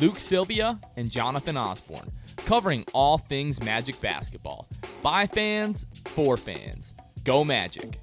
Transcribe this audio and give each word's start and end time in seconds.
Luke 0.00 0.18
Sylvia 0.18 0.78
and 0.96 1.10
Jonathan 1.10 1.56
Osborne, 1.56 2.10
covering 2.36 2.84
all 2.94 3.18
things 3.18 3.62
Magic 3.62 4.00
basketball. 4.00 4.68
By 5.02 5.26
fans, 5.26 5.86
for 6.04 6.36
fans. 6.36 6.94
Go 7.24 7.44
Magic. 7.44 8.00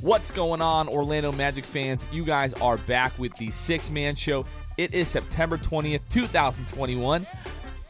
What's 0.00 0.30
going 0.30 0.62
on, 0.62 0.88
Orlando 0.88 1.30
Magic 1.32 1.64
fans? 1.64 2.02
You 2.10 2.24
guys 2.24 2.54
are 2.54 2.78
back 2.78 3.18
with 3.18 3.34
the 3.36 3.50
Sixth 3.50 3.90
Man 3.90 4.14
Show. 4.14 4.46
It 4.78 4.94
is 4.94 5.08
September 5.08 5.58
20th, 5.58 6.00
2021. 6.10 7.26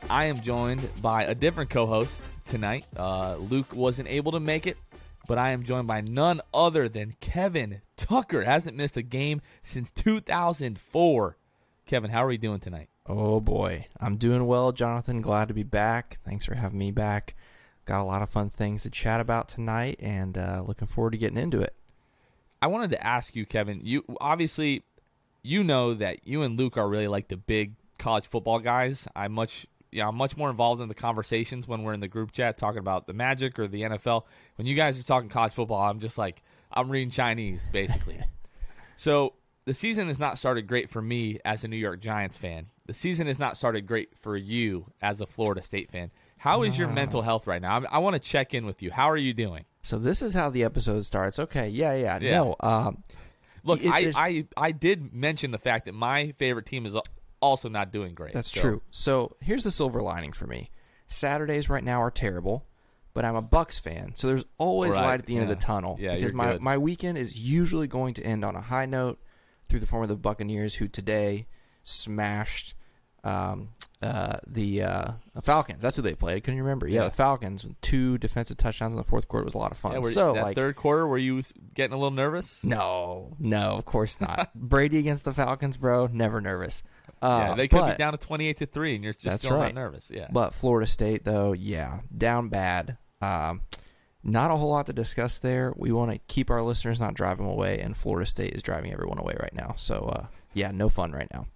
I 0.08 0.24
am 0.24 0.40
joined 0.40 0.88
by 1.00 1.22
a 1.24 1.36
different 1.36 1.70
co 1.70 1.86
host 1.86 2.20
tonight. 2.46 2.84
Uh, 2.96 3.36
Luke 3.36 3.76
wasn't 3.76 4.08
able 4.08 4.32
to 4.32 4.40
make 4.40 4.66
it, 4.66 4.76
but 5.26 5.38
I 5.38 5.50
am 5.50 5.62
joined 5.62 5.86
by 5.86 6.00
none 6.00 6.40
other 6.52 6.88
than 6.88 7.16
Kevin 7.20 7.82
Tucker. 7.96 8.44
Hasn't 8.44 8.76
missed 8.76 8.96
a 8.96 9.02
game 9.02 9.40
since 9.62 9.90
2004. 9.90 11.36
Kevin, 11.86 12.10
how 12.10 12.24
are 12.24 12.32
you 12.32 12.38
doing 12.38 12.60
tonight? 12.60 12.88
Oh 13.06 13.40
boy, 13.40 13.86
I'm 13.98 14.16
doing 14.16 14.46
well, 14.46 14.72
Jonathan. 14.72 15.20
Glad 15.20 15.48
to 15.48 15.54
be 15.54 15.64
back. 15.64 16.18
Thanks 16.24 16.44
for 16.44 16.54
having 16.54 16.78
me 16.78 16.90
back. 16.90 17.34
Got 17.84 18.02
a 18.02 18.04
lot 18.04 18.22
of 18.22 18.30
fun 18.30 18.50
things 18.50 18.84
to 18.84 18.90
chat 18.90 19.20
about 19.20 19.48
tonight, 19.48 19.98
and 20.00 20.38
uh, 20.38 20.62
looking 20.64 20.86
forward 20.86 21.10
to 21.12 21.18
getting 21.18 21.38
into 21.38 21.60
it. 21.60 21.74
I 22.62 22.68
wanted 22.68 22.90
to 22.90 23.04
ask 23.04 23.34
you, 23.34 23.46
Kevin. 23.46 23.80
You 23.82 24.04
obviously, 24.20 24.84
you 25.42 25.64
know 25.64 25.94
that 25.94 26.26
you 26.26 26.42
and 26.42 26.58
Luke 26.58 26.76
are 26.76 26.88
really 26.88 27.08
like 27.08 27.28
the 27.28 27.36
big 27.36 27.74
college 27.98 28.26
football 28.26 28.60
guys. 28.60 29.08
I'm 29.16 29.32
much, 29.32 29.66
yeah, 29.92 30.08
I'm 30.08 30.16
much 30.16 30.36
more 30.36 30.50
involved 30.50 30.80
in 30.80 30.88
the 30.88 30.94
conversations 30.94 31.66
when 31.66 31.82
we're 31.82 31.94
in 31.94 32.00
the 32.00 32.08
group 32.08 32.32
chat 32.32 32.58
talking 32.58 32.78
about 32.78 33.06
the 33.06 33.12
Magic 33.12 33.58
or 33.58 33.66
the 33.66 33.82
NFL. 33.82 34.24
When 34.56 34.66
you 34.66 34.74
guys 34.74 34.98
are 34.98 35.02
talking 35.02 35.28
college 35.28 35.52
football, 35.52 35.82
I'm 35.82 36.00
just 36.00 36.18
like 36.18 36.42
I'm 36.72 36.90
reading 36.90 37.10
Chinese 37.10 37.68
basically. 37.72 38.20
so 38.96 39.34
the 39.64 39.74
season 39.74 40.08
has 40.08 40.18
not 40.18 40.38
started 40.38 40.66
great 40.66 40.90
for 40.90 41.02
me 41.02 41.38
as 41.44 41.64
a 41.64 41.68
New 41.68 41.76
York 41.76 42.00
Giants 42.00 42.36
fan. 42.36 42.66
The 42.86 42.94
season 42.94 43.26
has 43.26 43.38
not 43.38 43.56
started 43.56 43.86
great 43.86 44.16
for 44.18 44.36
you 44.36 44.86
as 45.00 45.20
a 45.20 45.26
Florida 45.26 45.62
State 45.62 45.90
fan. 45.90 46.10
How 46.38 46.62
is 46.62 46.78
your 46.78 46.88
mental 46.88 47.22
health 47.22 47.46
right 47.46 47.60
now? 47.60 47.80
I, 47.80 47.96
I 47.96 47.98
want 47.98 48.14
to 48.14 48.20
check 48.20 48.54
in 48.54 48.64
with 48.64 48.82
you. 48.82 48.90
How 48.90 49.10
are 49.10 49.16
you 49.16 49.34
doing? 49.34 49.64
So 49.82 49.98
this 49.98 50.22
is 50.22 50.34
how 50.34 50.50
the 50.50 50.64
episode 50.64 51.04
starts. 51.04 51.38
Okay, 51.38 51.68
yeah, 51.68 51.94
yeah. 51.94 52.18
Yeah. 52.20 52.30
No, 52.32 52.56
um, 52.60 53.02
Look, 53.62 53.84
it 53.84 53.90
I, 53.90 54.12
I 54.16 54.46
I 54.56 54.72
did 54.72 55.12
mention 55.12 55.50
the 55.50 55.58
fact 55.58 55.84
that 55.84 55.94
my 55.94 56.32
favorite 56.38 56.66
team 56.66 56.86
is 56.86 56.96
also 57.40 57.68
not 57.68 57.90
doing 57.92 58.14
great. 58.14 58.32
that's 58.34 58.52
So- 58.52 58.60
true. 58.60 58.82
So 58.90 59.36
here's 59.40 59.64
the 59.64 59.70
silver 59.70 60.02
lining 60.02 60.32
for 60.32 60.46
me. 60.46 60.70
Saturdays 61.06 61.68
right 61.68 61.82
now 61.82 62.00
are 62.02 62.10
terrible, 62.10 62.66
but 63.14 63.24
I'm 63.24 63.34
a 63.34 63.42
Bucks 63.42 63.78
fan, 63.78 64.12
so 64.14 64.28
there's 64.28 64.44
always 64.58 64.94
Right, 64.94 65.02
light 65.02 65.20
at 65.20 65.26
the 65.26 65.36
end 65.36 65.46
yeah. 65.48 65.52
of 65.52 65.58
the 65.58 65.64
tunnel. 65.64 65.96
Yeah, 66.00 66.14
because 66.14 66.32
my 66.32 66.52
good. 66.52 66.60
my 66.62 66.78
weekend 66.78 67.18
is 67.18 67.38
usually 67.38 67.88
going 67.88 68.14
to 68.14 68.22
end 68.22 68.44
on 68.44 68.54
a 68.54 68.60
high 68.60 68.86
note 68.86 69.18
through 69.68 69.80
the 69.80 69.86
form 69.86 70.02
of 70.04 70.08
the 70.08 70.16
Buccaneers, 70.16 70.76
who 70.76 70.86
today 70.88 71.46
smashed 71.82 72.74
um, 73.24 73.70
uh, 74.02 74.38
the 74.46 74.82
uh, 74.82 75.12
Falcons. 75.42 75.82
That's 75.82 75.96
who 75.96 76.02
they 76.02 76.14
played. 76.14 76.42
Couldn't 76.42 76.56
you 76.56 76.62
remember? 76.62 76.88
Yeah, 76.88 77.00
Yeah. 77.02 77.04
the 77.08 77.10
Falcons. 77.14 77.66
Two 77.82 78.16
defensive 78.18 78.56
touchdowns 78.56 78.92
in 78.92 78.96
the 78.96 79.04
fourth 79.04 79.28
quarter 79.28 79.44
was 79.44 79.54
a 79.54 79.58
lot 79.58 79.72
of 79.72 79.78
fun. 79.78 79.92
Yeah, 79.92 79.98
were, 79.98 80.10
so 80.10 80.32
that 80.32 80.42
like, 80.42 80.56
third 80.56 80.76
quarter, 80.76 81.06
were 81.06 81.18
you 81.18 81.42
getting 81.74 81.92
a 81.92 81.96
little 81.96 82.10
nervous? 82.10 82.64
no, 82.64 83.36
no, 83.38 83.76
of 83.76 83.84
course 83.84 84.20
not. 84.20 84.50
Brady 84.54 84.98
against 84.98 85.24
the 85.26 85.34
Falcons, 85.34 85.76
bro. 85.76 86.06
Never 86.06 86.40
nervous. 86.40 86.82
Uh, 87.22 87.46
yeah, 87.48 87.54
they 87.54 87.68
could 87.68 87.80
but, 87.80 87.90
be 87.92 87.96
down 87.98 88.12
to 88.12 88.18
twenty-eight 88.18 88.56
to 88.58 88.66
three, 88.66 88.94
and 88.94 89.04
you're 89.04 89.12
just 89.12 89.24
That's 89.24 89.42
still 89.44 89.56
right. 89.56 89.74
not 89.74 89.80
nervous. 89.80 90.10
Yeah, 90.10 90.28
But 90.32 90.54
Florida 90.54 90.86
State, 90.86 91.24
though, 91.24 91.52
yeah, 91.52 92.00
down 92.16 92.48
bad. 92.48 92.96
Um, 93.20 93.60
not 94.22 94.50
a 94.50 94.56
whole 94.56 94.70
lot 94.70 94.86
to 94.86 94.92
discuss 94.92 95.38
there. 95.38 95.72
We 95.76 95.92
want 95.92 96.10
to 96.12 96.18
keep 96.28 96.50
our 96.50 96.62
listeners 96.62 96.98
not 96.98 97.14
driving 97.14 97.46
away, 97.46 97.80
and 97.80 97.96
Florida 97.96 98.26
State 98.26 98.54
is 98.54 98.62
driving 98.62 98.92
everyone 98.92 99.18
away 99.18 99.34
right 99.38 99.54
now. 99.54 99.74
So, 99.76 99.96
uh, 100.14 100.26
yeah, 100.54 100.70
no 100.70 100.88
fun 100.88 101.12
right 101.12 101.28
now. 101.32 101.46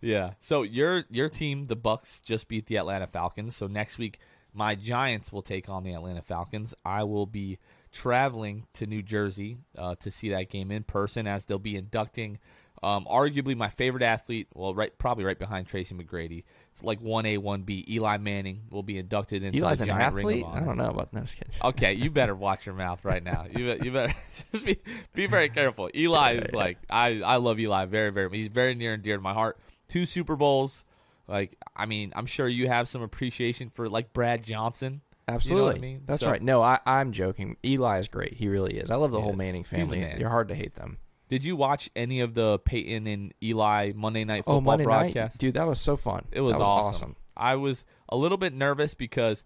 yeah. 0.00 0.32
So 0.40 0.62
your 0.62 1.04
your 1.10 1.28
team, 1.28 1.66
the 1.66 1.76
Bucks, 1.76 2.20
just 2.20 2.48
beat 2.48 2.66
the 2.66 2.76
Atlanta 2.76 3.06
Falcons. 3.06 3.54
So 3.56 3.66
next 3.68 3.98
week, 3.98 4.18
my 4.52 4.74
Giants 4.74 5.32
will 5.32 5.42
take 5.42 5.68
on 5.68 5.84
the 5.84 5.92
Atlanta 5.92 6.22
Falcons. 6.22 6.74
I 6.84 7.04
will 7.04 7.26
be 7.26 7.58
traveling 7.92 8.66
to 8.74 8.86
New 8.86 9.02
Jersey 9.02 9.58
uh, 9.76 9.94
to 9.96 10.10
see 10.10 10.30
that 10.30 10.48
game 10.48 10.70
in 10.70 10.82
person, 10.84 11.26
as 11.26 11.44
they'll 11.44 11.58
be 11.58 11.76
inducting. 11.76 12.38
Um, 12.82 13.04
arguably 13.10 13.54
my 13.56 13.68
favorite 13.68 14.02
athlete, 14.02 14.48
well, 14.54 14.74
right, 14.74 14.96
probably 14.96 15.24
right 15.24 15.38
behind 15.38 15.66
Tracy 15.66 15.94
McGrady. 15.94 16.44
It's 16.72 16.82
like 16.82 16.98
one 17.00 17.26
A, 17.26 17.36
one 17.36 17.62
B. 17.62 17.84
Eli 17.86 18.16
Manning 18.16 18.62
will 18.70 18.82
be 18.82 18.96
inducted 18.96 19.42
into 19.42 19.58
Eli's 19.62 19.80
the 19.80 19.84
an 19.84 19.88
Giant 19.90 20.14
Ring 20.14 20.24
of 20.24 20.32
athlete. 20.32 20.46
I 20.62 20.64
don't 20.64 20.78
know 20.78 20.88
about 20.88 21.12
that. 21.12 21.36
No. 21.62 21.68
Okay, 21.68 21.92
you 21.92 22.10
better 22.10 22.34
watch 22.34 22.64
your 22.64 22.74
mouth 22.74 23.04
right 23.04 23.22
now. 23.22 23.44
You 23.54 23.76
you 23.82 23.92
better 23.92 24.14
just 24.52 24.64
be 24.64 24.78
be 25.12 25.26
very 25.26 25.50
careful. 25.50 25.90
Eli 25.94 26.36
is 26.36 26.54
like 26.54 26.78
I 26.88 27.20
I 27.20 27.36
love 27.36 27.60
Eli 27.60 27.84
very 27.84 28.10
very. 28.10 28.30
He's 28.30 28.48
very 28.48 28.74
near 28.74 28.94
and 28.94 29.02
dear 29.02 29.16
to 29.16 29.22
my 29.22 29.34
heart. 29.34 29.58
Two 29.88 30.06
Super 30.06 30.36
Bowls. 30.36 30.82
Like 31.28 31.58
I 31.76 31.84
mean, 31.84 32.12
I'm 32.16 32.26
sure 32.26 32.48
you 32.48 32.68
have 32.68 32.88
some 32.88 33.02
appreciation 33.02 33.68
for 33.68 33.90
like 33.90 34.14
Brad 34.14 34.42
Johnson. 34.42 35.02
Absolutely. 35.28 35.76
I 35.76 35.78
mean? 35.80 36.02
That's 36.06 36.22
So- 36.22 36.30
right. 36.30 36.42
No, 36.42 36.62
I, 36.62 36.78
I'm 36.86 37.12
joking. 37.12 37.56
Eli 37.64 37.98
is 37.98 38.08
great. 38.08 38.32
He 38.32 38.48
really 38.48 38.78
is. 38.78 38.90
I 38.90 38.96
love 38.96 39.10
the 39.12 39.20
whole 39.20 39.32
is. 39.32 39.36
Manning 39.38 39.64
family. 39.64 40.00
man. 40.00 40.18
You're 40.18 40.30
hard 40.30 40.48
to 40.48 40.54
hate 40.54 40.74
them. 40.76 40.98
Did 41.30 41.44
you 41.44 41.56
watch 41.56 41.88
any 41.96 42.20
of 42.20 42.34
the 42.34 42.58
Peyton 42.58 43.06
and 43.06 43.32
Eli 43.42 43.92
Monday 43.94 44.24
Night 44.24 44.40
Football 44.40 44.56
Oh, 44.56 44.60
Monday 44.60 44.84
broadcast? 44.84 45.34
night, 45.36 45.38
dude, 45.38 45.54
that 45.54 45.66
was 45.66 45.80
so 45.80 45.96
fun. 45.96 46.26
It 46.32 46.42
was, 46.42 46.58
was 46.58 46.66
awesome. 46.66 47.16
I 47.36 47.54
was 47.54 47.86
a 48.10 48.16
little 48.16 48.36
bit 48.36 48.52
nervous 48.52 48.92
because 48.94 49.44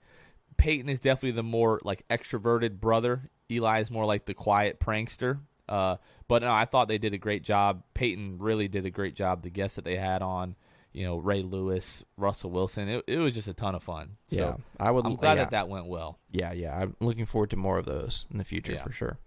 Peyton 0.57 0.89
is 0.89 0.99
definitely 0.99 1.33
the 1.33 1.43
more 1.45 1.81
like 1.85 2.05
extroverted 2.09 2.81
brother. 2.81 3.31
Eli 3.51 3.81
is 3.81 3.91
more 3.91 4.05
like 4.07 4.25
the 4.25 4.35
quiet 4.35 4.81
prankster. 4.81 5.39
Uh, 5.69 5.97
but 6.27 6.43
no, 6.43 6.51
I 6.51 6.65
thought 6.65 6.89
they 6.89 6.99
did 6.99 7.15
a 7.15 7.19
great 7.19 7.43
job. 7.43 7.83
Peyton 7.95 8.39
really 8.39 8.67
did 8.69 8.87
a 8.87 8.91
great 8.91 9.15
job. 9.15 9.43
The 9.43 9.51
guests 9.51 9.77
that 9.77 9.85
they 9.85 9.97
had 9.97 10.23
on, 10.23 10.57
you 10.93 11.05
know, 11.05 11.17
Ray 11.19 11.43
Lewis, 11.43 12.05
Russell 12.17 12.51
Wilson. 12.51 12.89
It, 12.89 13.05
it 13.07 13.19
was 13.19 13.35
just 13.35 13.49
a 13.49 13.55
ton 13.55 13.75
of 13.75 13.83
fun. 13.83 14.17
Yeah, 14.29 14.39
So 14.39 14.61
I 14.81 14.91
would. 14.91 15.05
I'm 15.07 15.17
glad 15.17 15.35
yeah. 15.35 15.45
that 15.45 15.51
that 15.51 15.69
went 15.69 15.87
well. 15.87 16.19
Yeah, 16.31 16.53
yeah. 16.53 16.75
I'm 16.77 16.97
looking 17.01 17.25
forward 17.27 17.51
to 17.51 17.57
more 17.57 17.79
of 17.79 17.85
those 17.87 18.27
in 18.31 18.39
the 18.39 18.45
future 18.45 18.73
Yeah. 18.73 18.83
for 18.83 18.93
sure. 18.93 19.19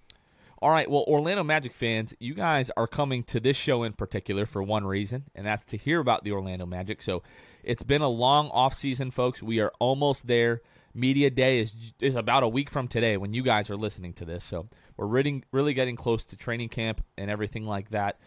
All 0.60 0.72
right, 0.72 0.90
well, 0.90 1.04
Orlando 1.08 1.44
Magic 1.44 1.74
fans, 1.74 2.16
you 2.20 2.34
guys 2.34 2.72
are 2.76 2.88
coming 2.88 3.24
to 3.26 3.40
this 3.40 3.56
show 3.56 3.84
in 3.84 3.94
particular 3.94 4.48
for 4.48 4.64
one 4.64 4.86
reason, 4.86 5.26
and 5.36 5.46
that's 5.46 5.66
to 5.66 5.78
hear 5.78 6.00
about 6.00 6.24
the 6.24 6.32
Orlando 6.32 6.66
Magic. 6.66 7.04
So 7.04 7.22
it's 7.64 7.84
been 7.84 8.02
a 8.02 8.08
long 8.10 8.50
off 8.50 8.80
season, 8.80 9.12
folks. 9.12 9.44
We 9.44 9.60
are 9.60 9.72
almost 9.80 10.26
there. 10.26 10.62
Media 10.96 11.30
Day 11.30 11.60
is 11.60 11.76
is 12.00 12.16
about 12.16 12.42
a 12.42 12.48
week 12.48 12.72
from 12.72 12.88
today 12.88 13.18
when 13.18 13.34
you 13.36 13.44
guys 13.44 13.70
are 13.70 13.78
listening 13.78 14.14
to 14.14 14.26
this. 14.26 14.44
So 14.44 14.68
we're 14.96 15.06
really 15.06 15.44
really 15.52 15.76
getting 15.76 15.96
close 15.96 16.26
to 16.26 16.36
training 16.36 16.70
camp 16.70 17.04
and 17.20 17.30
everything 17.30 17.68
like 17.68 17.92
that. 17.92 18.20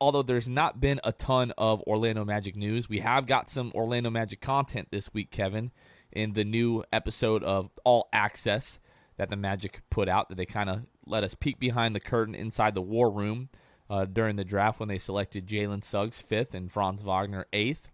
Although 0.00 0.22
there's 0.22 0.48
not 0.48 0.80
been 0.80 1.00
a 1.02 1.10
ton 1.10 1.52
of 1.58 1.82
Orlando 1.82 2.24
Magic 2.24 2.54
news, 2.54 2.88
we 2.88 3.00
have 3.00 3.26
got 3.26 3.50
some 3.50 3.72
Orlando 3.74 4.08
Magic 4.08 4.40
content 4.40 4.88
this 4.92 5.12
week, 5.12 5.32
Kevin. 5.32 5.72
in 6.12 6.34
the 6.34 6.44
new 6.44 6.84
episode 6.92 7.42
of 7.42 7.70
All 7.84 8.08
Access 8.12 8.78
that 9.16 9.30
the 9.30 9.36
Magic 9.36 9.80
put 9.90 10.08
out. 10.08 10.28
That 10.28 10.36
they 10.36 10.46
kind 10.46 10.70
of 10.70 10.82
let 11.06 11.24
us 11.24 11.34
peek 11.34 11.58
behind 11.58 11.94
the 11.94 12.00
curtain 12.00 12.34
inside 12.34 12.74
the 12.74 12.82
war 12.82 13.10
room 13.10 13.48
uh, 13.90 14.04
during 14.04 14.36
the 14.36 14.44
draft 14.44 14.80
when 14.80 14.88
they 14.88 14.98
selected 14.98 15.46
Jalen 15.46 15.84
Suggs 15.84 16.18
fifth 16.18 16.54
and 16.54 16.70
Franz 16.70 17.02
Wagner 17.02 17.46
eighth. 17.52 17.90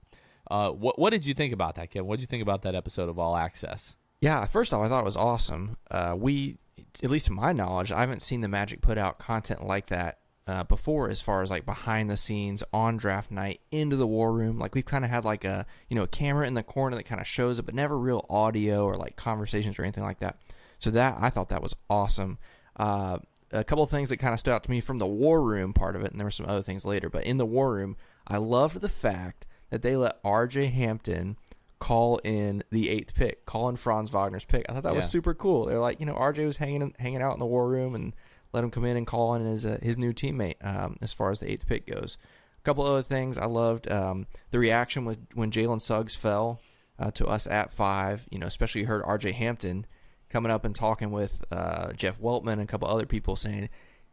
Uh, 0.51 0.71
what 0.71 0.99
what 0.99 1.11
did 1.11 1.27
you 1.27 1.35
think 1.35 1.53
about 1.53 1.75
that, 1.75 1.91
Kevin? 1.91 2.07
What 2.07 2.17
did 2.17 2.23
you 2.23 2.27
think 2.29 2.43
about 2.43 2.63
that 2.63 2.75
episode 2.75 3.09
of 3.09 3.19
All 3.19 3.37
Access? 3.37 3.97
Yeah, 4.21 4.45
first 4.47 4.73
off, 4.73 4.85
I 4.85 4.89
thought 4.89 5.01
it 5.01 5.05
was 5.05 5.17
awesome. 5.17 5.77
Uh, 5.91 6.15
we, 6.17 6.59
at 7.05 7.11
least 7.11 7.27
to 7.27 7.33
my 7.33 7.53
knowledge, 7.53 7.93
I 7.93 8.01
haven't 8.01 8.23
seen 8.23 8.41
the 8.41 8.49
Magic 8.49 8.81
put 8.81 8.99
out 8.99 9.19
content 9.19 9.65
like 9.65 9.87
that 9.87 10.19
uh, 10.49 10.65
before, 10.65 11.09
as 11.09 11.21
far 11.21 11.43
as 11.43 11.51
like 11.51 11.67
behind 11.67 12.09
the 12.09 12.17
scenes 12.17 12.65
on 12.73 12.97
draft 12.97 13.31
night 13.31 13.61
into 13.71 13.97
the 13.97 14.07
war 14.07 14.33
room. 14.33 14.59
Like 14.59 14.75
we've 14.75 14.85
kind 14.85 15.05
of 15.05 15.11
had 15.11 15.25
like 15.25 15.45
a 15.45 15.67
you 15.89 15.95
know 15.95 16.05
a 16.05 16.09
camera 16.09 16.47
in 16.47 16.55
the 16.55 16.63
corner 16.63 16.97
that 16.97 17.05
kind 17.05 17.21
of 17.21 17.27
shows 17.27 17.59
it, 17.59 17.67
but 17.67 17.75
never 17.75 17.99
real 17.99 18.25
audio 18.31 18.85
or 18.85 18.97
like 18.97 19.15
conversations 19.17 19.79
or 19.79 19.83
anything 19.83 20.05
like 20.05 20.21
that. 20.21 20.39
So 20.79 20.91
that 20.91 21.19
I 21.21 21.29
thought 21.31 21.49
that 21.49 21.63
was 21.63 21.77
awesome. 21.91 22.39
Uh, 22.79 23.19
a 23.51 23.65
couple 23.65 23.83
of 23.83 23.91
things 23.91 24.11
that 24.11 24.19
kind 24.19 24.35
of 24.35 24.41
stood 24.41 24.53
out 24.53 24.63
to 24.65 24.71
me 24.71 24.81
from 24.81 24.99
the 24.99 25.07
war 25.07 25.43
room 25.43 25.73
part 25.73 25.97
of 25.97 26.03
it, 26.03 26.11
and 26.11 26.19
there 26.19 26.27
were 26.27 26.31
some 26.31 26.47
other 26.47 26.63
things 26.63 26.85
later. 26.85 27.09
But 27.09 27.25
in 27.25 27.39
the 27.39 27.47
war 27.47 27.75
room, 27.75 27.97
I 28.27 28.37
loved 28.37 28.81
the 28.81 28.89
fact 28.91 29.47
that 29.71 29.81
they 29.83 29.97
let 29.97 30.19
R.J. 30.23 30.67
Hampton 30.67 31.37
call 31.79 32.19
in 32.25 32.63
the 32.71 32.91
eighth 32.91 33.15
pick, 33.15 33.47
call 33.47 33.69
in 33.69 33.77
Franz 33.77 34.11
Wagner's 34.11 34.45
pick. 34.45 34.67
I 34.69 34.73
thought 34.75 34.83
that 34.83 34.91
Yeah. 34.91 34.97
was 34.97 35.09
super 35.09 35.33
cool. 35.33 35.67
They're 35.67 35.79
like, 35.81 36.01
you 36.01 36.07
know, 36.07 36.15
RJ 36.15 36.45
was 36.45 36.57
hanging 36.59 36.95
hanging 36.99 37.23
out 37.23 37.33
in 37.35 37.39
the 37.39 37.47
war 37.47 37.69
room 37.69 37.95
and 37.95 38.15
let 38.53 38.65
him 38.65 38.71
come 38.71 38.85
in 38.85 38.97
and 38.97 39.07
call 39.07 39.35
in 39.35 39.45
his 39.47 39.65
uh, 39.65 39.79
his 39.83 39.97
new 39.97 40.13
teammate 40.13 40.57
um, 40.63 40.97
as 41.01 41.13
far 41.13 41.31
as 41.31 41.39
the 41.41 41.51
eighth 41.51 41.67
pick 41.67 41.87
goes. 41.87 42.19
A 42.59 42.63
couple 42.63 42.85
other 42.85 43.03
things 43.03 43.39
I 43.39 43.47
loved 43.47 43.91
um, 43.91 44.27
the 44.51 44.59
reaction 44.59 45.05
with 45.05 45.19
when 45.35 45.51
Jalen 45.51 45.81
Suggs 45.81 46.15
fell 46.17 46.61
uh, 46.99 47.11
to 47.13 47.27
us 47.27 47.47
at 47.47 47.73
five. 47.73 48.27
You 48.31 48.39
know, 48.41 48.47
especially 48.47 48.83
heard 48.85 49.05
RJ 49.05 49.33
Hampton 49.35 49.87
coming 50.31 50.51
up 50.53 50.65
and 50.65 50.75
talking 50.75 51.11
with 51.11 51.43
uh, 51.51 51.93
Jeff 51.93 52.21
Weltman 52.21 52.53
and 52.55 52.63
a 52.63 52.67
couple 52.67 52.89
other 52.89 53.07
people 53.07 53.37
saying. 53.37 53.69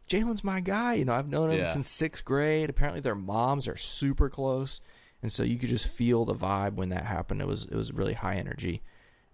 Jalen's 0.08 0.44
my 0.44 0.60
guy. 0.60 0.94
You 0.94 1.04
know, 1.04 1.14
I've 1.14 1.28
known 1.28 1.50
him 1.50 1.58
Yeah. 1.58 1.66
since 1.66 1.88
sixth 1.88 2.24
grade. 2.24 2.70
Apparently, 2.70 3.00
their 3.00 3.16
moms 3.16 3.66
are 3.66 3.76
super 3.76 4.30
close, 4.30 4.80
and 5.20 5.32
so 5.32 5.42
you 5.42 5.58
could 5.58 5.68
just 5.68 5.88
feel 5.88 6.24
the 6.24 6.32
vibe 6.34 6.74
when 6.74 6.90
that 6.90 7.04
happened. 7.04 7.40
It 7.40 7.48
was 7.48 7.64
it 7.64 7.74
was 7.74 7.92
really 7.92 8.12
high 8.14 8.36
energy. 8.36 8.82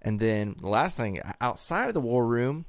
And 0.00 0.18
then 0.18 0.56
the 0.58 0.68
last 0.68 0.96
thing, 0.96 1.20
outside 1.42 1.88
of 1.88 1.94
the 1.94 2.00
war 2.00 2.26
room, 2.26 2.64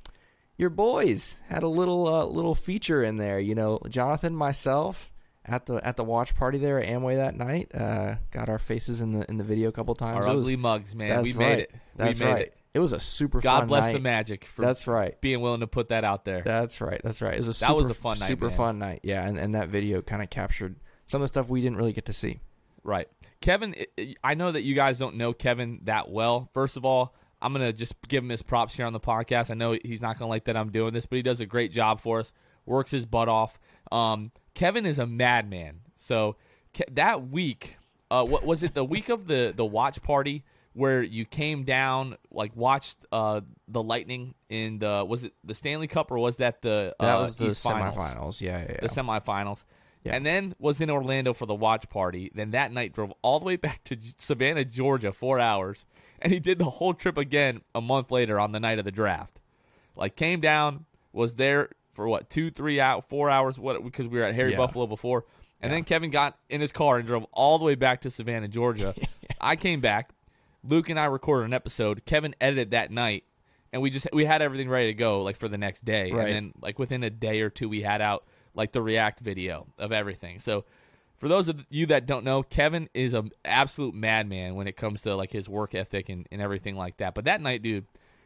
your 0.57 0.69
boys 0.69 1.37
had 1.47 1.63
a 1.63 1.69
little 1.69 2.05
uh, 2.05 2.25
little 2.25 2.55
feature 2.55 3.01
in 3.05 3.15
there. 3.15 3.39
You 3.39 3.55
know, 3.55 3.79
Jonathan, 3.87 4.35
myself 4.35 5.09
at 5.45 5.65
the 5.65 5.75
at 5.75 5.95
the 5.95 6.03
watch 6.03 6.35
party 6.35 6.57
there 6.57 6.83
at 6.83 6.89
Amway 6.89 7.15
that 7.15 7.37
night. 7.37 7.73
Uh, 7.73 8.15
got 8.31 8.49
our 8.49 8.59
faces 8.59 8.99
in 8.99 9.13
the 9.13 9.25
in 9.31 9.37
the 9.37 9.45
video 9.45 9.69
a 9.69 9.71
couple 9.71 9.95
times. 9.95 10.25
Our 10.25 10.33
It 10.33 10.35
was- 10.35 10.47
ugly 10.47 10.57
mugs, 10.57 10.93
man. 10.93 11.23
We 11.23 11.31
made 11.31 11.59
it. 11.59 11.71
That's 11.95 12.19
we 12.19 12.25
made 12.25 12.31
right. 12.33 12.41
it. 12.47 12.57
It 12.73 12.79
was 12.79 12.91
a 12.93 12.99
super 12.99 13.39
God 13.39 13.67
bless 13.67 13.85
night. 13.85 13.93
the 13.93 13.99
Magic 13.99 14.45
for 14.45 14.63
That's 14.65 14.87
right. 14.87 15.19
being 15.21 15.41
willing 15.41 15.59
to 15.59 15.67
put 15.67 15.89
that 15.89 16.03
out 16.03 16.25
there. 16.25 16.41
That's 16.43 16.81
right. 16.81 16.99
That's 17.03 17.21
right. 17.21 17.33
It 17.35 17.37
was 17.45 17.47
a 17.47 17.59
That 17.59 17.67
super, 17.67 17.73
was 17.75 17.89
a 17.89 17.93
fun 17.93 18.19
night, 18.19 18.27
super 18.27 18.47
man. 18.47 18.57
fun 18.57 18.79
night. 18.79 18.99
Yeah, 19.03 19.27
and, 19.27 19.37
and 19.37 19.53
that 19.55 19.69
video 19.69 20.01
kind 20.01 20.23
of 20.23 20.29
captured 20.31 20.75
some 21.05 21.21
of 21.21 21.25
the 21.25 21.27
stuff 21.27 21.49
we 21.49 21.61
didn't 21.61 21.77
really 21.77 21.93
get 21.93 22.05
to 22.05 22.13
see. 22.13 22.39
Right. 22.83 23.07
Kevin, 23.41 23.75
I- 24.23 24.33
know 24.33 24.51
that 24.51 24.63
you 24.63 24.73
guys 24.73 24.97
don't 24.97 25.15
know 25.17 25.33
Kevin 25.33 25.81
that 25.83 26.09
well. 26.09 26.49
First 26.53 26.75
of 26.77 26.83
all, 26.83 27.13
I'm 27.41 27.53
going 27.53 27.65
to 27.65 27.73
just 27.73 27.93
give 28.07 28.23
him 28.23 28.29
his 28.29 28.41
props 28.41 28.75
here 28.75 28.85
on 28.85 28.93
the 28.93 28.99
podcast. 28.99 29.51
I 29.51 29.53
know 29.53 29.77
he's 29.85 30.01
not 30.01 30.17
going 30.17 30.27
to 30.27 30.29
like 30.29 30.45
that 30.45 30.57
I'm 30.57 30.71
doing 30.71 30.93
this, 30.93 31.05
but 31.05 31.17
he 31.17 31.21
does 31.21 31.41
a 31.41 31.45
great 31.45 31.71
job 31.71 31.99
for 32.01 32.19
us, 32.19 32.31
works 32.65 32.89
his 32.91 33.05
butt 33.05 33.27
off. 33.29 33.59
Um, 33.91 34.31
Kevin 34.55 34.85
is 34.85 34.97
a 34.97 35.05
madman. 35.05 35.81
So 35.95 36.37
Ke- 36.73 36.89
that 36.91 37.29
week, 37.29 37.77
uh, 38.09 38.25
what 38.25 38.45
was 38.45 38.63
it, 38.63 38.73
the 38.73 38.83
week 38.85 39.09
of 39.09 39.27
the, 39.27 39.53
the 39.55 39.65
watch 39.65 40.01
party 40.01 40.43
where 40.73 41.03
you 41.03 41.25
came 41.25 41.63
down, 41.63 42.17
like 42.31 42.55
watched 42.55 42.97
uh, 43.11 43.41
the 43.67 43.81
Lightning 43.83 44.33
in 44.49 44.79
the, 44.79 45.05
was 45.07 45.23
it 45.23 45.33
the 45.43 45.53
Stanley 45.55 45.87
Cup 45.87 46.11
or 46.11 46.17
was 46.17 46.37
that 46.37 46.61
the 46.61 46.95
That 46.99 47.15
uh, 47.15 47.21
was 47.21 47.37
the 47.37 47.47
East 47.47 47.63
Finals? 47.63 47.95
semifinals. 47.95 48.41
Yeah, 48.41 48.59
yeah, 48.59 48.71
yeah. 48.71 48.77
the 48.81 48.87
semifinals. 48.89 49.63
Yeah. 50.03 50.15
And 50.15 50.25
then 50.25 50.53
was 50.59 50.81
in 50.81 50.89
Orlando 50.89 51.33
for 51.33 51.45
the 51.45 51.53
watch 51.55 51.87
party. 51.89 52.29
Then 52.35 52.51
that 52.51 52.73
night 52.73 52.91
drove 52.93 53.13
all 53.21 53.39
the 53.39 53.45
way 53.45 53.55
back 53.55 53.83
to 53.85 53.97
Savannah, 54.17 54.65
Georgia, 54.65 55.13
four 55.13 55.39
hours, 55.39 55.85
and 56.19 56.33
he 56.33 56.39
did 56.39 56.57
the 56.59 56.65
whole 56.65 56.93
trip 56.93 57.17
again 57.17 57.61
a 57.73 57.79
month 57.81 58.11
later 58.11 58.39
on 58.39 58.51
the 58.51 58.59
night 58.59 58.79
of 58.79 58.85
the 58.85 58.91
draft. 58.91 59.39
Like 59.95 60.15
came 60.15 60.41
down, 60.41 60.85
was 61.13 61.35
there 61.35 61.69
for 61.93 62.07
what 62.07 62.29
two, 62.29 62.49
three 62.49 62.79
out, 62.81 63.07
four 63.07 63.29
hours? 63.29 63.57
What 63.59 63.83
because 63.83 64.07
we 64.07 64.17
were 64.19 64.25
at 64.25 64.33
Harry 64.35 64.51
Yeah. 64.51 64.57
Buffalo 64.57 64.87
before, 64.87 65.23
and 65.61 65.71
then 65.71 65.83
Kevin 65.83 66.09
got 66.09 66.37
in 66.49 66.59
his 66.59 66.71
car 66.73 66.97
and 66.97 67.05
drove 67.07 67.25
all 67.31 67.57
the 67.59 67.63
way 67.65 67.75
back 67.75 68.01
to 68.01 68.09
Savannah, 68.09 68.47
Georgia. 68.49 68.93
I 69.39 69.55
came 69.55 69.79
back. 69.79 70.09
Luke 70.63 70.89
and 70.89 70.99
I 70.99 71.05
recorded 71.05 71.45
an 71.45 71.53
episode. 71.53 72.05
Kevin 72.05 72.35
edited 72.39 72.71
that 72.71 72.91
night, 72.91 73.25
and 73.71 73.81
we 73.81 73.89
just 73.89 74.07
we 74.13 74.25
had 74.25 74.41
everything 74.41 74.69
ready 74.69 74.87
to 74.87 74.93
go 74.93 75.21
like 75.21 75.37
for 75.37 75.47
the 75.47 75.57
next 75.57 75.83
day. 75.85 76.11
Right. 76.11 76.27
And 76.27 76.35
then 76.35 76.53
like 76.61 76.79
within 76.79 77.03
a 77.03 77.09
day 77.09 77.41
or 77.41 77.49
two, 77.49 77.69
we 77.69 77.81
had 77.81 78.01
out 78.01 78.25
like 78.53 78.71
the 78.71 78.81
React 78.81 79.19
video 79.21 79.67
of 79.77 79.91
everything. 79.91 80.39
So 80.39 80.65
for 81.17 81.27
those 81.27 81.47
of 81.47 81.65
you 81.69 81.85
that 81.87 82.05
don't 82.05 82.25
know, 82.25 82.43
Kevin 82.43 82.89
is 82.93 83.13
an 83.13 83.31
absolute 83.45 83.95
madman 83.95 84.55
when 84.55 84.67
it 84.67 84.77
comes 84.77 85.01
to 85.01 85.15
like 85.15 85.31
his 85.31 85.47
work 85.47 85.73
ethic 85.73 86.09
and, 86.09 86.27
and 86.31 86.41
everything 86.41 86.75
like 86.75 86.97
that. 86.97 87.15
But 87.15 87.25
that 87.25 87.41
night, 87.41 87.61
dude, 87.61 87.85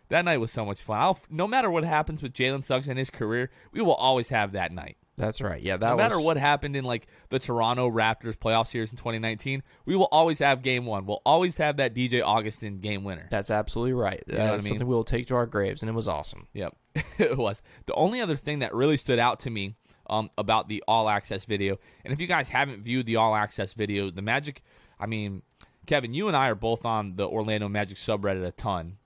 that 0.09 0.25
night 0.25 0.37
was 0.37 0.51
so 0.51 0.65
much 0.65 0.81
fun. 0.81 0.99
I'll, 0.99 1.19
no 1.29 1.47
matter 1.47 1.69
what 1.69 1.83
happens 1.83 2.21
with 2.21 2.33
Jalen 2.33 2.63
Suggs 2.63 2.87
and 2.87 2.97
his 2.97 3.09
career, 3.09 3.51
we 3.71 3.81
will 3.81 3.93
always 3.93 4.29
have 4.29 4.51
that 4.53 4.71
night. 4.71 4.97
That's 5.17 5.41
right. 5.41 5.61
Yeah, 5.61 5.77
that 5.77 5.89
No 5.89 5.97
matter 5.97 6.17
was, 6.17 6.25
what 6.25 6.37
happened 6.37 6.75
in 6.75 6.85
like 6.85 7.07
the 7.29 7.39
Toronto 7.39 7.89
Raptors 7.89 8.37
playoff 8.37 8.67
series 8.67 8.91
in 8.91 8.97
2019, 8.97 9.63
we 9.85 9.95
will 9.95 10.07
always 10.11 10.37
have 10.39 10.61
game 10.61 10.85
one. 10.85 11.07
We'll 11.07 11.23
always 11.25 11.57
have 11.57 11.77
that 11.77 11.95
DJ 11.95 12.21
Augustin 12.21 12.79
game 12.79 13.03
winner. 13.03 13.27
That's 13.31 13.49
absolutely 13.49 13.93
right. 13.93 14.23
know 14.27 14.37
what 14.37 14.43
I 14.43 14.51
That's 14.51 14.63
mean? 14.65 14.69
something 14.71 14.87
we'll 14.87 15.03
take 15.03 15.27
to 15.27 15.35
our 15.35 15.47
graves, 15.47 15.81
and 15.81 15.89
it 15.89 15.93
was 15.93 16.07
awesome. 16.07 16.47
Yep, 16.53 16.75
it 17.17 17.35
was. 17.37 17.63
The 17.87 17.95
only 17.95 18.21
other 18.21 18.37
thing 18.37 18.59
that 18.59 18.75
really 18.75 18.97
stood 18.97 19.17
out 19.17 19.39
to 19.41 19.49
me 19.49 19.75
um, 20.07 20.29
about 20.37 20.69
the 20.69 20.83
All 20.87 21.09
Access 21.09 21.45
video, 21.45 21.79
and 22.05 22.13
if 22.13 22.21
you 22.21 22.27
guys 22.27 22.49
haven't 22.49 22.83
viewed 22.83 23.07
the 23.07 23.15
All 23.15 23.35
Access 23.35 23.73
video, 23.73 24.11
the 24.11 24.21
Magic, 24.21 24.61
I 24.99 25.07
mean, 25.07 25.41
Kevin, 25.87 26.13
you 26.13 26.27
and 26.27 26.37
I 26.37 26.49
are 26.49 26.55
both 26.55 26.85
on 26.85 27.15
the 27.15 27.27
Orlando 27.27 27.67
Magic 27.67 27.97
subreddit 27.97 28.45
a 28.45 28.51
ton, 28.51 28.97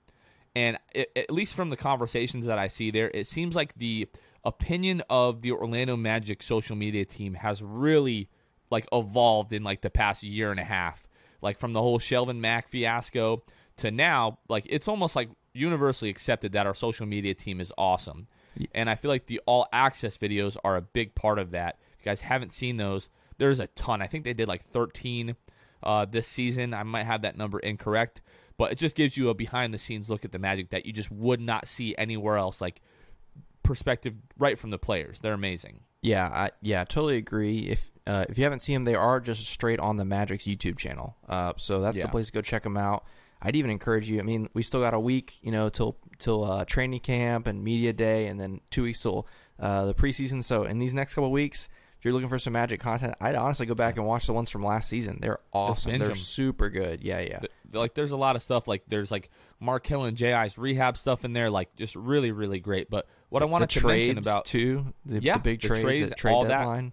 and 0.54 0.78
it, 0.94 1.10
at 1.16 1.30
least 1.30 1.54
from 1.54 1.70
the 1.70 1.76
conversations 1.78 2.44
that 2.44 2.58
I 2.58 2.66
see 2.68 2.90
there, 2.90 3.10
it 3.14 3.26
seems 3.26 3.56
like 3.56 3.74
the 3.76 4.08
opinion 4.44 5.02
of 5.08 5.42
the 5.42 5.52
Orlando 5.52 5.96
Magic 5.96 6.42
social 6.42 6.76
media 6.76 7.04
team 7.04 7.34
has 7.34 7.62
really 7.62 8.28
like 8.70 8.86
evolved 8.92 9.52
in 9.52 9.62
like 9.62 9.82
the 9.82 9.90
past 9.90 10.22
year 10.22 10.50
and 10.50 10.60
a 10.60 10.64
half. 10.64 11.06
Like 11.40 11.58
from 11.58 11.72
the 11.72 11.82
whole 11.82 11.98
Shelvin 11.98 12.38
Mack 12.38 12.68
fiasco 12.68 13.42
to 13.78 13.90
now, 13.90 14.38
like 14.48 14.66
it's 14.68 14.88
almost 14.88 15.16
like 15.16 15.28
universally 15.52 16.10
accepted 16.10 16.52
that 16.52 16.66
our 16.66 16.74
social 16.74 17.06
media 17.06 17.34
team 17.34 17.60
is 17.60 17.72
awesome. 17.76 18.26
And 18.74 18.90
I 18.90 18.94
feel 18.94 19.10
like 19.10 19.26
the 19.26 19.40
all 19.46 19.66
access 19.72 20.18
videos 20.18 20.56
are 20.62 20.76
a 20.76 20.82
big 20.82 21.14
part 21.14 21.38
of 21.38 21.52
that. 21.52 21.78
If 21.98 22.04
you 22.04 22.10
guys 22.10 22.20
haven't 22.22 22.52
seen 22.52 22.76
those, 22.76 23.08
there's 23.38 23.60
a 23.60 23.66
ton. 23.68 24.02
I 24.02 24.06
think 24.06 24.24
they 24.24 24.34
did 24.34 24.48
like 24.48 24.62
13 24.62 25.36
uh, 25.82 26.04
this 26.04 26.26
season. 26.26 26.74
I 26.74 26.82
might 26.82 27.04
have 27.04 27.22
that 27.22 27.36
number 27.36 27.58
incorrect, 27.58 28.20
but 28.58 28.72
it 28.72 28.78
just 28.78 28.94
gives 28.94 29.16
you 29.16 29.30
a 29.30 29.34
behind 29.34 29.72
the 29.72 29.78
scenes 29.78 30.10
look 30.10 30.24
at 30.24 30.32
the 30.32 30.38
Magic 30.38 30.70
that 30.70 30.86
you 30.86 30.92
just 30.92 31.10
would 31.10 31.40
not 31.40 31.66
see 31.66 31.94
anywhere 31.96 32.36
else. 32.36 32.60
Like 32.60 32.80
perspective 33.62 34.14
right 34.38 34.58
from 34.58 34.70
the 34.70 34.78
players. 34.78 35.20
They're 35.20 35.34
amazing. 35.34 35.80
Yeah, 36.02 36.26
I, 36.26 36.50
yeah, 36.62 36.84
totally 36.84 37.16
agree. 37.16 37.68
If 37.68 37.90
uh, 38.06 38.24
if 38.28 38.36
you 38.36 38.44
haven't 38.44 38.60
seen 38.60 38.74
them, 38.74 38.84
they 38.84 38.96
are 38.96 39.20
just 39.20 39.46
straight 39.46 39.78
on 39.78 39.96
the 39.96 40.04
Magic's 40.04 40.44
YouTube 40.44 40.76
channel. 40.76 41.16
Uh, 41.28 41.52
so 41.56 41.80
that's 41.80 41.96
Yeah. 41.96 42.04
the 42.04 42.08
place 42.08 42.26
to 42.26 42.32
go 42.32 42.40
check 42.42 42.64
them 42.64 42.76
out. 42.76 43.04
I'd 43.40 43.54
even 43.56 43.70
encourage 43.70 44.08
you. 44.08 44.18
I 44.18 44.22
mean, 44.22 44.48
we 44.54 44.62
still 44.62 44.80
got 44.80 44.94
a 44.94 45.00
week, 45.00 45.36
you 45.42 45.52
know, 45.52 45.68
till 45.68 45.96
till 46.18 46.44
uh, 46.44 46.64
training 46.64 47.00
camp 47.00 47.46
and 47.46 47.62
media 47.62 47.92
day, 47.92 48.26
and 48.26 48.40
then 48.40 48.60
two 48.70 48.82
weeks 48.84 49.00
till 49.00 49.26
uh, 49.60 49.84
the 49.86 49.94
preseason. 49.94 50.42
So 50.42 50.64
in 50.64 50.78
these 50.80 50.92
next 50.94 51.14
couple 51.14 51.30
weeks, 51.30 51.68
if 51.98 52.04
you're 52.04 52.14
looking 52.14 52.28
for 52.28 52.38
some 52.40 52.52
Magic 52.54 52.80
content, 52.80 53.14
I'd 53.20 53.36
honestly 53.36 53.66
go 53.66 53.74
back 53.74 53.96
and 53.96 54.04
watch 54.06 54.26
the 54.26 54.32
ones 54.32 54.50
from 54.50 54.64
last 54.64 54.88
season. 54.88 55.18
They're 55.20 55.38
awesome. 55.52 55.98
They're 56.00 56.10
'em. 56.10 56.16
super 56.16 56.68
good. 56.68 57.00
Yeah, 57.02 57.20
yeah. 57.20 57.38
Th- 57.38 57.52
like 57.72 57.94
there's 57.94 58.10
a 58.12 58.16
lot 58.16 58.34
of 58.34 58.42
stuff 58.42 58.66
like 58.66 58.82
there's 58.88 59.10
like 59.12 59.30
Markelle 59.60 60.04
and 60.04 60.16
J.I.'s 60.16 60.58
rehab 60.58 60.96
stuff 60.96 61.24
in 61.24 61.32
there, 61.32 61.48
like 61.50 61.74
just 61.76 61.94
really, 61.94 62.32
really 62.32 62.58
great. 62.60 62.90
But 62.90 63.06
what 63.32 63.42
I 63.42 63.46
wanted 63.46 63.70
to 63.70 63.86
mention 63.86 64.18
about 64.18 64.44
too, 64.44 64.92
the, 65.06 65.20
Yeah, 65.20 65.38
the 65.38 65.42
big 65.42 65.60
the 65.60 65.68
trades, 65.68 65.82
trades, 65.82 66.10
at 66.12 66.18
trade 66.18 66.32
all 66.32 66.44
that. 66.44 66.58
deadline. 66.58 66.92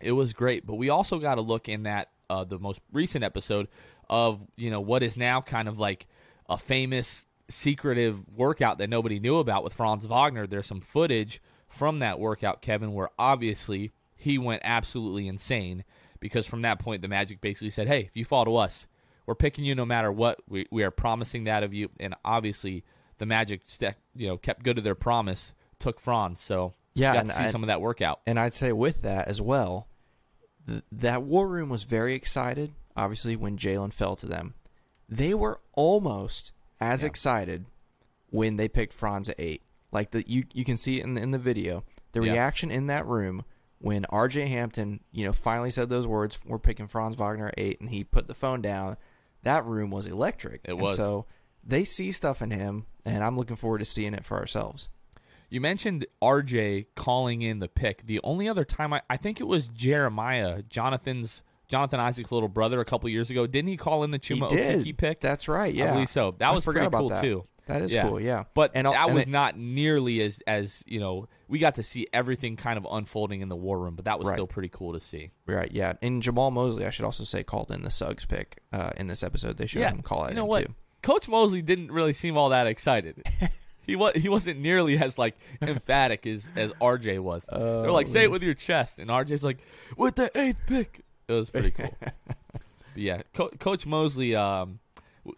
it 0.00 0.12
was 0.12 0.32
great. 0.32 0.66
But 0.66 0.76
we 0.76 0.88
also 0.88 1.18
got 1.18 1.34
to 1.36 1.40
look 1.42 1.68
in 1.68 1.82
that 1.84 2.08
uh, 2.30 2.44
the 2.44 2.58
most 2.58 2.80
recent 2.92 3.22
episode 3.24 3.68
of 4.10 4.40
you 4.56 4.70
know 4.70 4.80
what 4.80 5.02
is 5.02 5.16
now 5.16 5.40
kind 5.40 5.68
of 5.68 5.78
like 5.78 6.06
a 6.48 6.56
famous 6.56 7.26
secretive 7.50 8.20
workout 8.34 8.78
that 8.78 8.88
nobody 8.90 9.18
knew 9.18 9.38
about 9.38 9.64
with 9.64 9.72
Franz 9.72 10.06
Wagner. 10.06 10.46
There's 10.46 10.66
some 10.66 10.80
footage 10.80 11.40
from 11.68 11.98
that 11.98 12.18
workout, 12.18 12.62
Kevin, 12.62 12.92
where 12.94 13.10
obviously 13.18 13.92
he 14.16 14.38
went 14.38 14.62
absolutely 14.64 15.28
insane 15.28 15.84
because 16.20 16.46
from 16.46 16.62
that 16.62 16.78
point 16.78 17.02
the 17.02 17.08
Magic 17.08 17.40
basically 17.40 17.70
said, 17.70 17.88
"Hey, 17.88 18.00
if 18.00 18.16
you 18.16 18.24
fall 18.24 18.44
to 18.44 18.56
us, 18.56 18.86
we're 19.26 19.34
picking 19.34 19.64
you 19.64 19.74
no 19.74 19.84
matter 19.84 20.10
what. 20.10 20.40
We 20.48 20.66
we 20.70 20.82
are 20.84 20.90
promising 20.90 21.44
that 21.44 21.62
of 21.62 21.74
you." 21.74 21.90
And 22.00 22.14
obviously 22.24 22.84
the 23.18 23.26
Magic 23.26 23.62
ste- 23.66 23.96
you 24.14 24.28
know 24.28 24.36
kept 24.36 24.62
good 24.62 24.76
to 24.76 24.82
their 24.82 24.94
promise, 24.94 25.52
took 25.78 26.00
Franz. 26.00 26.40
So 26.40 26.74
Yeah, 26.94 27.12
got 27.14 27.20
and 27.20 27.28
to 27.30 27.36
see 27.36 27.44
I- 27.44 27.50
some 27.50 27.62
of 27.62 27.68
that 27.68 27.80
workout. 27.80 28.20
And 28.26 28.38
I'd 28.38 28.52
say 28.52 28.72
with 28.72 29.02
that 29.02 29.28
as 29.28 29.40
well, 29.40 29.88
th- 30.66 30.82
that 30.92 31.22
war 31.22 31.48
room 31.48 31.68
was 31.68 31.84
very 31.84 32.14
excited. 32.14 32.74
Obviously, 32.96 33.36
when 33.36 33.56
Jalen 33.56 33.92
fell 33.92 34.16
to 34.16 34.26
them, 34.26 34.54
they 35.08 35.34
were 35.34 35.60
almost 35.74 36.52
as 36.80 37.02
Yeah. 37.02 37.06
excited 37.08 37.66
when 38.30 38.56
they 38.56 38.68
picked 38.68 38.92
Franz 38.92 39.28
at 39.28 39.36
eight. 39.38 39.62
Like 39.92 40.10
the 40.10 40.28
you 40.28 40.44
you 40.52 40.64
can 40.64 40.76
see 40.76 40.98
it 41.00 41.04
in 41.04 41.16
in 41.16 41.30
the 41.30 41.38
video. 41.38 41.84
The 42.12 42.22
Yeah. 42.22 42.32
reaction 42.32 42.70
in 42.70 42.86
that 42.88 43.06
room 43.06 43.44
when 43.78 44.04
R.J. 44.06 44.48
Hampton, 44.48 45.00
you 45.12 45.24
know, 45.24 45.32
finally 45.32 45.70
said 45.70 45.88
those 45.88 46.06
words, 46.06 46.38
"We're 46.44 46.58
picking 46.58 46.88
Franz 46.88 47.16
Wagner 47.16 47.48
at 47.48 47.54
eight, 47.56 47.80
and 47.80 47.88
he 47.90 48.02
put 48.04 48.26
the 48.26 48.34
phone 48.34 48.60
down. 48.60 48.96
That 49.44 49.64
room 49.64 49.90
was 49.90 50.06
electric. 50.08 50.62
It 50.64 50.72
And 50.72 50.80
was. 50.80 50.96
so 50.96 51.26
they 51.64 51.84
see 51.84 52.10
stuff 52.12 52.42
in 52.42 52.50
him, 52.50 52.86
and 53.04 53.22
I'm 53.22 53.36
looking 53.38 53.56
forward 53.56 53.78
to 53.78 53.84
seeing 53.84 54.12
it 54.14 54.24
for 54.24 54.36
ourselves. 54.38 54.88
You 55.50 55.60
mentioned 55.60 56.06
RJ 56.22 56.86
calling 56.94 57.42
in 57.42 57.58
the 57.58 57.68
pick. 57.68 58.02
The 58.06 58.20
only 58.22 58.48
other 58.48 58.64
time 58.64 58.92
I, 58.92 59.02
I 59.08 59.16
think 59.16 59.40
it 59.40 59.44
was 59.46 59.68
Jeremiah, 59.68 60.62
Jonathan's 60.68 61.42
Jonathan 61.68 62.00
Isaac's 62.00 62.32
little 62.32 62.48
brother, 62.48 62.80
a 62.80 62.84
couple 62.84 63.08
years 63.10 63.28
ago. 63.30 63.46
Didn't 63.46 63.68
he 63.68 63.76
call 63.76 64.02
in 64.04 64.10
the 64.10 64.18
Chuma 64.18 64.50
he 64.50 64.56
did. 64.56 64.80
Okeke 64.86 64.96
pick? 64.96 65.20
That's 65.20 65.48
right. 65.48 65.72
Yeah, 65.74 65.90
I 65.90 65.92
believe 65.92 66.08
so. 66.08 66.34
That 66.38 66.48
I 66.48 66.52
was 66.52 66.64
pretty 66.64 66.88
cool 66.88 67.10
that. 67.10 67.20
too. 67.22 67.44
That 67.66 67.82
is 67.82 67.92
Yeah. 67.92 68.04
cool. 68.08 68.18
Yeah, 68.18 68.44
But 68.54 68.70
and 68.74 68.86
that 68.86 68.94
and 69.06 69.14
was 69.14 69.24
it- 69.24 69.28
not 69.28 69.58
nearly 69.58 70.22
as 70.22 70.40
as 70.46 70.82
you 70.86 70.98
know. 71.00 71.28
We 71.46 71.58
got 71.58 71.74
to 71.76 71.82
see 71.82 72.06
everything 72.12 72.56
kind 72.56 72.76
of 72.78 72.86
unfolding 72.90 73.40
in 73.42 73.48
the 73.50 73.56
war 73.56 73.78
room, 73.78 73.96
but 73.96 74.04
that 74.06 74.18
was 74.18 74.28
Right. 74.28 74.34
still 74.34 74.46
pretty 74.46 74.68
cool 74.70 74.92
to 74.94 75.00
see. 75.00 75.30
Right, 75.46 75.70
yeah. 75.72 75.94
And 76.02 76.22
Jamahl 76.22 76.52
Mosley, 76.52 76.84
I 76.86 76.90
should 76.90 77.06
also 77.06 77.24
say, 77.24 77.42
called 77.42 77.70
in 77.70 77.82
the 77.82 77.90
Suggs 77.90 78.24
pick 78.26 78.58
uh, 78.72 78.90
in 78.98 79.06
this 79.06 79.22
episode. 79.22 79.56
They 79.58 79.66
showed 79.66 79.90
him 79.90 80.02
call 80.02 80.24
it 80.26 80.30
you 80.30 80.34
know 80.36 80.42
in 80.44 80.48
what? 80.48 80.66
too. 80.66 80.74
Coach 81.02 81.26
Mosley 81.28 81.62
didn't 81.62 81.90
really 81.92 82.12
seem 82.14 82.36
all 82.38 82.48
that 82.50 82.66
excited. 82.66 83.22
he 83.88 83.96
was 83.96 84.14
he 84.14 84.28
wasn't 84.28 84.60
nearly 84.60 84.96
as 84.98 85.18
like 85.18 85.36
emphatic 85.60 86.24
as 86.28 86.48
as 86.54 86.72
RJ 86.74 87.18
was. 87.18 87.44
They're 87.50 87.58
Oh, 87.60 87.92
like, 87.92 88.06
say 88.06 88.22
it 88.22 88.30
with 88.30 88.44
your 88.44 88.54
chest, 88.54 89.00
and 89.00 89.10
RJ's 89.10 89.42
like, 89.42 89.58
with 89.96 90.14
the 90.14 90.30
eighth 90.38 90.60
pick. 90.68 91.00
It 91.26 91.32
was 91.32 91.50
pretty 91.50 91.72
cool. 91.72 91.92
yeah, 92.94 93.22
Co- 93.34 93.50
Coach 93.58 93.84
Mosley. 93.86 94.34
Um, 94.36 94.78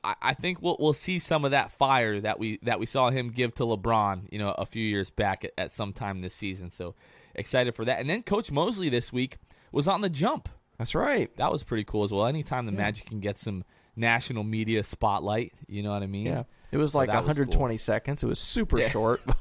I, 0.04 0.14
I 0.22 0.34
think 0.34 0.60
we'll 0.62 0.76
we'll 0.78 0.92
see 0.92 1.18
some 1.18 1.44
of 1.44 1.50
that 1.52 1.72
fire 1.72 2.20
that 2.20 2.38
we 2.38 2.58
that 2.62 2.78
we 2.78 2.86
saw 2.86 3.10
him 3.10 3.30
give 3.30 3.54
to 3.56 3.62
LeBron. 3.64 4.28
You 4.30 4.38
know, 4.38 4.50
a 4.50 4.66
few 4.66 4.84
years 4.84 5.10
back 5.10 5.44
at, 5.44 5.52
at 5.58 5.72
some 5.72 5.92
time 5.92 6.20
this 6.20 6.34
season. 6.34 6.70
So 6.70 6.94
excited 7.34 7.74
for 7.74 7.84
that. 7.84 8.00
And 8.00 8.08
then 8.10 8.22
Coach 8.22 8.50
Mosley 8.52 8.88
this 8.88 9.12
week 9.12 9.38
was 9.72 9.86
on 9.88 10.00
the 10.00 10.08
jump 10.10 10.48
That's 10.78 10.94
right. 10.96 11.34
that 11.36 11.52
was 11.52 11.62
pretty 11.62 11.84
cool 11.84 12.02
as 12.04 12.10
well. 12.12 12.26
Anytime 12.26 12.66
the 12.66 12.72
Magic 12.72 13.06
can 13.06 13.20
get 13.20 13.36
some 13.36 13.64
national 13.96 14.42
media 14.44 14.82
spotlight, 14.82 15.52
you 15.68 15.82
know 15.82 15.90
what 15.92 16.02
I 16.02 16.06
mean? 16.06 16.26
Yeah, 16.26 16.42
it 16.72 16.76
was 16.76 16.92
So 16.92 16.98
like 16.98 17.08
that 17.08 17.16
was 17.22 17.28
120 17.28 17.76
seconds. 17.76 18.22
It 18.22 18.26
was 18.26 18.38
super 18.38 18.78
Yeah. 18.78 18.88
short, 18.90 19.20
but, 19.26 19.36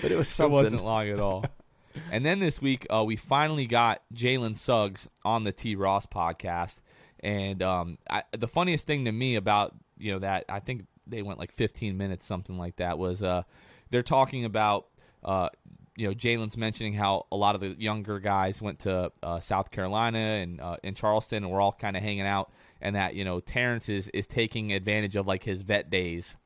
but 0.00 0.10
it 0.12 0.16
was 0.16 0.38
It 0.40 0.50
wasn't 0.50 0.84
long 0.84 1.08
at 1.08 1.20
all. 1.20 1.44
and 2.10 2.24
then 2.24 2.38
this 2.38 2.60
week, 2.60 2.86
uh, 2.92 3.04
we 3.04 3.16
finally 3.16 3.66
got 3.66 4.02
Jalen 4.14 4.56
Suggs 4.56 5.08
on 5.24 5.44
the 5.44 5.52
T. 5.52 5.76
Ross 5.76 6.06
podcast. 6.06 6.80
And 7.20 7.62
um, 7.62 7.98
I, 8.08 8.22
the 8.36 8.48
funniest 8.48 8.86
thing 8.86 9.06
to 9.06 9.12
me 9.12 9.36
about 9.36 9.74
you 9.98 10.12
know 10.12 10.18
that 10.20 10.44
I 10.48 10.60
think 10.60 10.86
they 11.06 11.22
went 11.22 11.38
like 11.38 11.52
15 11.52 11.96
minutes, 11.96 12.26
something 12.26 12.58
like 12.58 12.76
that, 12.76 12.98
was 12.98 13.22
uh, 13.22 13.42
they're 13.90 14.02
talking 14.02 14.44
about 14.44 14.86
uh, 15.24 15.48
you 15.96 16.06
know 16.06 16.14
Jalen's 16.14 16.56
mentioning 16.58 16.92
how 16.92 17.26
a 17.32 17.36
lot 17.36 17.54
of 17.54 17.62
the 17.62 17.68
younger 17.78 18.20
guys 18.20 18.60
went 18.60 18.80
to 18.80 19.10
uh, 19.22 19.40
South 19.40 19.70
Carolina 19.70 20.18
and 20.18 20.60
uh, 20.60 20.76
in 20.82 20.94
Charleston, 20.94 21.42
and 21.44 21.50
we're 21.52 21.60
all 21.60 21.72
kind 21.72 21.96
of 21.96 22.02
hanging 22.02 22.26
out, 22.26 22.52
and 22.82 22.94
that 22.94 23.14
you 23.14 23.24
know 23.24 23.40
Terrence 23.40 23.88
is 23.88 24.08
is 24.08 24.26
taking 24.26 24.74
advantage 24.74 25.16
of 25.16 25.26
like 25.26 25.42
his 25.42 25.62
vet 25.62 25.88
days 25.88 26.36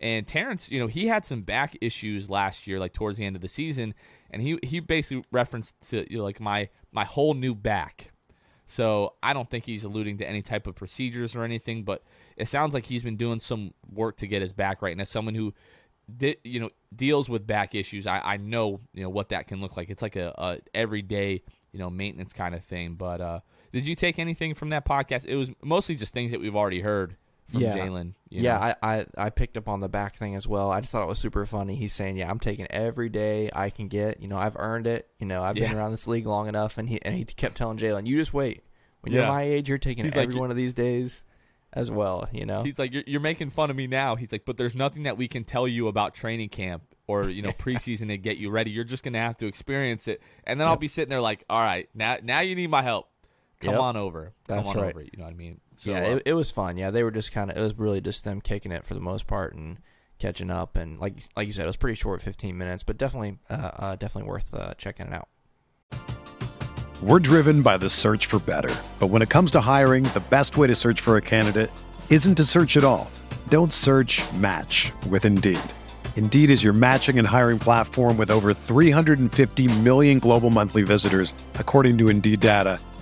And 0.00 0.26
Terrence, 0.26 0.70
you 0.70 0.78
know, 0.78 0.86
he 0.86 1.08
had 1.08 1.24
some 1.24 1.42
back 1.42 1.76
issues 1.80 2.30
last 2.30 2.66
year, 2.66 2.78
like 2.78 2.92
towards 2.92 3.18
the 3.18 3.24
end 3.24 3.34
of 3.34 3.42
the 3.42 3.48
season, 3.48 3.94
and 4.30 4.42
he 4.42 4.58
he 4.62 4.80
basically 4.80 5.24
referenced 5.32 5.74
to 5.90 6.10
you 6.10 6.18
know, 6.18 6.24
like 6.24 6.40
my 6.40 6.68
my 6.92 7.04
whole 7.04 7.34
new 7.34 7.54
back. 7.54 8.12
So 8.66 9.14
I 9.22 9.32
don't 9.32 9.48
think 9.48 9.64
he's 9.64 9.84
alluding 9.84 10.18
to 10.18 10.28
any 10.28 10.42
type 10.42 10.66
of 10.66 10.76
procedures 10.76 11.34
or 11.34 11.42
anything, 11.42 11.84
but 11.84 12.04
it 12.36 12.48
sounds 12.48 12.74
like 12.74 12.84
he's 12.84 13.02
been 13.02 13.16
doing 13.16 13.38
some 13.38 13.72
work 13.90 14.18
to 14.18 14.26
get 14.26 14.42
his 14.42 14.52
back 14.52 14.82
right. 14.82 14.92
And 14.92 15.00
as 15.00 15.08
someone 15.08 15.34
who, 15.34 15.54
di- 16.14 16.36
you 16.44 16.60
know, 16.60 16.68
deals 16.94 17.30
with 17.30 17.46
back 17.46 17.74
issues, 17.74 18.06
I, 18.06 18.20
I 18.20 18.36
know 18.36 18.80
you 18.92 19.02
know 19.02 19.08
what 19.08 19.30
that 19.30 19.48
can 19.48 19.60
look 19.60 19.76
like. 19.76 19.90
It's 19.90 20.02
like 20.02 20.16
a, 20.16 20.34
a 20.38 20.58
everyday 20.74 21.42
you 21.72 21.78
know 21.78 21.90
maintenance 21.90 22.32
kind 22.32 22.54
of 22.54 22.64
thing. 22.64 22.94
But 22.94 23.20
uh, 23.20 23.40
did 23.72 23.86
you 23.86 23.96
take 23.96 24.18
anything 24.18 24.54
from 24.54 24.68
that 24.70 24.84
podcast? 24.84 25.24
It 25.24 25.36
was 25.36 25.50
mostly 25.62 25.96
just 25.96 26.14
things 26.14 26.30
that 26.30 26.40
we've 26.40 26.56
already 26.56 26.80
heard 26.80 27.16
from 27.50 27.60
Yeah. 27.60 27.76
Jalen. 27.76 28.14
yeah, 28.30 28.52
know? 28.58 28.74
I, 28.82 28.96
I 28.98 29.06
I 29.16 29.30
picked 29.30 29.56
up 29.56 29.68
on 29.68 29.80
the 29.80 29.88
back 29.88 30.16
thing 30.16 30.34
as 30.34 30.46
well. 30.46 30.70
I 30.70 30.80
just 30.80 30.92
thought 30.92 31.02
it 31.02 31.08
was 31.08 31.18
super 31.18 31.44
funny. 31.46 31.74
He's 31.76 31.92
saying, 31.92 32.16
"Yeah, 32.16 32.30
I'm 32.30 32.38
taking 32.38 32.66
every 32.70 33.08
day 33.08 33.50
I 33.52 33.70
can 33.70 33.88
get. 33.88 34.20
You 34.20 34.28
know, 34.28 34.36
I've 34.36 34.56
earned 34.58 34.86
it. 34.86 35.08
You 35.18 35.26
know, 35.26 35.42
I've 35.42 35.54
been 35.54 35.74
around 35.74 35.90
this 35.92 36.06
league 36.06 36.26
long 36.26 36.48
enough." 36.48 36.78
And 36.78 36.88
he 36.88 37.00
and 37.02 37.14
he 37.14 37.24
kept 37.24 37.56
telling 37.56 37.78
Jalen, 37.78 38.06
"You 38.06 38.18
just 38.18 38.32
wait. 38.34 38.62
When 39.00 39.12
you're 39.12 39.26
my 39.26 39.42
age, 39.42 39.68
you're 39.68 39.78
taking 39.78 40.04
He's 40.04 40.14
like, 40.16 40.24
every 40.24 40.34
"You- 40.34 40.40
one 40.40 40.50
of 40.50 40.56
these 40.56 40.74
days 40.74 41.22
as 41.72 41.90
well. 41.90 42.28
You 42.32 42.46
know, 42.46 42.62
He's 42.62 42.78
like, 42.78 42.92
you're, 42.94 43.04
you're 43.06 43.20
making 43.20 43.50
fun 43.50 43.68
of 43.70 43.76
me 43.76 43.86
now. 43.86 44.16
He's 44.16 44.32
like, 44.32 44.44
but 44.46 44.56
there's 44.56 44.74
nothing 44.74 45.02
that 45.02 45.16
we 45.18 45.28
can 45.28 45.44
tell 45.44 45.68
you 45.68 45.86
about 45.86 46.14
training 46.14 46.48
camp 46.48 46.82
or 47.06 47.28
you 47.28 47.42
know 47.42 47.50
preseason 47.58 48.08
to 48.08 48.16
get 48.18 48.38
you 48.38 48.50
ready. 48.50 48.70
You're 48.70 48.84
just 48.84 49.02
gonna 49.04 49.18
have 49.20 49.36
to 49.38 49.46
experience 49.46 50.08
it, 50.08 50.20
and 50.44 50.60
then 50.60 50.66
I'll 50.66 50.76
be 50.76 50.88
sitting 50.88 51.10
there 51.10 51.20
like, 51.20 51.44
all 51.48 51.60
right, 51.60 51.88
now 51.94 52.16
now 52.22 52.40
you 52.40 52.54
need 52.54 52.70
my 52.70 52.82
help. 52.82 53.08
Come 53.60 53.72
Yep. 53.74 53.80
on 53.82 53.96
over. 53.96 54.32
Come 54.46 54.56
That's 54.58 54.68
on 54.70 54.76
right. 54.76 54.94
over. 54.94 55.02
You 55.02 55.10
know 55.18 55.24
what 55.24 55.30
I 55.30 55.36
mean? 55.36 55.60
So, 55.78 55.92
yeah, 55.92 55.98
uh, 55.98 56.16
it, 56.16 56.22
it 56.26 56.32
was 56.34 56.50
fun. 56.50 56.76
Yeah, 56.76 56.90
they 56.90 57.02
were 57.02 57.10
just 57.10 57.32
kind 57.32 57.50
of. 57.50 57.56
It 57.56 57.60
was 57.60 57.78
really 57.78 58.00
just 58.00 58.24
them 58.24 58.40
kicking 58.40 58.72
it 58.72 58.84
for 58.84 58.94
the 58.94 59.00
most 59.00 59.26
part 59.26 59.54
and 59.54 59.78
catching 60.18 60.50
up. 60.50 60.76
And 60.76 60.98
like 60.98 61.14
like 61.36 61.46
you 61.46 61.52
said, 61.52 61.64
it 61.64 61.68
was 61.68 61.76
pretty 61.76 61.94
short, 61.94 62.20
15 62.20 62.58
minutes, 62.58 62.82
but 62.82 62.98
definitely 62.98 63.38
uh, 63.48 63.70
uh 63.78 63.96
definitely 63.96 64.28
worth 64.28 64.52
uh, 64.52 64.74
checking 64.74 65.06
it 65.06 65.12
out. 65.12 65.28
We're 67.00 67.20
driven 67.20 67.62
by 67.62 67.76
the 67.76 67.88
search 67.88 68.26
for 68.26 68.40
better. 68.40 68.74
But 68.98 69.06
when 69.06 69.22
it 69.22 69.28
comes 69.28 69.52
to 69.52 69.60
hiring, 69.60 70.02
the 70.14 70.24
best 70.30 70.56
way 70.56 70.66
to 70.66 70.74
search 70.74 71.00
for 71.00 71.16
a 71.16 71.22
candidate 71.22 71.70
isn't 72.10 72.34
to 72.34 72.44
search 72.44 72.76
at 72.76 72.82
all. 72.82 73.08
Don't 73.48 73.72
search 73.72 74.20
match 74.32 74.90
with 75.08 75.24
Indeed. 75.24 75.60
Indeed 76.16 76.50
is 76.50 76.64
your 76.64 76.72
matching 76.72 77.16
and 77.16 77.26
hiring 77.26 77.60
platform 77.60 78.16
with 78.16 78.32
over 78.32 78.52
350 78.52 79.80
million 79.82 80.18
global 80.18 80.50
monthly 80.50 80.82
visitors, 80.82 81.32
according 81.54 81.96
to 81.98 82.08
Indeed 82.08 82.40
data, 82.40 82.80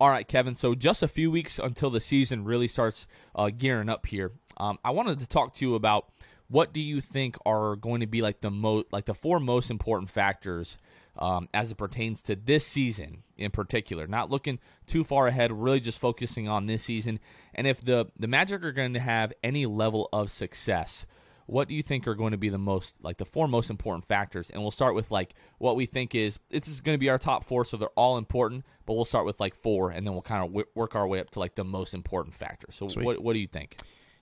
All 0.00 0.08
right, 0.08 0.26
Kevin. 0.26 0.54
So 0.54 0.74
just 0.74 1.02
a 1.02 1.08
few 1.08 1.30
weeks 1.30 1.58
until 1.58 1.90
the 1.90 2.00
season 2.00 2.44
really 2.44 2.68
starts 2.68 3.06
uh, 3.34 3.50
gearing 3.50 3.88
up 3.88 4.06
here. 4.06 4.32
Um, 4.56 4.78
I 4.84 4.90
wanted 4.90 5.20
to 5.20 5.26
talk 5.26 5.54
to 5.54 5.64
you 5.64 5.74
about 5.74 6.08
what 6.48 6.72
do 6.72 6.80
you 6.80 7.00
think 7.00 7.36
are 7.46 7.76
going 7.76 8.00
to 8.00 8.06
be 8.06 8.22
like 8.22 8.40
the 8.40 8.50
most, 8.50 8.86
like 8.92 9.06
the 9.06 9.14
four 9.14 9.40
most 9.40 9.70
important 9.70 10.10
factors 10.10 10.78
um, 11.18 11.48
as 11.54 11.70
it 11.70 11.76
pertains 11.76 12.22
to 12.22 12.36
this 12.36 12.66
season 12.66 13.22
in 13.36 13.50
particular. 13.50 14.06
Not 14.06 14.30
looking 14.30 14.58
too 14.86 15.04
far 15.04 15.28
ahead, 15.28 15.52
really 15.52 15.80
just 15.80 15.98
focusing 15.98 16.48
on 16.48 16.66
this 16.66 16.84
season. 16.84 17.20
And 17.54 17.66
if 17.66 17.84
the 17.84 18.06
the 18.18 18.28
Magic 18.28 18.64
are 18.64 18.72
going 18.72 18.94
to 18.94 19.00
have 19.00 19.32
any 19.42 19.66
level 19.66 20.08
of 20.12 20.30
success, 20.30 21.06
what 21.46 21.68
do 21.68 21.74
you 21.74 21.82
think 21.82 22.06
are 22.06 22.14
going 22.14 22.32
to 22.32 22.38
be 22.38 22.48
the 22.48 22.58
most 22.58 22.96
like 23.02 23.18
the 23.18 23.24
four 23.24 23.46
most 23.48 23.70
important 23.70 24.04
factors 24.04 24.50
and 24.50 24.62
we'll 24.62 24.70
start 24.70 24.94
with 24.94 25.10
like 25.10 25.34
what 25.58 25.76
we 25.76 25.86
think 25.86 26.14
is 26.14 26.38
this 26.50 26.68
is 26.68 26.80
going 26.80 26.94
to 26.94 27.00
be 27.00 27.10
our 27.10 27.18
top 27.18 27.44
four 27.44 27.64
so 27.64 27.76
they're 27.76 27.88
all 27.90 28.16
important 28.18 28.64
but 28.86 28.94
we'll 28.94 29.04
start 29.04 29.26
with 29.26 29.38
like 29.40 29.54
four 29.54 29.90
and 29.90 30.06
then 30.06 30.12
we'll 30.12 30.22
kind 30.22 30.42
of 30.42 30.50
w- 30.50 30.66
work 30.74 30.94
our 30.94 31.06
way 31.06 31.20
up 31.20 31.30
to 31.30 31.38
like 31.38 31.54
the 31.54 31.64
most 31.64 31.94
important 31.94 32.34
factor 32.34 32.66
so 32.70 32.88
Sweet. 32.88 33.04
what, 33.04 33.22
what 33.22 33.32
do 33.34 33.38
you 33.38 33.46
think 33.46 33.76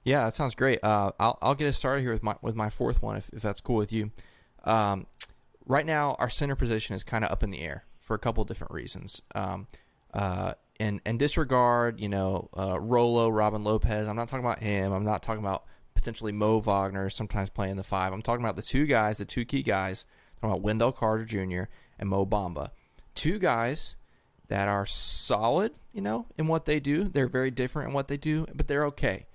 Yeah, 0.05 0.25
that 0.25 0.35
sounds 0.35 0.55
great. 0.55 0.83
Uh, 0.83 1.12
I'll 1.21 1.38
I'll 1.41 1.55
get 1.55 1.69
us 1.69 1.76
started 1.76 2.02
here 2.02 2.12
with 2.12 2.23
my 2.23 2.35
with 2.43 2.57
my 2.57 2.69
fourth 2.69 3.02
one, 3.02 3.17
if, 3.17 3.31
if 3.33 3.43
that's 3.43 3.61
cool 3.61 3.76
with 3.76 3.93
you. 3.93 4.11
Um, 4.64 5.07
right 5.67 5.87
now, 5.87 6.17
our 6.19 6.29
center 6.29 6.57
position 6.57 6.97
is 6.97 7.05
kind 7.05 7.25
of 7.25 7.31
up 7.31 7.43
in 7.43 7.50
the 7.50 7.61
air 7.61 7.85
for 8.00 8.14
a 8.14 8.19
couple 8.19 8.45
different 8.45 8.73
reasons. 8.73 9.23
Um, 9.35 9.69
uh, 10.12 10.55
and 10.81 11.00
and 11.07 11.19
disregard, 11.19 12.00
you 12.00 12.09
know, 12.09 12.49
uh, 12.57 12.81
Rolo, 12.81 13.29
Robin 13.29 13.62
Lopez. 13.62 14.09
I'm 14.09 14.17
not 14.17 14.29
talking 14.29 14.45
about 14.45 14.59
him. 14.59 14.93
I'm 14.93 15.05
not 15.05 15.23
talking 15.23 15.43
about 15.43 15.64
potentially 16.02 16.32
Mo 16.32 16.59
Wagner 16.59 17.09
sometimes 17.09 17.49
playing 17.49 17.76
the 17.76 17.85
five. 17.85 18.12
I'm 18.12 18.23
talking 18.23 18.44
about 18.44 18.56
the 18.56 18.62
two 18.62 18.87
guys, 18.87 19.18
the 19.18 19.25
two 19.25 19.44
key 19.44 19.62
guys. 19.62 20.04
I'm 20.35 20.40
talking 20.40 20.50
about 20.54 20.62
Wendell 20.62 20.90
Carter 20.90 21.25
Jr. 21.25 21.71
and 21.97 22.09
Mo 22.09 22.26
Bamba. 22.26 22.71
two 23.14 23.38
guys 23.38 23.94
that 24.49 24.66
are 24.66 24.85
solid, 24.85 25.73
you 25.92 26.00
know, 26.02 26.26
in 26.37 26.49
what 26.49 26.64
they 26.64 26.80
do. 26.80 27.04
They're 27.04 27.28
very 27.28 27.52
different 27.52 27.90
in 27.90 27.94
what 27.94 28.09
they 28.09 28.16
do, 28.16 28.47
but 28.52 28.66
they're 28.66 28.87
okay. 28.87 29.26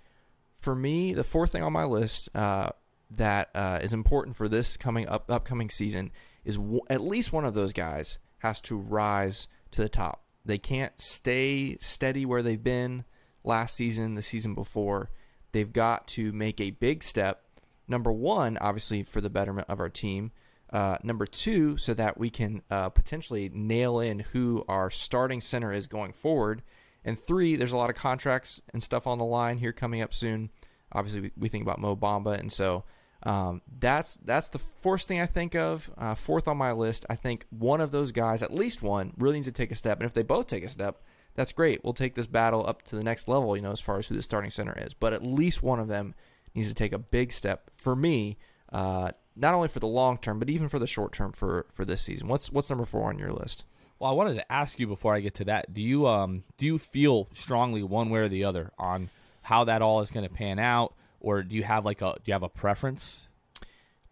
For 0.60 0.76
me, 0.76 1.14
the 1.14 1.24
fourth 1.24 1.54
thing 1.54 1.64
on 1.64 1.72
my 1.72 1.86
list 1.86 2.36
uh, 2.36 2.70
that 3.12 3.50
uh, 3.56 3.80
is 3.82 3.94
important 3.94 4.36
for 4.36 4.50
this 4.50 4.76
coming 4.76 5.08
up 5.08 5.32
upcoming 5.32 5.70
season 5.70 6.12
is 6.44 6.58
w- 6.58 6.82
at 6.90 7.00
least 7.00 7.32
one 7.32 7.46
of 7.46 7.54
those 7.54 7.72
guys 7.72 8.18
has 8.40 8.60
to 8.62 8.76
rise 8.78 9.48
to 9.72 9.82
the 9.82 9.90
top. 9.90 10.26
They 10.44 10.58
can't 10.58 11.00
stay 11.00 11.78
steady 11.80 12.26
where 12.26 12.44
they've 12.44 12.62
been 12.62 13.06
last 13.46 13.76
season, 13.76 14.16
the 14.16 14.22
season 14.22 14.54
before. 14.54 15.10
They've 15.52 15.72
got 15.72 16.08
to 16.10 16.32
make 16.32 16.60
a 16.62 16.72
big 16.72 17.04
step. 17.04 17.44
Number 17.88 18.12
one, 18.12 18.58
obviously, 18.60 19.04
for 19.04 19.22
the 19.22 19.30
betterment 19.30 19.68
of 19.70 19.80
our 19.80 19.90
team. 19.90 20.32
Uh, 20.72 20.98
number 21.02 21.26
two, 21.26 21.78
so 21.78 21.94
that 21.94 22.18
we 22.18 22.30
can 22.30 22.62
uh, 22.70 22.90
potentially 22.90 23.50
nail 23.54 24.02
in 24.02 24.20
who 24.20 24.66
our 24.68 24.92
starting 24.92 25.40
center 25.40 25.72
is 25.72 25.88
going 25.88 26.12
forward. 26.12 26.62
And 27.06 27.18
three, 27.18 27.56
there's 27.56 27.72
a 27.72 27.78
lot 27.78 27.90
of 27.90 27.96
contracts 27.96 28.62
and 28.74 28.84
stuff 28.84 29.08
on 29.08 29.18
the 29.18 29.26
line 29.26 29.58
here 29.58 29.72
coming 29.72 30.02
up 30.02 30.14
soon. 30.14 30.50
Obviously, 30.92 31.22
we, 31.22 31.32
we 31.38 31.50
think 31.50 31.64
about 31.64 31.80
Mo 31.80 31.96
Bamba, 31.96 32.38
and 32.38 32.52
so 32.52 32.84
um, 33.24 33.62
that's 33.80 34.18
that's 34.18 34.50
the 34.50 34.60
first 34.60 35.08
thing 35.08 35.22
I 35.22 35.26
think 35.26 35.56
of. 35.56 35.90
Uh, 35.98 36.16
fourth 36.16 36.48
on 36.50 36.58
my 36.58 36.74
list, 36.74 37.06
I 37.10 37.16
think 37.16 37.46
one 37.50 37.80
of 37.80 37.92
those 37.92 38.12
guys, 38.12 38.44
at 38.44 38.54
least 38.54 38.82
one, 38.82 39.14
really 39.18 39.36
needs 39.36 39.48
to 39.48 39.54
take 39.54 39.72
a 39.72 39.76
step. 39.76 40.00
And 40.00 40.06
if 40.06 40.14
they 40.14 40.24
both 40.24 40.48
take 40.48 40.66
a 40.66 40.70
step, 40.70 41.02
that's 41.38 41.54
great. 41.54 41.82
We'll 41.84 41.94
take 41.94 42.16
this 42.16 42.28
battle 42.28 42.68
up 42.68 42.82
to 42.84 42.98
the 42.98 43.04
next 43.04 43.30
level. 43.30 43.56
You 43.56 43.62
know, 43.62 43.72
as 43.72 43.80
far 43.80 43.98
as 43.98 44.08
who 44.08 44.16
the 44.16 44.22
starting 44.22 44.52
center 44.52 44.78
is, 44.78 44.94
but 44.94 45.14
at 45.14 45.24
least 45.24 45.64
one 45.64 45.80
of 45.80 45.88
them 45.88 46.14
needs 46.54 46.68
to 46.68 46.74
take 46.74 46.92
a 46.92 47.00
big 47.00 47.32
step 47.32 47.70
for 47.74 47.96
me. 47.96 48.38
Uh, 48.74 49.12
not 49.38 49.54
only 49.54 49.70
for 49.70 49.80
the 49.80 49.88
long 49.88 50.18
term, 50.18 50.40
but 50.40 50.50
even 50.50 50.68
for 50.68 50.80
the 50.80 50.88
short 50.88 51.14
term 51.14 51.32
for 51.32 51.66
for 51.72 51.86
this 51.86 52.02
season. 52.02 52.28
What's 52.28 52.52
what's 52.52 52.70
number 52.70 52.84
four 52.84 53.08
on 53.08 53.18
your 53.18 53.32
list? 53.32 53.64
Well, 54.00 54.12
I 54.12 54.14
wanted 54.14 54.36
to 54.36 54.52
ask 54.52 54.78
you 54.78 54.88
before 54.88 55.16
I 55.16 55.22
get 55.22 55.36
to 55.36 55.46
that. 55.46 55.74
Do 55.74 55.82
you 55.82 56.06
um 56.08 56.44
do 56.58 56.66
you 56.66 56.78
feel 56.78 57.30
strongly 57.34 57.82
one 57.82 58.10
way 58.10 58.20
or 58.20 58.28
the 58.28 58.44
other 58.44 58.74
on 58.78 59.10
how 59.44 59.64
that 59.64 59.82
all 59.82 60.02
is 60.02 60.12
going 60.12 60.28
to 60.28 60.34
pan 60.34 60.60
out? 60.60 60.94
or 61.20 61.44
do 61.44 61.56
you 61.56 61.64
have 61.64 61.86
like 61.86 62.02
a 62.02 62.14
do 62.16 62.22
you 62.26 62.34
have 62.34 62.44
a 62.44 62.50
preference? 62.50 63.28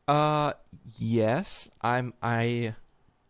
Uh, 0.07 0.53
yes. 0.97 1.69
I'm 1.81 2.13
I. 2.21 2.75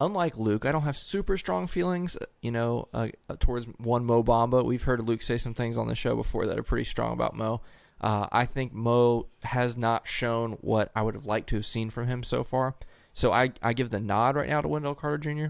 Unlike 0.01 0.37
Luke, 0.37 0.65
I 0.65 0.71
don't 0.71 0.81
have 0.83 0.97
super 0.97 1.37
strong 1.37 1.67
feelings, 1.67 2.17
you 2.41 2.51
know, 2.51 2.87
uh, 2.93 3.07
towards 3.39 3.65
one 3.77 4.05
Mo 4.05 4.23
Bamba. 4.23 4.63
We've 4.63 4.83
heard 4.83 5.07
Luke 5.07 5.21
say 5.21 5.37
some 5.37 5.53
things 5.53 5.77
on 5.77 5.87
the 5.87 5.95
show 5.95 6.15
before 6.15 6.45
that 6.47 6.59
are 6.59 6.63
pretty 6.63 6.83
strong 6.83 7.13
about 7.13 7.35
Mo. 7.35 7.61
Uh, 8.01 8.27
I 8.31 8.45
think 8.45 8.73
Mo 8.73 9.27
has 9.43 9.77
not 9.77 10.05
shown 10.05 10.53
what 10.61 10.91
I 10.95 11.01
would 11.01 11.15
have 11.15 11.25
liked 11.25 11.49
to 11.49 11.55
have 11.55 11.65
seen 11.65 11.89
from 11.89 12.07
him 12.07 12.23
so 12.23 12.43
far. 12.43 12.75
So 13.13 13.31
I, 13.31 13.53
I 13.61 13.71
give 13.71 13.89
the 13.89 14.01
nod 14.01 14.35
right 14.35 14.49
now 14.49 14.59
to 14.59 14.67
Wendell 14.67 14.95
Carter 14.95 15.17
Jr. 15.17 15.47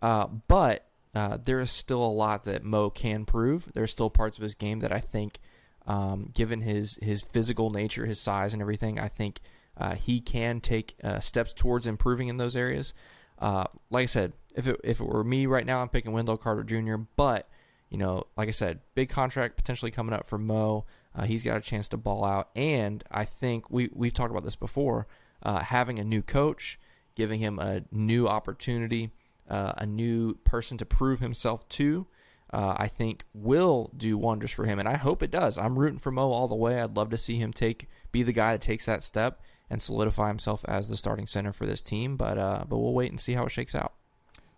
Uh, 0.00 0.26
but 0.48 0.86
uh, 1.14 1.36
there 1.36 1.60
is 1.60 1.70
still 1.70 2.02
a 2.02 2.06
lot 2.06 2.44
that 2.44 2.64
Mo 2.64 2.88
can 2.88 3.26
prove. 3.26 3.70
There's 3.74 3.90
still 3.90 4.08
parts 4.08 4.38
of 4.38 4.42
his 4.42 4.54
game 4.54 4.80
that 4.80 4.92
I 4.92 5.00
think 5.00 5.38
um, 5.86 6.30
given 6.32 6.62
his 6.62 6.98
his 7.02 7.20
physical 7.20 7.70
nature, 7.70 8.06
his 8.06 8.20
size, 8.20 8.52
and 8.52 8.62
everything, 8.62 8.98
I 8.98 9.08
think 9.08 9.40
uh, 9.76 9.94
he 9.94 10.20
can 10.20 10.60
take 10.60 10.96
uh, 11.02 11.20
steps 11.20 11.52
towards 11.52 11.86
improving 11.86 12.28
in 12.28 12.36
those 12.36 12.56
areas. 12.56 12.94
Uh, 13.42 13.64
like 13.90 14.04
I 14.04 14.06
said, 14.06 14.32
if 14.54 14.66
it 14.66 14.80
if 14.84 15.00
it 15.00 15.04
were 15.04 15.24
me 15.24 15.46
right 15.46 15.66
now, 15.66 15.82
I'm 15.82 15.88
picking 15.88 16.12
Wendell 16.12 16.36
Carter 16.36 16.62
Jr. 16.62 16.96
But 17.16 17.48
you 17.90 17.98
know, 17.98 18.24
like 18.36 18.48
I 18.48 18.52
said, 18.52 18.80
big 18.94 19.08
contract 19.08 19.56
potentially 19.56 19.90
coming 19.90 20.14
up 20.14 20.26
for 20.26 20.38
Mo. 20.38 20.86
Uh, 21.14 21.24
he's 21.24 21.42
got 21.42 21.58
a 21.58 21.60
chance 21.60 21.88
to 21.88 21.96
ball 21.96 22.24
out, 22.24 22.50
and 22.56 23.04
I 23.10 23.24
think 23.24 23.70
we 23.70 23.90
we've 23.92 24.14
talked 24.14 24.30
about 24.30 24.44
this 24.44 24.56
before. 24.56 25.06
Uh, 25.42 25.60
having 25.60 25.98
a 25.98 26.04
new 26.04 26.22
coach, 26.22 26.78
giving 27.16 27.40
him 27.40 27.58
a 27.58 27.82
new 27.90 28.28
opportunity, 28.28 29.10
uh, 29.50 29.72
a 29.76 29.86
new 29.86 30.34
person 30.44 30.78
to 30.78 30.86
prove 30.86 31.18
himself 31.18 31.68
to 31.68 32.06
uh, 32.52 32.74
I 32.76 32.88
think 32.88 33.24
will 33.32 33.90
do 33.96 34.18
wonders 34.18 34.50
for 34.50 34.66
him, 34.66 34.78
and 34.78 34.88
I 34.88 34.96
hope 34.96 35.22
it 35.22 35.30
does. 35.30 35.56
I'm 35.56 35.78
rooting 35.78 35.98
for 35.98 36.10
Mo 36.10 36.30
all 36.30 36.48
the 36.48 36.54
way. 36.54 36.80
I'd 36.80 36.96
love 36.96 37.10
to 37.10 37.16
see 37.16 37.36
him 37.36 37.52
take 37.52 37.88
be 38.12 38.22
the 38.22 38.32
guy 38.32 38.52
that 38.52 38.60
takes 38.60 38.84
that 38.86 39.02
step 39.02 39.40
and 39.72 39.80
solidify 39.80 40.28
himself 40.28 40.64
as 40.68 40.88
the 40.88 40.98
starting 40.98 41.26
center 41.26 41.50
for 41.50 41.64
this 41.64 41.80
team. 41.80 42.16
But 42.16 42.36
uh, 42.36 42.64
but 42.68 42.76
we'll 42.76 42.92
wait 42.92 43.10
and 43.10 43.18
see 43.18 43.32
how 43.32 43.46
it 43.46 43.48
shakes 43.48 43.74
out. 43.74 43.94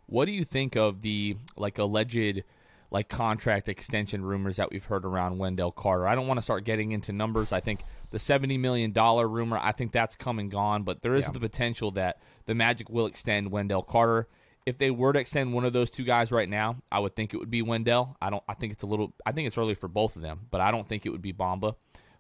What 0.07 0.27
do 0.27 0.33
you 0.33 0.45
think 0.45 0.77
of 0.77 1.03
the 1.03 1.37
like 1.57 1.79
alleged 1.79 2.43
like 2.91 3.09
contract 3.09 3.69
extension 3.69 4.25
rumors 4.25 4.57
that 4.57 4.71
we've 4.71 4.85
heard 4.85 5.05
around 5.05 5.39
Wendell 5.39 5.71
Carter? 5.71 6.09
I 6.09 6.17
don't 6.17 6.27
want 6.27 6.39
to 6.39 6.43
start 6.43 6.65
getting 6.65 6.91
into 6.91 7.13
numbers. 7.13 7.53
I 7.53 7.61
think 7.61 7.85
the 8.11 8.19
seventy 8.19 8.59
million 8.59 8.91
dollar 8.91 9.29
rumor, 9.29 9.59
I 9.63 9.71
think 9.71 9.93
that's 9.93 10.17
come 10.17 10.41
and 10.41 10.51
gone, 10.51 10.83
but 10.83 11.03
there 11.03 11.15
is 11.15 11.27
yeah. 11.27 11.31
the 11.31 11.41
potential 11.41 11.93
that 11.93 12.21
the 12.47 12.55
Magic 12.55 12.91
will 12.91 13.07
extend 13.07 13.53
Wendell 13.53 13.83
Carter 13.83 14.27
if 14.67 14.79
they 14.79 14.91
were 14.91 15.13
to 15.13 15.19
extend 15.19 15.53
one 15.53 15.67
of 15.67 15.73
those 15.75 15.91
two 15.91 16.05
guys 16.05 16.33
right 16.33 16.49
now, 16.49 16.77
I 16.91 16.99
would 16.99 17.15
think 17.15 17.35
it 17.35 17.37
would 17.37 17.51
be 17.51 17.61
Wendell. 17.61 18.17
I 18.21 18.31
don't. 18.31 18.43
I 18.49 18.55
think 18.55 18.73
it's 18.73 18.83
a 18.83 18.87
little. 18.87 19.13
I 19.27 19.33
think 19.33 19.47
it's 19.47 19.59
early 19.59 19.75
for 19.75 19.89
both 19.89 20.17
of 20.17 20.23
them, 20.23 20.47
but 20.51 20.63
I 20.63 20.71
don't 20.71 20.89
think 20.89 21.05
it 21.05 21.11
would 21.11 21.21
be 21.21 21.35
Bamba. 21.35 21.75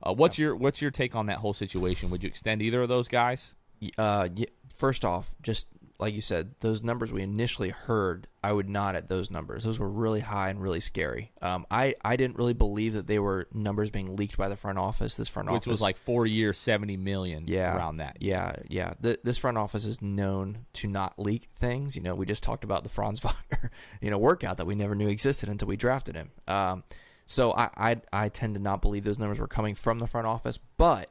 Uh, 0.04 0.12
what's 0.12 0.38
your 0.38 0.54
What's 0.54 0.82
your 0.82 0.90
take 0.90 1.14
on 1.14 1.26
that 1.26 1.38
whole 1.38 1.54
situation? 1.54 2.10
Would 2.10 2.22
you 2.22 2.28
extend 2.28 2.62
either 2.62 2.82
of 2.82 2.88
those 2.88 3.08
guys? 3.08 3.54
Uh, 3.98 4.28
first 4.68 5.04
off, 5.04 5.34
just 5.42 5.66
like 5.98 6.14
you 6.14 6.20
said, 6.20 6.54
those 6.60 6.82
numbers 6.82 7.12
we 7.12 7.22
initially 7.22 7.70
heard, 7.70 8.26
I 8.42 8.52
would 8.52 8.68
nod 8.68 8.96
at 8.96 9.08
those 9.08 9.30
numbers. 9.30 9.64
Those 9.64 9.78
were 9.78 9.88
really 9.88 10.20
high 10.20 10.48
and 10.50 10.60
really 10.60 10.80
scary. 10.80 11.32
Um, 11.40 11.66
I, 11.70 11.94
I 12.04 12.16
didn't 12.16 12.36
really 12.36 12.52
believe 12.52 12.94
that 12.94 13.06
they 13.06 13.18
were 13.18 13.46
numbers 13.52 13.90
being 13.90 14.16
leaked 14.16 14.36
by 14.36 14.48
the 14.48 14.56
front 14.56 14.78
office. 14.78 15.14
This 15.14 15.28
front 15.28 15.48
Which 15.48 15.56
office, 15.56 15.66
which 15.66 15.72
was 15.72 15.80
like 15.80 15.96
four 15.96 16.26
years, 16.26 16.58
seventy 16.58 16.96
million. 16.96 17.44
Yeah, 17.46 17.76
around 17.76 17.98
that. 17.98 18.18
Yeah, 18.20 18.56
yeah. 18.68 18.94
The, 19.00 19.18
this 19.22 19.38
front 19.38 19.56
office 19.56 19.86
is 19.86 20.02
known 20.02 20.66
to 20.74 20.88
not 20.88 21.18
leak 21.18 21.48
things. 21.54 21.94
You 21.94 22.02
know, 22.02 22.14
we 22.14 22.26
just 22.26 22.42
talked 22.42 22.64
about 22.64 22.82
the 22.82 22.90
Franz 22.90 23.20
Wagner, 23.24 23.70
you 24.00 24.10
know, 24.10 24.18
workout 24.18 24.56
that 24.56 24.66
we 24.66 24.74
never 24.74 24.94
knew 24.94 25.08
existed 25.08 25.48
until 25.48 25.68
we 25.68 25.76
drafted 25.76 26.16
him. 26.16 26.30
Um, 26.48 26.82
so 27.26 27.52
I, 27.52 27.70
I 27.76 27.96
I 28.12 28.28
tend 28.28 28.54
to 28.54 28.60
not 28.60 28.82
believe 28.82 29.04
those 29.04 29.18
numbers 29.18 29.40
were 29.40 29.48
coming 29.48 29.74
from 29.74 29.98
the 29.98 30.06
front 30.06 30.26
office, 30.26 30.58
but 30.76 31.10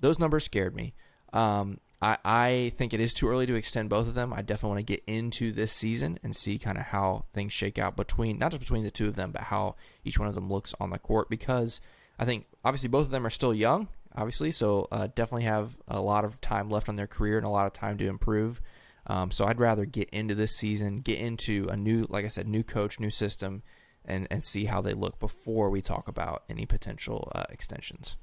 those 0.00 0.18
numbers 0.18 0.44
scared 0.44 0.74
me. 0.74 0.94
Um, 1.32 1.80
I, 2.00 2.18
I 2.24 2.72
think 2.76 2.92
it 2.92 3.00
is 3.00 3.14
too 3.14 3.28
early 3.28 3.46
to 3.46 3.54
extend 3.54 3.88
both 3.88 4.06
of 4.06 4.14
them. 4.14 4.32
I 4.32 4.42
definitely 4.42 4.68
want 4.68 4.86
to 4.86 4.92
get 4.92 5.02
into 5.06 5.52
this 5.52 5.72
season 5.72 6.18
and 6.22 6.36
see 6.36 6.58
kind 6.58 6.76
of 6.76 6.84
how 6.84 7.24
things 7.32 7.52
shake 7.52 7.78
out 7.78 7.96
between 7.96 8.38
not 8.38 8.50
just 8.50 8.60
between 8.60 8.84
the 8.84 8.90
two 8.90 9.08
of 9.08 9.16
them, 9.16 9.32
but 9.32 9.42
how 9.42 9.76
each 10.04 10.18
one 10.18 10.28
of 10.28 10.34
them 10.34 10.50
looks 10.50 10.74
on 10.78 10.90
the 10.90 10.98
court. 10.98 11.30
Because 11.30 11.80
I 12.18 12.24
think 12.24 12.46
obviously 12.64 12.88
both 12.88 13.06
of 13.06 13.10
them 13.10 13.26
are 13.26 13.30
still 13.30 13.54
young, 13.54 13.88
obviously, 14.14 14.50
so 14.50 14.88
uh, 14.92 15.08
definitely 15.14 15.44
have 15.44 15.78
a 15.88 16.00
lot 16.00 16.24
of 16.24 16.40
time 16.40 16.70
left 16.70 16.88
on 16.88 16.96
their 16.96 17.06
career 17.06 17.38
and 17.38 17.46
a 17.46 17.50
lot 17.50 17.66
of 17.66 17.72
time 17.72 17.96
to 17.98 18.08
improve. 18.08 18.60
Um, 19.06 19.30
so 19.30 19.46
I'd 19.46 19.60
rather 19.60 19.84
get 19.84 20.10
into 20.10 20.34
this 20.34 20.56
season, 20.56 21.00
get 21.00 21.18
into 21.18 21.68
a 21.70 21.76
new, 21.76 22.06
like 22.10 22.24
I 22.24 22.28
said, 22.28 22.48
new 22.48 22.64
coach, 22.64 22.98
new 22.98 23.10
system, 23.10 23.62
and 24.06 24.26
and 24.30 24.42
see 24.42 24.64
how 24.64 24.80
they 24.80 24.94
look 24.94 25.18
before 25.18 25.70
we 25.70 25.80
talk 25.80 26.08
about 26.08 26.44
any 26.48 26.66
potential 26.66 27.30
uh, 27.34 27.44
extensions. 27.50 28.16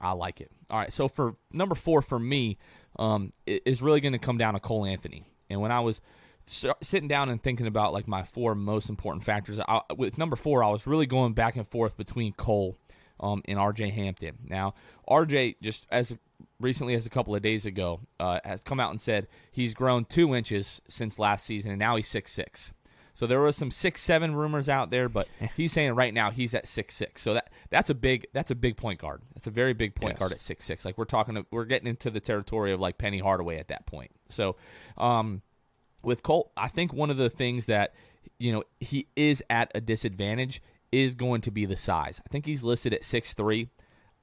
I 0.00 0.12
like 0.12 0.40
it. 0.40 0.50
All 0.70 0.78
right, 0.78 0.92
so 0.92 1.08
for 1.08 1.36
number 1.52 1.74
four 1.74 2.02
for 2.02 2.18
me, 2.18 2.58
um, 2.98 3.32
is 3.46 3.82
really 3.82 4.00
going 4.00 4.12
to 4.12 4.18
come 4.18 4.38
down 4.38 4.54
to 4.54 4.60
Cole 4.60 4.84
Anthony. 4.84 5.24
And 5.50 5.60
when 5.60 5.72
I 5.72 5.80
was 5.80 6.00
sitting 6.46 7.08
down 7.08 7.28
and 7.28 7.42
thinking 7.42 7.66
about 7.66 7.92
like 7.92 8.06
my 8.06 8.22
four 8.22 8.54
most 8.54 8.88
important 8.88 9.24
factors, 9.24 9.60
I, 9.60 9.80
with 9.96 10.18
number 10.18 10.36
four, 10.36 10.62
I 10.62 10.68
was 10.70 10.86
really 10.86 11.06
going 11.06 11.32
back 11.32 11.56
and 11.56 11.66
forth 11.66 11.96
between 11.96 12.32
Cole 12.32 12.76
um, 13.20 13.42
and 13.46 13.58
RJ 13.58 13.92
Hampton. 13.92 14.38
Now, 14.48 14.74
RJ 15.08 15.56
just 15.60 15.86
as 15.90 16.16
recently 16.60 16.94
as 16.94 17.06
a 17.06 17.10
couple 17.10 17.34
of 17.34 17.42
days 17.42 17.66
ago 17.66 18.00
uh, 18.20 18.40
has 18.44 18.62
come 18.62 18.80
out 18.80 18.90
and 18.90 19.00
said 19.00 19.26
he's 19.50 19.74
grown 19.74 20.04
two 20.04 20.34
inches 20.34 20.80
since 20.88 21.18
last 21.18 21.44
season, 21.44 21.70
and 21.72 21.78
now 21.78 21.96
he's 21.96 22.08
six 22.08 22.32
six. 22.32 22.72
So 23.18 23.26
there 23.26 23.40
was 23.40 23.56
some 23.56 23.72
six 23.72 24.00
seven 24.00 24.36
rumors 24.36 24.68
out 24.68 24.90
there, 24.90 25.08
but 25.08 25.26
he's 25.56 25.72
saying 25.72 25.96
right 25.96 26.14
now 26.14 26.30
he's 26.30 26.54
at 26.54 26.68
six 26.68 26.94
six. 26.94 27.20
So 27.20 27.34
that 27.34 27.50
that's 27.68 27.90
a 27.90 27.94
big 27.94 28.28
that's 28.32 28.52
a 28.52 28.54
big 28.54 28.76
point 28.76 29.00
guard. 29.00 29.22
That's 29.34 29.48
a 29.48 29.50
very 29.50 29.72
big 29.72 29.96
point 29.96 30.12
yes. 30.12 30.18
guard 30.20 30.30
at 30.30 30.38
six 30.38 30.64
six. 30.64 30.84
Like 30.84 30.96
we're 30.96 31.04
talking, 31.04 31.44
we're 31.50 31.64
getting 31.64 31.88
into 31.88 32.12
the 32.12 32.20
territory 32.20 32.70
of 32.70 32.78
like 32.78 32.96
Penny 32.96 33.18
Hardaway 33.18 33.58
at 33.58 33.66
that 33.68 33.86
point. 33.86 34.12
So, 34.28 34.54
um, 34.96 35.42
with 36.00 36.22
Cole, 36.22 36.52
I 36.56 36.68
think 36.68 36.92
one 36.92 37.10
of 37.10 37.16
the 37.16 37.28
things 37.28 37.66
that 37.66 37.92
you 38.38 38.52
know 38.52 38.62
he 38.78 39.08
is 39.16 39.42
at 39.50 39.72
a 39.74 39.80
disadvantage 39.80 40.62
is 40.92 41.16
going 41.16 41.40
to 41.40 41.50
be 41.50 41.66
the 41.66 41.76
size. 41.76 42.20
I 42.24 42.28
think 42.30 42.46
he's 42.46 42.62
listed 42.62 42.94
at 42.94 43.02
six 43.02 43.34
three. 43.34 43.68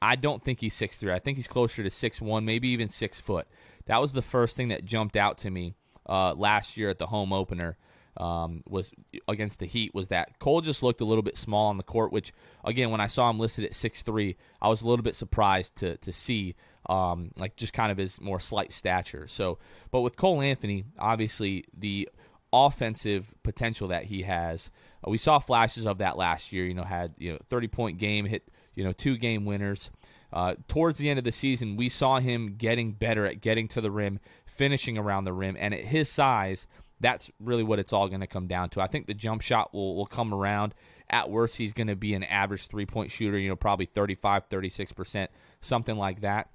I 0.01 0.15
don't 0.15 0.41
think 0.41 0.61
he's 0.61 0.73
six 0.73 0.95
three. 0.95 1.11
I 1.11 1.19
think 1.19 1.35
he's 1.35 1.49
closer 1.49 1.83
to 1.83 1.89
six 1.89 2.21
one, 2.21 2.45
maybe 2.45 2.69
even 2.69 2.87
six 2.87 3.19
foot. 3.19 3.45
That 3.87 3.99
was 3.99 4.13
the 4.13 4.21
first 4.21 4.55
thing 4.55 4.69
that 4.69 4.85
jumped 4.85 5.17
out 5.17 5.37
to 5.39 5.51
me 5.51 5.75
uh, 6.07 6.33
last 6.33 6.77
year 6.77 6.87
at 6.87 6.97
the 6.97 7.07
home 7.07 7.33
opener 7.33 7.75
um, 8.17 8.63
was 8.67 8.91
against 9.27 9.59
the 9.59 9.65
Heat 9.65 9.93
was 9.93 10.07
that 10.07 10.39
Cole 10.39 10.61
just 10.61 10.83
looked 10.83 11.01
a 11.01 11.05
little 11.05 11.21
bit 11.21 11.37
small 11.37 11.67
on 11.67 11.77
the 11.77 11.83
court. 11.83 12.11
Which 12.11 12.33
again, 12.63 12.91
when 12.91 13.01
I 13.01 13.07
saw 13.07 13.29
him 13.29 13.39
listed 13.39 13.65
at 13.65 13.75
six 13.75 14.01
three, 14.01 14.37
I 14.61 14.69
was 14.69 14.81
a 14.81 14.87
little 14.87 15.03
bit 15.03 15.15
surprised 15.15 15.75
to 15.77 15.97
to 15.97 16.13
see 16.13 16.55
um, 16.89 17.31
like 17.37 17.55
just 17.55 17.73
kind 17.73 17.91
of 17.91 17.97
his 17.97 18.21
more 18.21 18.39
slight 18.39 18.71
stature. 18.71 19.27
So, 19.27 19.57
but 19.91 20.01
with 20.01 20.15
Cole 20.17 20.41
Anthony, 20.41 20.85
obviously 20.99 21.65
the 21.77 22.09
offensive 22.53 23.33
potential 23.43 23.89
that 23.89 24.05
he 24.05 24.21
has, 24.21 24.71
uh, 25.05 25.09
we 25.09 25.17
saw 25.17 25.39
flashes 25.39 25.85
of 25.85 25.97
that 25.97 26.17
last 26.17 26.53
year. 26.53 26.65
You 26.65 26.73
know, 26.73 26.83
had 26.83 27.13
you 27.17 27.33
know 27.33 27.39
thirty 27.49 27.67
point 27.67 27.97
game, 27.97 28.25
hit 28.25 28.49
you 28.75 28.83
know 28.83 28.93
two 28.93 29.17
game 29.17 29.45
winners. 29.45 29.89
Uh, 30.33 30.55
towards 30.67 30.97
the 30.97 31.09
end 31.09 31.17
of 31.17 31.23
the 31.23 31.31
season, 31.31 31.77
we 31.77 31.87
saw 31.87 32.19
him 32.19 32.55
getting 32.57 32.91
better 32.91 33.25
at 33.25 33.39
getting 33.39 33.69
to 33.69 33.79
the 33.79 33.91
rim, 33.91 34.19
finishing 34.45 34.97
around 34.97 35.23
the 35.23 35.31
rim, 35.31 35.55
and 35.57 35.73
at 35.73 35.85
his 35.85 36.09
size 36.09 36.67
that's 36.99 37.29
really 37.39 37.63
what 37.63 37.79
it's 37.79 37.93
all 37.93 38.07
going 38.07 38.21
to 38.21 38.27
come 38.27 38.47
down 38.47 38.69
to. 38.69 38.81
I 38.81 38.87
think 38.87 39.07
the 39.07 39.13
jump 39.13 39.41
shot 39.41 39.73
will, 39.73 39.95
will 39.95 40.05
come 40.05 40.33
around. 40.33 40.73
At 41.09 41.29
worst, 41.29 41.57
he's 41.57 41.73
going 41.73 41.87
to 41.87 41.95
be 41.95 42.13
an 42.13 42.23
average 42.23 42.67
three 42.67 42.85
point 42.85 43.11
shooter, 43.11 43.37
you 43.37 43.49
know, 43.49 43.55
probably 43.55 43.85
35, 43.85 44.49
36%, 44.49 45.27
something 45.61 45.97
like 45.97 46.21
that. 46.21 46.49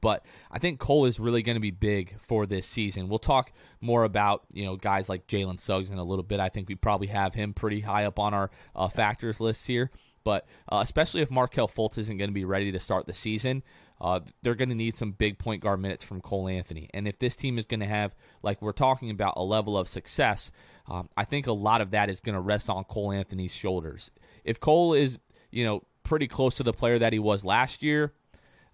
But 0.00 0.24
I 0.50 0.58
think 0.58 0.78
Cole 0.78 1.06
is 1.06 1.18
really 1.18 1.42
going 1.42 1.56
to 1.56 1.60
be 1.60 1.70
big 1.70 2.16
for 2.20 2.46
this 2.46 2.66
season. 2.66 3.08
We'll 3.08 3.18
talk 3.18 3.52
more 3.80 4.04
about 4.04 4.42
you 4.52 4.64
know 4.64 4.76
guys 4.76 5.08
like 5.08 5.26
Jalen 5.26 5.60
Suggs 5.60 5.90
in 5.90 5.98
a 5.98 6.04
little 6.04 6.22
bit. 6.22 6.40
I 6.40 6.48
think 6.48 6.68
we 6.68 6.74
probably 6.74 7.06
have 7.06 7.34
him 7.34 7.54
pretty 7.54 7.80
high 7.80 8.04
up 8.04 8.18
on 8.18 8.34
our 8.34 8.50
uh, 8.74 8.88
factors 8.88 9.40
list 9.40 9.66
here. 9.66 9.90
But 10.24 10.44
uh, 10.70 10.80
especially 10.82 11.22
if 11.22 11.30
Markelle 11.30 11.68
Fultz 11.68 11.98
isn't 11.98 12.16
going 12.16 12.30
to 12.30 12.34
be 12.34 12.44
ready 12.44 12.72
to 12.72 12.80
start 12.80 13.06
the 13.06 13.14
season, 13.14 13.62
uh, 14.00 14.20
they're 14.42 14.54
going 14.54 14.68
to 14.68 14.74
need 14.74 14.94
some 14.94 15.12
big 15.12 15.38
point 15.38 15.62
guard 15.62 15.80
minutes 15.80 16.04
from 16.04 16.20
Cole 16.20 16.48
Anthony. 16.48 16.90
And 16.92 17.08
if 17.08 17.18
this 17.18 17.36
team 17.36 17.58
is 17.58 17.64
going 17.64 17.80
to 17.80 17.86
have, 17.86 18.14
like 18.42 18.60
we're 18.60 18.72
talking 18.72 19.10
about, 19.10 19.34
a 19.36 19.42
level 19.42 19.76
of 19.76 19.88
success, 19.88 20.50
um, 20.88 21.08
I 21.16 21.24
think 21.24 21.46
a 21.46 21.52
lot 21.52 21.80
of 21.80 21.90
that 21.92 22.10
is 22.10 22.20
going 22.20 22.34
to 22.34 22.40
rest 22.40 22.68
on 22.68 22.84
Cole 22.84 23.12
Anthony's 23.12 23.54
shoulders. 23.54 24.10
If 24.44 24.60
Cole 24.60 24.94
is, 24.94 25.18
you 25.50 25.64
know, 25.64 25.82
pretty 26.02 26.28
close 26.28 26.56
to 26.56 26.62
the 26.62 26.72
player 26.72 26.98
that 26.98 27.12
he 27.12 27.18
was 27.18 27.44
last 27.44 27.82
year, 27.82 28.12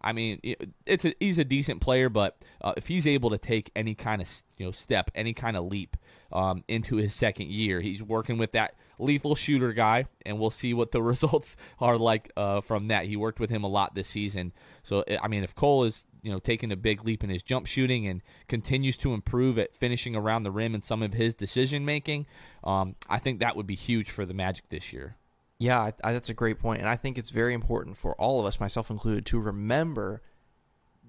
I 0.03 0.13
mean, 0.13 0.41
it's 0.87 1.05
a, 1.05 1.15
he's 1.21 1.39
a 1.39 1.45
decent 1.45 1.81
player, 1.81 2.09
but 2.09 2.37
uh, 2.61 2.75
if 2.77 2.89
he's 2.89 3.07
able 3.07 3.31
to 3.31 3.39
take 3.39 3.71
any 3.77 3.95
kind 3.95 4.21
of 4.21 4.29
you 4.57 4.67
know 4.67 4.73
step, 4.73 5.11
any 5.15 5.33
kind 5.33 5.57
of 5.57 5.65
leap 5.65 5.97
um, 6.33 6.65
into 6.69 6.97
his 6.97 7.15
second 7.15 7.49
year, 7.49 7.81
he's 7.81 8.03
working 8.03 8.39
with 8.39 8.53
that 8.53 8.75
lethal 8.99 9.35
shooter 9.35 9.73
guy, 9.73 10.07
and 10.27 10.39
we'll 10.39 10.51
see 10.51 10.75
what 10.75 10.93
the 10.93 11.03
results 11.03 11.57
are 11.81 11.97
like 11.97 12.33
uh, 12.37 12.61
from 12.61 12.89
that. 12.89 13.07
He 13.07 13.17
worked 13.17 13.41
with 13.41 13.51
him 13.51 13.65
a 13.65 13.69
lot 13.69 13.95
this 13.95 14.09
season, 14.09 14.53
so 14.83 15.05
I 15.23 15.29
mean, 15.29 15.45
if 15.45 15.55
Cole 15.55 15.85
is 15.85 16.05
you 16.23 16.33
know 16.33 16.39
taking 16.39 16.73
a 16.73 16.77
big 16.77 17.05
leap 17.05 17.23
in 17.23 17.31
his 17.31 17.43
jump 17.43 17.67
shooting 17.67 18.07
and 18.07 18.23
continues 18.49 18.97
to 18.99 19.15
improve 19.15 19.59
at 19.59 19.75
finishing 19.77 20.17
around 20.17 20.43
the 20.43 20.51
rim 20.51 20.75
and 20.75 20.85
some 20.85 21.03
of 21.03 21.13
his 21.13 21.35
decision 21.35 21.85
making, 21.85 22.27
um, 22.65 22.97
I 23.09 23.19
think 23.19 23.41
that 23.41 23.57
would 23.57 23.67
be 23.67 23.77
huge 23.77 24.11
for 24.11 24.27
the 24.27 24.35
Magic 24.35 24.69
this 24.69 24.93
year. 24.93 25.17
Yeah, 25.63 25.79
I, 25.79 25.93
I, 26.03 26.13
that's 26.13 26.29
a 26.29 26.35
great 26.35 26.59
point, 26.59 26.81
and 26.81 26.89
I 26.89 26.97
think 26.97 27.19
it's 27.19 27.31
very 27.31 27.55
important 27.55 27.97
for 27.97 28.15
all 28.17 28.41
of 28.41 28.47
us, 28.47 28.59
myself 28.59 28.91
included, 28.91 29.27
to 29.27 29.39
remember 29.39 30.21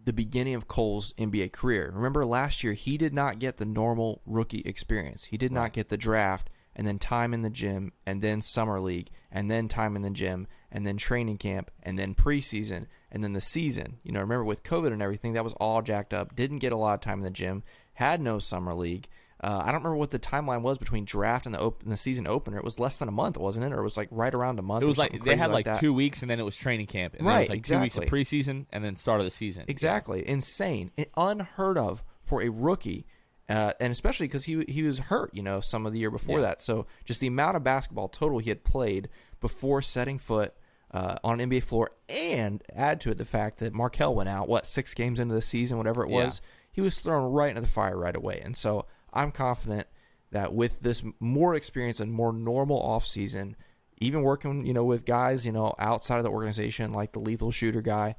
the 0.05 0.13
beginning 0.13 0.53
of 0.53 0.67
Cole's 0.67 1.11
NBA 1.13 1.53
career. 1.53 1.91
Remember 1.91 2.23
last 2.23 2.63
year, 2.63 2.73
he 2.73 2.95
did 2.95 3.15
not 3.15 3.39
get 3.39 3.57
the 3.57 3.65
normal 3.65 4.21
rookie 4.27 4.61
experience. 4.63 5.23
He 5.23 5.37
did 5.37 5.51
right. 5.51 5.61
not 5.61 5.73
get 5.73 5.89
the 5.89 5.97
draft 5.97 6.51
and 6.75 6.85
then 6.85 6.99
time 6.99 7.33
in 7.33 7.41
the 7.41 7.49
gym 7.49 7.93
and 8.05 8.21
then 8.21 8.43
summer 8.43 8.79
league 8.79 9.09
and 9.31 9.49
then 9.49 9.67
time 9.67 9.95
in 9.95 10.03
the 10.03 10.09
gym 10.11 10.47
and 10.71 10.85
then 10.85 10.97
training 10.97 11.37
camp 11.37 11.71
and 11.81 11.97
then 11.97 12.13
preseason 12.13 12.85
and 13.11 13.23
then 13.23 13.33
the 13.33 13.41
season. 13.41 13.97
You 14.03 14.11
know, 14.11 14.19
remember 14.19 14.43
with 14.43 14.63
COVID 14.63 14.93
and 14.93 15.01
everything, 15.01 15.33
that 15.33 15.43
was 15.43 15.53
all 15.53 15.81
jacked 15.81 16.13
up. 16.13 16.35
Didn't 16.35 16.59
get 16.59 16.73
a 16.73 16.77
lot 16.77 16.93
of 16.93 17.01
time 17.01 17.19
in 17.19 17.23
the 17.23 17.31
gym, 17.31 17.63
had 17.93 18.21
no 18.21 18.37
summer 18.37 18.75
league. 18.75 19.07
Uh, 19.43 19.57
I 19.59 19.65
don't 19.65 19.81
remember 19.81 19.97
what 19.97 20.11
the 20.11 20.19
timeline 20.19 20.61
was 20.61 20.77
between 20.77 21.03
draft 21.03 21.45
and 21.45 21.53
the 21.53 21.59
open, 21.59 21.89
the 21.89 21.97
season 21.97 22.27
opener. 22.27 22.57
It 22.57 22.63
was 22.63 22.79
less 22.79 22.97
than 22.97 23.09
a 23.09 23.11
month, 23.11 23.37
wasn't 23.37 23.65
it? 23.65 23.73
Or 23.73 23.79
it 23.79 23.83
was 23.83 23.97
like 23.97 24.07
right 24.09 24.33
around 24.33 24.57
a 24.57 24.61
month. 24.61 24.83
It 24.83 24.87
was 24.87 24.97
like 24.97 25.21
they 25.21 25.35
had 25.35 25.51
like, 25.51 25.67
like 25.67 25.81
two 25.81 25.93
weeks, 25.93 26.21
and 26.21 26.31
then 26.31 26.39
it 26.39 26.43
was 26.43 26.55
training 26.55 26.87
camp. 26.87 27.15
And 27.15 27.27
right, 27.27 27.33
then 27.33 27.37
it 27.37 27.41
was 27.41 27.49
like 27.49 27.57
exactly. 27.57 27.77
two 27.77 27.81
weeks 27.81 27.97
of 27.97 28.05
preseason, 28.05 28.65
and 28.71 28.85
then 28.85 28.95
start 28.95 29.19
of 29.19 29.25
the 29.25 29.31
season. 29.31 29.65
Exactly, 29.67 30.19
yeah. 30.19 30.31
insane, 30.31 30.91
unheard 31.17 31.77
of 31.77 32.05
for 32.21 32.41
a 32.41 32.47
rookie, 32.47 33.05
uh, 33.49 33.73
and 33.81 33.91
especially 33.91 34.27
because 34.27 34.45
he 34.45 34.63
he 34.69 34.81
was 34.81 34.97
hurt, 34.97 35.31
you 35.33 35.43
know, 35.43 35.59
some 35.59 35.85
of 35.85 35.91
the 35.91 35.99
year 35.99 36.11
before 36.11 36.39
yeah. 36.39 36.45
that. 36.45 36.61
So 36.61 36.87
just 37.03 37.19
the 37.19 37.27
amount 37.27 37.57
of 37.57 37.65
basketball 37.65 38.07
total 38.07 38.39
he 38.39 38.49
had 38.49 38.63
played 38.63 39.09
before 39.41 39.81
setting 39.81 40.19
foot 40.19 40.53
uh, 40.91 41.17
on 41.21 41.41
an 41.41 41.49
NBA 41.49 41.63
floor, 41.63 41.91
and 42.07 42.63
add 42.73 43.01
to 43.01 43.11
it 43.11 43.17
the 43.17 43.25
fact 43.25 43.59
that 43.59 43.73
Markelle 43.73 44.15
went 44.15 44.29
out, 44.29 44.47
what 44.47 44.65
six 44.65 44.93
games 44.93 45.19
into 45.19 45.35
the 45.35 45.41
season, 45.41 45.77
whatever 45.77 46.01
it 46.01 46.09
was, 46.09 46.39
yeah. 46.41 46.49
he 46.71 46.79
was 46.79 47.01
thrown 47.01 47.29
right 47.33 47.49
into 47.49 47.59
the 47.59 47.67
fire 47.67 47.97
right 47.97 48.15
away, 48.15 48.39
and 48.41 48.55
so 48.55 48.85
I'm 49.13 49.31
confident 49.31 49.87
that 50.31 50.53
with 50.53 50.81
this 50.81 51.03
more 51.19 51.55
experience 51.55 51.99
and 51.99 52.11
more 52.11 52.33
normal 52.33 52.81
offseason, 52.81 53.53
even 53.99 54.23
working, 54.23 54.65
you 54.65 54.73
know, 54.73 54.83
with 54.83 55.05
guys, 55.05 55.45
you 55.45 55.51
know, 55.51 55.75
outside 55.79 56.17
of 56.17 56.23
the 56.23 56.31
organization 56.31 56.91
like 56.91 57.13
the 57.13 57.19
lethal 57.19 57.51
shooter 57.51 57.81
guy, 57.81 58.15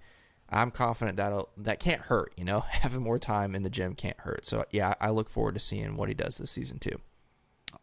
I'm 0.49 0.71
confident 0.71 1.17
that 1.17 1.33
that 1.59 1.81
can't 1.81 2.03
hurt, 2.03 2.33
you 2.37 2.45
know, 2.45 2.61
having 2.69 3.03
more 3.03 3.19
time 3.19 3.55
in 3.55 3.63
the 3.63 3.71
gym 3.71 3.95
can't 3.95 4.21
hurt. 4.21 4.47
So 4.47 4.65
yeah, 4.71 4.95
I 5.01 5.11
look 5.11 5.29
forward 5.29 5.55
to 5.55 5.61
seeing 5.61 5.97
what 5.97 6.09
he 6.09 6.15
does 6.15 6.39
this 6.39 6.51
season 6.51 6.79
too. 6.79 7.01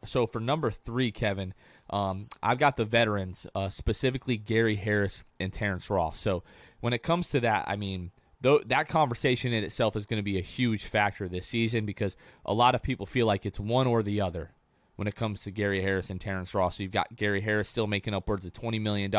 So 0.06 0.26
for 0.26 0.39
number 0.39 0.71
three, 0.71 1.12
Kevin, 1.12 1.54
um, 1.89 2.28
I've 2.41 2.58
got 2.58 2.78
the 2.78 2.86
veterans, 2.86 3.45
uh, 3.54 3.69
specifically 3.69 4.38
Gary 4.38 4.78
Harris 4.78 5.24
and 5.39 5.52
Terrence 5.52 5.89
Ross. 5.89 6.19
So 6.19 6.43
when 6.80 6.93
it 6.93 7.04
comes 7.04 7.30
to 7.30 7.39
that, 7.41 7.65
I 7.67 7.76
mean, 7.76 8.12
though 8.41 8.60
that 8.65 8.88
conversation 8.88 9.54
in 9.54 9.63
itself 9.63 9.95
is 9.95 10.06
going 10.06 10.19
to 10.19 10.23
be 10.23 10.38
a 10.38 10.41
huge 10.41 10.86
factor 10.86 11.27
this 11.27 11.47
season 11.47 11.86
because 11.86 12.15
a 12.45 12.54
lot 12.54 12.75
of 12.75 12.82
people 12.82 13.06
feel 13.06 13.25
like 13.25 13.45
it's 13.45 13.60
one 13.60 13.88
or 13.88 14.04
the 14.04 14.21
other 14.21 14.51
when 14.95 15.08
it 15.08 15.15
comes 15.15 15.41
to 15.43 15.51
Gary 15.51 15.82
Harris 15.82 16.10
and 16.10 16.19
Terrence 16.19 16.54
Ross. 16.54 16.77
So 16.77 16.84
you've 16.84 16.91
got 16.91 17.15
Gary 17.15 17.41
Harris 17.41 17.69
still 17.69 17.88
making 17.88 18.13
upwards 18.13 18.45
of 18.45 18.54
$20 18.54 18.80
million. 18.82 19.12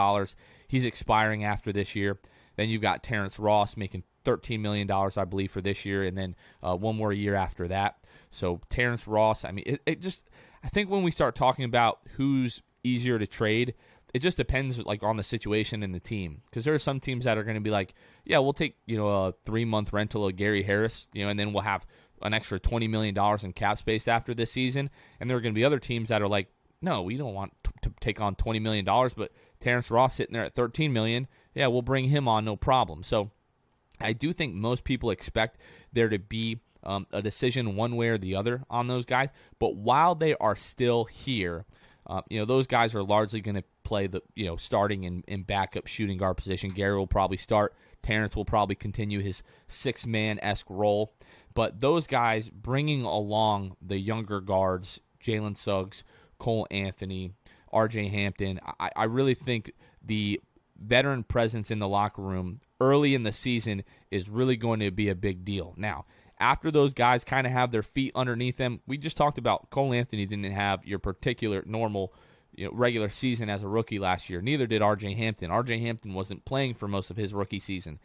He's 0.68 0.84
expiring 0.84 1.44
after 1.44 1.72
this 1.72 1.96
year. 1.96 2.18
Then 2.56 2.68
you've 2.68 2.82
got 2.82 3.02
Terrence 3.02 3.38
Ross 3.38 3.76
making 3.76 4.04
$13 4.24 4.60
million, 4.60 4.90
I 4.90 5.24
believe, 5.24 5.50
for 5.50 5.60
this 5.60 5.84
year, 5.84 6.04
and 6.04 6.16
then 6.16 6.36
uh, 6.62 6.76
one 6.76 6.96
more 6.96 7.12
year 7.12 7.34
after 7.34 7.66
that. 7.68 7.96
So 8.30 8.60
Terrence 8.68 9.08
Ross, 9.08 9.44
I 9.44 9.52
mean, 9.52 9.64
it, 9.66 9.82
it 9.86 10.00
just, 10.00 10.28
I 10.62 10.68
think 10.68 10.90
when 10.90 11.02
we 11.02 11.10
start 11.10 11.34
talking 11.34 11.64
about 11.64 12.00
who's 12.16 12.62
easier 12.84 13.18
to 13.18 13.26
trade, 13.26 13.74
it 14.12 14.20
just 14.20 14.36
depends 14.36 14.78
like 14.78 15.02
on 15.02 15.16
the 15.16 15.22
situation 15.22 15.82
and 15.82 15.94
the 15.94 16.00
team. 16.00 16.42
Because 16.50 16.64
there 16.64 16.74
are 16.74 16.78
some 16.78 17.00
teams 17.00 17.24
that 17.24 17.38
are 17.38 17.44
going 17.44 17.56
to 17.56 17.60
be 17.60 17.70
like 17.70 17.94
yeah 18.24 18.38
we'll 18.38 18.52
take 18.52 18.76
you 18.86 18.96
know 18.96 19.08
a 19.08 19.32
three 19.44 19.64
month 19.64 19.92
rental 19.92 20.26
of 20.26 20.36
gary 20.36 20.62
harris 20.62 21.08
you 21.12 21.24
know 21.24 21.30
and 21.30 21.38
then 21.38 21.52
we'll 21.52 21.62
have 21.62 21.86
an 22.20 22.32
extra 22.32 22.60
$20 22.60 22.88
million 22.88 23.18
in 23.42 23.52
cap 23.52 23.78
space 23.78 24.06
after 24.06 24.32
this 24.32 24.52
season. 24.52 24.90
And 25.18 25.28
there 25.28 25.36
are 25.36 25.40
going 25.40 25.52
to 25.52 25.58
be 25.58 25.64
other 25.64 25.80
teams 25.80 26.08
that 26.10 26.22
are 26.22 26.28
like 26.28 26.48
no 26.80 27.02
we 27.02 27.16
don't 27.16 27.34
want 27.34 27.52
to, 27.64 27.72
to 27.82 27.94
take 28.00 28.20
on 28.20 28.34
$20 28.36 28.60
million 28.60 28.84
but 28.84 29.32
terrence 29.60 29.90
ross 29.90 30.16
sitting 30.16 30.32
there 30.32 30.44
at 30.44 30.54
13 30.54 30.92
million 30.92 31.26
yeah 31.54 31.66
we'll 31.66 31.82
bring 31.82 32.08
him 32.08 32.28
on 32.28 32.44
no 32.44 32.56
problem. 32.56 33.02
So 33.02 33.30
i 34.00 34.12
do 34.12 34.32
think 34.32 34.54
most 34.54 34.84
people 34.84 35.10
expect 35.10 35.58
there 35.92 36.08
to 36.08 36.18
be 36.18 36.60
um, 36.84 37.06
a 37.12 37.22
decision 37.22 37.76
one 37.76 37.94
way 37.94 38.08
or 38.08 38.18
the 38.18 38.34
other 38.34 38.64
on 38.68 38.88
those 38.88 39.04
guys 39.04 39.28
but 39.60 39.76
while 39.76 40.16
they 40.16 40.34
are 40.36 40.56
still 40.56 41.04
here 41.04 41.64
uh, 42.06 42.22
you 42.28 42.38
know, 42.38 42.44
those 42.44 42.66
guys 42.66 42.94
are 42.94 43.02
largely 43.02 43.40
going 43.40 43.54
to 43.54 43.64
play 43.92 44.06
the, 44.06 44.22
you 44.34 44.46
know, 44.46 44.56
starting 44.56 45.04
in, 45.04 45.22
in 45.28 45.42
backup 45.42 45.86
shooting 45.86 46.16
guard 46.16 46.38
position. 46.38 46.70
Gary 46.70 46.96
will 46.96 47.06
probably 47.06 47.36
start. 47.36 47.74
Terrence 48.02 48.34
will 48.34 48.46
probably 48.46 48.74
continue 48.74 49.20
his 49.20 49.42
six 49.68 50.06
man 50.06 50.38
esque 50.40 50.64
role. 50.70 51.12
But 51.52 51.80
those 51.80 52.06
guys 52.06 52.48
bringing 52.48 53.02
along 53.04 53.76
the 53.82 53.98
younger 53.98 54.40
guards, 54.40 54.98
Jalen 55.22 55.58
Suggs, 55.58 56.04
Cole 56.38 56.66
Anthony, 56.70 57.32
RJ 57.70 58.10
Hampton, 58.10 58.60
I, 58.80 58.90
I 58.96 59.04
really 59.04 59.34
think 59.34 59.72
the 60.02 60.40
veteran 60.80 61.22
presence 61.22 61.70
in 61.70 61.78
the 61.78 61.86
locker 61.86 62.22
room 62.22 62.60
early 62.80 63.14
in 63.14 63.24
the 63.24 63.32
season 63.32 63.84
is 64.10 64.26
really 64.26 64.56
going 64.56 64.80
to 64.80 64.90
be 64.90 65.10
a 65.10 65.14
big 65.14 65.44
deal. 65.44 65.74
Now, 65.76 66.06
after 66.40 66.70
those 66.70 66.94
guys 66.94 67.24
kind 67.24 67.46
of 67.46 67.52
have 67.52 67.72
their 67.72 67.82
feet 67.82 68.12
underneath 68.14 68.56
them, 68.56 68.80
we 68.86 68.96
just 68.96 69.18
talked 69.18 69.36
about 69.36 69.68
Cole 69.68 69.92
Anthony 69.92 70.24
didn't 70.24 70.50
have 70.50 70.82
your 70.86 70.98
particular 70.98 71.62
normal 71.66 72.14
you 72.54 72.66
know, 72.66 72.72
regular 72.72 73.08
season 73.08 73.48
as 73.48 73.62
a 73.62 73.68
rookie 73.68 73.98
last 73.98 74.28
year. 74.28 74.40
Neither 74.40 74.66
did 74.66 74.82
RJ 74.82 75.16
Hampton. 75.16 75.50
RJ 75.50 75.80
Hampton 75.80 76.14
wasn't 76.14 76.44
playing 76.44 76.74
for 76.74 76.88
most 76.88 77.10
of 77.10 77.16
his 77.16 77.32
rookie 77.32 77.58
season. 77.58 77.98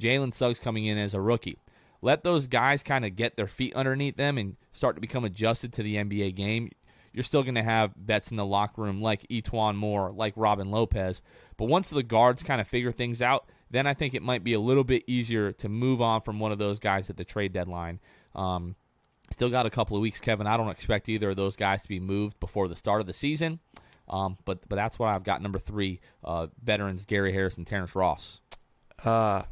Jalen 0.00 0.32
Suggs 0.32 0.58
coming 0.58 0.86
in 0.86 0.98
as 0.98 1.14
a 1.14 1.20
rookie. 1.20 1.58
Let 2.00 2.22
those 2.22 2.46
guys 2.46 2.82
kind 2.82 3.04
of 3.04 3.16
get 3.16 3.36
their 3.36 3.48
feet 3.48 3.74
underneath 3.74 4.16
them 4.16 4.38
and 4.38 4.56
start 4.72 4.94
to 4.94 5.00
become 5.00 5.24
adjusted 5.24 5.72
to 5.74 5.82
the 5.82 5.96
NBA 5.96 6.36
game. 6.36 6.70
You're 7.12 7.24
still 7.24 7.42
going 7.42 7.56
to 7.56 7.62
have 7.62 7.92
vets 7.96 8.30
in 8.30 8.36
the 8.36 8.46
locker 8.46 8.82
room 8.82 9.02
like 9.02 9.26
E'Twaun 9.28 9.74
Moore, 9.74 10.12
like 10.14 10.34
Robin 10.36 10.70
Lopez. 10.70 11.22
But 11.56 11.64
once 11.64 11.90
the 11.90 12.04
guards 12.04 12.44
kind 12.44 12.60
of 12.60 12.68
figure 12.68 12.92
things 12.92 13.20
out, 13.20 13.48
then 13.70 13.86
I 13.86 13.94
think 13.94 14.14
it 14.14 14.22
might 14.22 14.44
be 14.44 14.54
a 14.54 14.60
little 14.60 14.84
bit 14.84 15.02
easier 15.08 15.52
to 15.52 15.68
move 15.68 16.00
on 16.00 16.20
from 16.20 16.38
one 16.38 16.52
of 16.52 16.58
those 16.58 16.78
guys 16.78 17.10
at 17.10 17.16
the 17.16 17.24
trade 17.24 17.52
deadline. 17.52 17.98
Um, 18.34 18.76
still 19.32 19.50
got 19.50 19.66
a 19.66 19.70
couple 19.70 19.96
of 19.96 20.00
weeks, 20.00 20.20
Kevin. 20.20 20.46
I 20.46 20.56
don't 20.56 20.70
expect 20.70 21.08
either 21.08 21.30
of 21.30 21.36
those 21.36 21.56
guys 21.56 21.82
to 21.82 21.88
be 21.88 21.98
moved 21.98 22.38
before 22.38 22.68
the 22.68 22.76
start 22.76 23.00
of 23.00 23.06
the 23.06 23.12
season. 23.12 23.58
Um, 24.08 24.38
but 24.44 24.68
but 24.68 24.76
that's 24.76 24.98
what 24.98 25.08
I've 25.08 25.24
got. 25.24 25.42
Number 25.42 25.58
three, 25.58 26.00
uh, 26.24 26.48
veterans 26.62 27.04
Gary 27.04 27.32
Harris 27.32 27.56
and 27.58 27.66
Terrence 27.66 27.94
Ross. 27.94 28.40
Uh, 29.04 29.42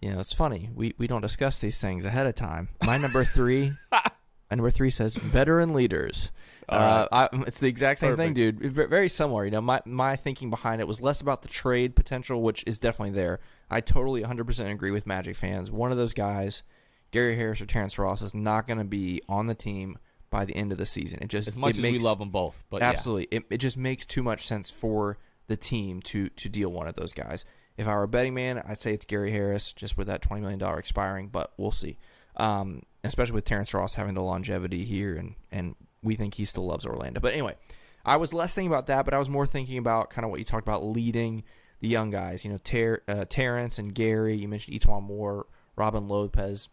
you 0.00 0.12
know, 0.12 0.20
it's 0.20 0.32
funny. 0.32 0.70
We 0.74 0.94
we 0.98 1.06
don't 1.06 1.22
discuss 1.22 1.60
these 1.60 1.80
things 1.80 2.04
ahead 2.04 2.26
of 2.26 2.34
time. 2.34 2.68
My 2.84 2.98
number 2.98 3.24
three, 3.24 3.72
number 4.50 4.70
three 4.70 4.90
says 4.90 5.14
veteran 5.14 5.74
leaders. 5.74 6.30
Uh, 6.68 7.06
I, 7.10 7.28
it's 7.46 7.60
the 7.60 7.68
exact 7.68 8.00
same 8.00 8.10
Perfect. 8.10 8.36
thing, 8.36 8.58
dude. 8.60 8.90
Very 8.90 9.08
similar. 9.08 9.44
You 9.46 9.50
know, 9.50 9.62
my 9.62 9.80
my 9.86 10.16
thinking 10.16 10.50
behind 10.50 10.80
it 10.82 10.86
was 10.86 11.00
less 11.00 11.20
about 11.22 11.40
the 11.42 11.48
trade 11.48 11.96
potential, 11.96 12.42
which 12.42 12.62
is 12.66 12.78
definitely 12.78 13.14
there. 13.14 13.40
I 13.70 13.80
totally 13.80 14.22
100% 14.22 14.70
agree 14.70 14.90
with 14.90 15.06
Magic 15.06 15.34
fans. 15.36 15.70
One 15.70 15.92
of 15.92 15.96
those 15.96 16.12
guys, 16.12 16.62
Gary 17.10 17.36
Harris 17.36 17.60
or 17.60 17.66
Terrence 17.66 17.98
Ross, 17.98 18.20
is 18.20 18.34
not 18.34 18.66
going 18.66 18.78
to 18.78 18.84
be 18.84 19.22
on 19.28 19.46
the 19.46 19.54
team 19.54 19.98
by 20.30 20.44
the 20.44 20.54
end 20.56 20.72
of 20.72 20.78
the 20.78 20.86
season. 20.86 21.20
It 21.22 21.28
just 21.28 21.48
as 21.48 21.56
much 21.56 21.76
as 21.76 21.80
makes, 21.80 21.98
we 21.98 22.04
love 22.04 22.18
them 22.18 22.30
both, 22.30 22.62
but 22.70 22.82
absolutely, 22.82 23.28
yeah. 23.30 23.38
it, 23.38 23.44
it 23.50 23.58
just 23.58 23.76
makes 23.76 24.06
too 24.06 24.22
much 24.22 24.46
sense 24.46 24.70
for 24.70 25.18
the 25.46 25.56
team 25.56 26.00
to 26.02 26.28
to 26.28 26.48
deal 26.48 26.70
one 26.70 26.86
of 26.86 26.94
those 26.94 27.12
guys. 27.12 27.44
If 27.76 27.86
I 27.86 27.94
were 27.94 28.02
a 28.02 28.08
betting 28.08 28.34
man, 28.34 28.62
I'd 28.66 28.78
say 28.78 28.92
it's 28.92 29.04
Gary 29.04 29.30
Harris, 29.30 29.72
just 29.72 29.96
with 29.96 30.08
that 30.08 30.22
twenty 30.22 30.42
million 30.42 30.58
dollar 30.58 30.78
expiring, 30.78 31.28
but 31.28 31.52
we'll 31.56 31.70
see. 31.70 31.98
Um, 32.36 32.82
especially 33.02 33.34
with 33.34 33.44
Terrence 33.44 33.74
Ross 33.74 33.94
having 33.94 34.14
the 34.14 34.22
longevity 34.22 34.84
here, 34.84 35.16
and 35.16 35.34
and 35.50 35.74
we 36.02 36.16
think 36.16 36.34
he 36.34 36.44
still 36.44 36.66
loves 36.66 36.86
Orlando. 36.86 37.20
But 37.20 37.32
anyway, 37.32 37.56
I 38.04 38.16
was 38.16 38.32
less 38.32 38.54
thinking 38.54 38.70
about 38.70 38.86
that, 38.86 39.04
but 39.04 39.14
I 39.14 39.18
was 39.18 39.28
more 39.28 39.46
thinking 39.46 39.78
about 39.78 40.10
kind 40.10 40.24
of 40.24 40.30
what 40.30 40.38
you 40.38 40.44
talked 40.44 40.66
about 40.66 40.84
leading 40.84 41.44
the 41.80 41.88
young 41.88 42.10
guys. 42.10 42.44
You 42.44 42.52
know, 42.52 42.58
Ter- 42.58 43.02
uh, 43.08 43.24
Terrence 43.28 43.78
and 43.78 43.94
Gary. 43.94 44.36
You 44.36 44.48
mentioned 44.48 44.80
E'Twaun 44.80 45.02
Moore, 45.02 45.46
Robin 45.76 46.08
Lopez, 46.08 46.68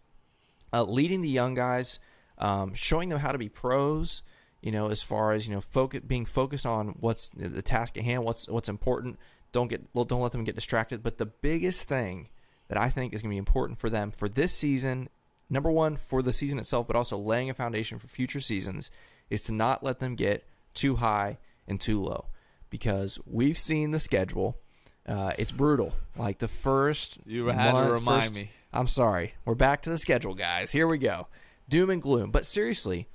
uh, 0.74 0.84
leading 0.84 1.22
the 1.22 1.30
young 1.30 1.54
guys, 1.54 2.00
um, 2.38 2.74
showing 2.74 3.10
them 3.10 3.19
how 3.19 3.32
to 3.32 3.38
be 3.38 3.50
pros. 3.50 4.21
You 4.62 4.71
know, 4.71 4.89
as 4.89 5.04
far 5.04 5.34
as 5.34 5.48
you 5.48 5.54
know, 5.54 5.62
focus, 5.62 6.02
being 6.08 6.26
focused 6.26 6.65
on 6.65 6.95
what's 7.00 7.30
the 7.30 7.62
task 7.62 7.98
at 7.98 8.04
hand, 8.04 8.24
what's 8.24 8.48
what's 8.48 8.69
important. 8.69 9.19
Don't 9.52 9.67
get 9.67 9.93
don't 9.93 10.21
let 10.21 10.32
them 10.32 10.43
get 10.43 10.56
distracted. 10.56 11.04
But 11.04 11.17
the 11.17 11.28
biggest 11.28 11.88
thing 11.88 12.30
that 12.67 12.80
I 12.80 12.89
think 12.89 13.13
is 13.13 13.21
going 13.21 13.30
to 13.30 13.36
be 13.36 13.38
important 13.38 13.78
for 13.78 13.91
them 13.91 14.10
for 14.10 14.28
this 14.28 14.54
season, 14.54 15.10
number 15.52 15.69
one 15.69 15.98
for 15.98 16.24
the 16.24 16.34
season 16.34 16.58
itself, 16.58 16.88
but 16.88 16.95
also 16.95 17.15
laying 17.17 17.50
a 17.50 17.54
foundation 17.54 18.00
for 18.00 18.08
future 18.08 18.39
seasons, 18.39 18.89
is 19.30 19.43
to 19.43 19.52
not 19.52 19.84
let 19.84 20.00
them 20.00 20.15
get 20.15 20.48
too 20.74 20.95
high 20.95 21.38
and 21.67 21.80
too 21.80 22.02
low, 22.02 22.26
because 22.71 23.19
we've 23.26 23.58
seen 23.58 23.91
the 23.91 24.00
schedule. 24.00 24.58
Uh, 25.08 25.34
it's 25.38 25.52
brutal. 25.52 25.93
Like 26.17 26.39
the 26.39 26.48
first, 26.48 27.19
you 27.28 27.45
had 27.45 27.74
month, 27.74 27.88
to 27.88 27.93
remind 27.93 28.24
first, 28.24 28.34
me. 28.34 28.50
I'm 28.74 28.88
sorry. 28.88 29.36
We're 29.45 29.54
back 29.54 29.84
to 29.84 29.91
the 29.91 30.00
schedule, 30.00 30.34
guys. 30.34 30.71
Here 30.71 30.88
we 30.88 30.98
go. 30.98 31.28
Doom 31.69 31.89
and 31.89 32.01
gloom. 32.01 32.32
But 32.32 32.45
seriously, 32.45 33.08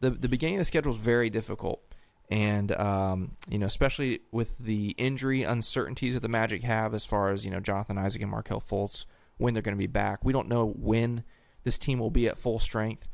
the 0.00 0.10
the 0.10 0.28
beginning 0.28 0.56
of 0.56 0.60
the 0.60 0.64
schedule 0.64 0.92
is 0.92 0.98
very 0.98 1.30
difficult, 1.30 1.82
and 2.30 2.72
um, 2.72 3.36
you 3.48 3.58
know, 3.58 3.66
especially 3.66 4.20
with 4.32 4.58
the 4.58 4.90
injury 4.98 5.42
uncertainties 5.42 6.14
that 6.14 6.20
the 6.20 6.28
Magic 6.28 6.62
have, 6.62 6.94
as 6.94 7.04
far 7.04 7.30
as 7.30 7.44
you 7.44 7.50
know, 7.50 7.60
Jonathan 7.60 7.98
Isaac 7.98 8.22
and 8.22 8.30
Markelle 8.30 8.60
Fultz 8.60 9.06
when 9.38 9.54
they're 9.54 9.62
going 9.62 9.76
to 9.76 9.78
be 9.78 9.86
back. 9.86 10.24
We 10.24 10.32
don't 10.32 10.48
know 10.48 10.66
when 10.66 11.24
this 11.64 11.78
team 11.78 11.98
will 11.98 12.10
be 12.10 12.28
at 12.28 12.38
full 12.38 12.58
strength. 12.58 13.08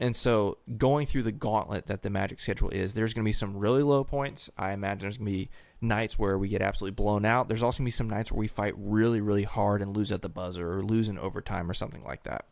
And 0.00 0.16
so, 0.16 0.58
going 0.78 1.06
through 1.06 1.24
the 1.24 1.32
gauntlet 1.32 1.86
that 1.86 2.02
the 2.02 2.10
Magic 2.10 2.40
schedule 2.40 2.70
is, 2.70 2.94
there's 2.94 3.12
going 3.12 3.24
to 3.24 3.28
be 3.28 3.32
some 3.32 3.56
really 3.56 3.82
low 3.82 4.04
points. 4.04 4.50
I 4.56 4.72
imagine 4.72 5.00
there's 5.00 5.18
going 5.18 5.30
to 5.30 5.32
be 5.32 5.50
nights 5.82 6.18
where 6.18 6.38
we 6.38 6.48
get 6.48 6.62
absolutely 6.62 6.94
blown 6.94 7.26
out. 7.26 7.48
There's 7.48 7.62
also 7.62 7.78
going 7.78 7.84
to 7.84 7.88
be 7.88 7.98
some 7.98 8.08
nights 8.08 8.32
where 8.32 8.38
we 8.38 8.48
fight 8.48 8.74
really, 8.78 9.20
really 9.20 9.42
hard 9.42 9.82
and 9.82 9.94
lose 9.94 10.10
at 10.10 10.22
the 10.22 10.30
buzzer 10.30 10.78
or 10.78 10.82
lose 10.82 11.08
in 11.08 11.18
overtime 11.18 11.70
or 11.70 11.74
something 11.74 12.02
like 12.04 12.22
that. 12.24 12.46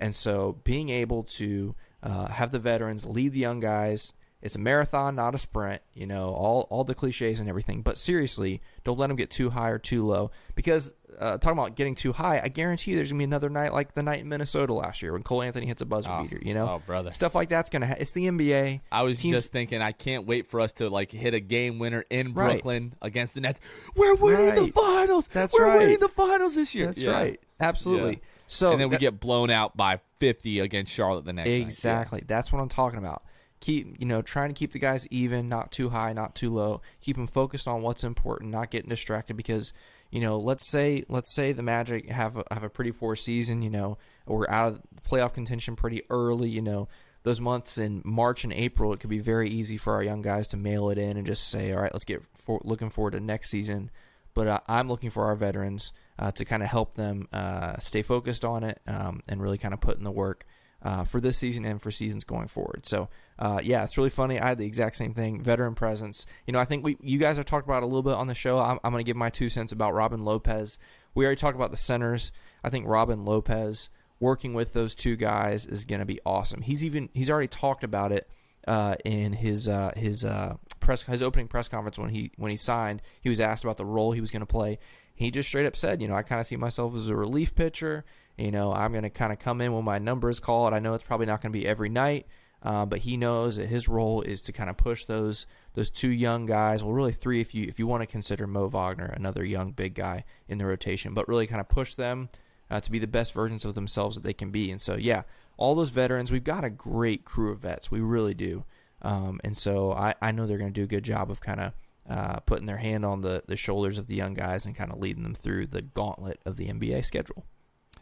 And 0.00 0.14
so, 0.14 0.58
being 0.64 0.88
able 0.90 1.22
to 1.24 1.74
uh, 2.02 2.26
have 2.28 2.50
the 2.52 2.58
veterans 2.58 3.04
lead 3.04 3.32
the 3.32 3.38
young 3.40 3.60
guys, 3.60 4.12
it's 4.42 4.54
a 4.54 4.58
marathon, 4.60 5.14
not 5.14 5.34
a 5.34 5.38
sprint. 5.38 5.82
You 5.94 6.06
know, 6.06 6.28
all 6.28 6.66
all 6.70 6.84
the 6.84 6.94
cliches 6.94 7.40
and 7.40 7.48
everything. 7.48 7.82
But 7.82 7.98
seriously, 7.98 8.60
don't 8.84 8.98
let 8.98 9.06
them 9.08 9.16
get 9.16 9.30
too 9.30 9.50
high 9.50 9.70
or 9.70 9.78
too 9.78 10.06
low 10.06 10.30
because 10.54 10.92
uh, 11.18 11.38
talking 11.38 11.58
about 11.58 11.74
getting 11.76 11.94
too 11.94 12.12
high, 12.12 12.42
I 12.44 12.48
guarantee 12.48 12.90
you 12.90 12.96
there's 12.98 13.10
gonna 13.10 13.18
be 13.18 13.24
another 13.24 13.48
night 13.48 13.72
like 13.72 13.94
the 13.94 14.02
night 14.02 14.20
in 14.20 14.28
Minnesota 14.28 14.74
last 14.74 15.00
year 15.00 15.14
when 15.14 15.22
Cole 15.22 15.42
Anthony 15.42 15.64
hits 15.66 15.80
a 15.80 15.86
buzzer 15.86 16.10
Oh, 16.12 16.22
beater. 16.22 16.38
You 16.42 16.52
know, 16.52 16.68
oh, 16.68 16.82
brother. 16.86 17.10
stuff 17.12 17.34
like 17.34 17.48
that's 17.48 17.70
gonna. 17.70 17.86
Ha- 17.86 17.94
it's 17.98 18.12
the 18.12 18.26
NBA. 18.26 18.82
I 18.92 19.02
was 19.02 19.18
Teams- 19.20 19.34
just 19.36 19.50
thinking, 19.50 19.80
I 19.80 19.92
can't 19.92 20.26
wait 20.26 20.46
for 20.46 20.60
us 20.60 20.72
to 20.74 20.90
like 20.90 21.10
hit 21.10 21.32
a 21.32 21.40
game 21.40 21.78
winner 21.78 22.04
in 22.10 22.34
Right. 22.34 22.52
Brooklyn 22.52 22.94
against 23.00 23.34
the 23.34 23.40
Nets. 23.40 23.58
We're 23.96 24.14
winning 24.16 24.54
the 24.66 24.70
finals. 24.72 25.28
That's 25.32 25.54
We're 25.54 25.66
right. 25.68 25.78
winning 25.78 25.98
the 26.00 26.08
finals 26.08 26.54
this 26.54 26.74
year. 26.74 26.86
That's 26.86 27.02
Yeah. 27.02 27.12
right. 27.12 27.40
Absolutely. 27.58 28.12
Yeah. 28.12 28.18
So 28.46 28.72
and 28.72 28.80
then 28.80 28.88
we 28.90 28.98
get 28.98 29.20
blown 29.20 29.50
out 29.50 29.76
by 29.76 30.00
50 30.20 30.60
against 30.60 30.92
Charlotte 30.92 31.24
the 31.24 31.32
next 31.32 31.48
night. 31.48 31.60
Exactly. 31.62 32.22
That's 32.26 32.52
what 32.52 32.60
I'm 32.60 32.68
talking 32.68 32.98
about. 32.98 33.22
Keep 33.60 33.96
you 34.00 34.06
know 34.06 34.22
trying 34.22 34.50
to 34.50 34.54
keep 34.54 34.72
the 34.72 34.78
guys 34.78 35.06
even, 35.08 35.48
not 35.48 35.72
too 35.72 35.88
high, 35.88 36.12
not 36.12 36.34
too 36.34 36.50
low. 36.50 36.82
Keep 37.00 37.16
them 37.16 37.26
focused 37.26 37.66
on 37.66 37.82
what's 37.82 38.04
important, 38.04 38.50
not 38.50 38.70
getting 38.70 38.90
distracted 38.90 39.36
because 39.36 39.72
you 40.10 40.20
know 40.20 40.38
let's 40.38 40.70
say 40.70 41.04
let's 41.08 41.34
say 41.34 41.52
the 41.52 41.62
Magic 41.62 42.10
have 42.10 42.36
a, 42.36 42.44
have 42.50 42.62
a 42.62 42.68
pretty 42.68 42.92
poor 42.92 43.16
season. 43.16 43.62
You 43.62 43.70
know 43.70 43.98
we're 44.26 44.48
out 44.50 44.74
of 44.74 44.82
playoff 45.08 45.32
contention 45.32 45.74
pretty 45.74 46.02
early. 46.10 46.50
You 46.50 46.62
know 46.62 46.88
those 47.26 47.40
months 47.40 47.76
in 47.76 48.02
March 48.04 48.44
and 48.44 48.52
April, 48.52 48.92
it 48.92 49.00
could 49.00 49.10
be 49.10 49.18
very 49.18 49.50
easy 49.50 49.76
for 49.76 49.94
our 49.94 50.02
young 50.02 50.22
guys 50.22 50.46
to 50.46 50.56
mail 50.56 50.90
it 50.90 50.96
in 50.96 51.16
and 51.16 51.26
just 51.26 51.48
say, 51.48 51.72
all 51.72 51.82
right, 51.82 51.92
let's 51.92 52.04
get 52.04 52.22
for, 52.34 52.60
looking 52.62 52.88
forward 52.88 53.14
to 53.14 53.20
next 53.20 53.50
season. 53.50 53.90
But 54.36 54.48
uh, 54.48 54.60
I'm 54.68 54.86
looking 54.86 55.08
for 55.08 55.24
our 55.24 55.34
veterans 55.34 55.94
uh, 56.18 56.30
to 56.32 56.44
kind 56.44 56.62
of 56.62 56.68
help 56.68 56.94
them 56.94 57.26
uh, 57.32 57.78
stay 57.78 58.02
focused 58.02 58.44
on 58.44 58.64
it 58.64 58.82
um, 58.86 59.22
and 59.26 59.40
really 59.42 59.56
kind 59.56 59.72
of 59.72 59.80
put 59.80 59.96
in 59.96 60.04
the 60.04 60.10
work 60.10 60.44
uh, 60.82 61.04
for 61.04 61.22
this 61.22 61.38
season 61.38 61.64
and 61.64 61.80
for 61.80 61.90
seasons 61.90 62.22
going 62.22 62.46
forward. 62.46 62.84
So, 62.84 63.08
uh, 63.38 63.60
yeah, 63.62 63.82
it's 63.82 63.96
really 63.96 64.10
funny. 64.10 64.38
I 64.38 64.48
had 64.48 64.58
the 64.58 64.66
exact 64.66 64.96
same 64.96 65.14
thing. 65.14 65.42
Veteran 65.42 65.74
presence. 65.74 66.26
You 66.46 66.52
know, 66.52 66.58
I 66.58 66.66
think 66.66 66.84
we 66.84 66.98
you 67.00 67.18
guys 67.18 67.38
have 67.38 67.46
talked 67.46 67.66
about 67.66 67.82
a 67.82 67.86
little 67.86 68.02
bit 68.02 68.12
on 68.12 68.26
the 68.26 68.34
show. 68.34 68.58
I'm, 68.58 68.78
I'm 68.84 68.92
going 68.92 69.02
to 69.02 69.08
give 69.08 69.16
my 69.16 69.30
two 69.30 69.48
cents 69.48 69.72
about 69.72 69.94
Robin 69.94 70.22
Lopez. 70.22 70.78
We 71.14 71.24
already 71.24 71.40
talked 71.40 71.56
about 71.56 71.70
the 71.70 71.78
centers. 71.78 72.30
I 72.62 72.68
think 72.68 72.86
Robin 72.86 73.24
Lopez 73.24 73.88
working 74.20 74.52
with 74.52 74.74
those 74.74 74.94
two 74.94 75.16
guys 75.16 75.64
is 75.64 75.86
going 75.86 76.00
to 76.00 76.04
be 76.06 76.20
awesome. 76.26 76.60
He's 76.60 76.84
even 76.84 77.08
he's 77.14 77.30
already 77.30 77.48
talked 77.48 77.84
about 77.84 78.12
it 78.12 78.28
uh, 78.66 78.96
in 79.04 79.32
his 79.32 79.68
uh, 79.68 79.92
his 79.96 80.24
uh, 80.24 80.56
press 80.80 81.02
his 81.02 81.22
opening 81.22 81.48
press 81.48 81.68
conference 81.68 81.98
when 81.98 82.10
he 82.10 82.32
when 82.36 82.50
he 82.50 82.56
signed. 82.56 83.02
He 83.20 83.28
was 83.28 83.40
asked 83.40 83.64
about 83.64 83.76
the 83.76 83.84
role 83.84 84.12
he 84.12 84.20
was 84.20 84.30
going 84.30 84.40
to 84.40 84.46
play. 84.46 84.78
He 85.14 85.30
just 85.30 85.48
straight 85.48 85.66
up 85.66 85.76
said, 85.76 86.02
you 86.02 86.08
know, 86.08 86.14
I 86.14 86.22
kind 86.22 86.40
of 86.40 86.46
see 86.46 86.56
myself 86.56 86.94
as 86.94 87.08
a 87.08 87.16
relief 87.16 87.54
pitcher. 87.54 88.04
You 88.36 88.50
know, 88.50 88.72
I'm 88.72 88.92
going 88.92 89.04
to 89.04 89.10
kind 89.10 89.32
of 89.32 89.38
come 89.38 89.62
in 89.62 89.72
when 89.72 89.84
my 89.84 89.98
number 89.98 90.28
is 90.28 90.40
called. 90.40 90.74
I 90.74 90.78
know 90.78 90.92
it's 90.94 91.04
probably 91.04 91.26
not 91.26 91.40
going 91.40 91.52
to 91.52 91.58
be 91.58 91.66
every 91.66 91.88
night, 91.88 92.26
uh, 92.62 92.84
but 92.84 92.98
he 92.98 93.16
knows 93.16 93.56
that 93.56 93.66
his 93.66 93.88
role 93.88 94.20
is 94.20 94.42
to 94.42 94.52
kind 94.52 94.68
of 94.68 94.76
push 94.76 95.06
those 95.06 95.46
those 95.74 95.90
two 95.90 96.10
young 96.10 96.44
guys. 96.44 96.82
Well, 96.82 96.92
really 96.92 97.12
three 97.12 97.40
if 97.40 97.54
you 97.54 97.64
if 97.66 97.78
you 97.78 97.86
want 97.86 98.02
to 98.02 98.06
consider 98.06 98.46
Mo 98.46 98.68
Wagner 98.68 99.06
another 99.06 99.44
young 99.44 99.72
big 99.72 99.94
guy 99.94 100.24
in 100.48 100.58
the 100.58 100.66
rotation, 100.66 101.14
but 101.14 101.28
really 101.28 101.46
kind 101.46 101.60
of 101.60 101.68
push 101.68 101.94
them 101.94 102.28
uh, 102.70 102.80
to 102.80 102.90
be 102.90 102.98
the 102.98 103.06
best 103.06 103.32
versions 103.32 103.64
of 103.64 103.74
themselves 103.74 104.16
that 104.16 104.24
they 104.24 104.32
can 104.32 104.50
be. 104.50 104.70
And 104.70 104.80
so, 104.80 104.96
yeah, 104.96 105.22
all 105.56 105.74
those 105.74 105.90
veterans, 105.90 106.30
we've 106.30 106.44
got 106.44 106.64
a 106.64 106.70
great 106.70 107.24
crew 107.24 107.52
of 107.52 107.60
vets. 107.60 107.90
We 107.90 108.00
really 108.00 108.34
do. 108.34 108.64
Um, 109.02 109.40
and 109.44 109.56
so 109.56 109.92
I, 109.92 110.14
I 110.20 110.32
know 110.32 110.46
they're 110.46 110.58
going 110.58 110.72
to 110.72 110.80
do 110.80 110.84
a 110.84 110.88
good 110.88 111.04
job 111.04 111.30
of 111.30 111.40
kind 111.40 111.60
of 111.60 111.72
uh, 112.08 112.40
putting 112.40 112.66
their 112.66 112.76
hand 112.76 113.04
on 113.04 113.20
the, 113.20 113.42
the 113.46 113.56
shoulders 113.56 113.98
of 113.98 114.06
the 114.06 114.14
young 114.14 114.34
guys 114.34 114.64
and 114.64 114.74
kind 114.74 114.92
of 114.92 114.98
leading 114.98 115.22
them 115.22 115.34
through 115.34 115.66
the 115.66 115.82
gauntlet 115.82 116.40
of 116.44 116.56
the 116.56 116.68
NBA 116.68 117.04
schedule. 117.04 117.44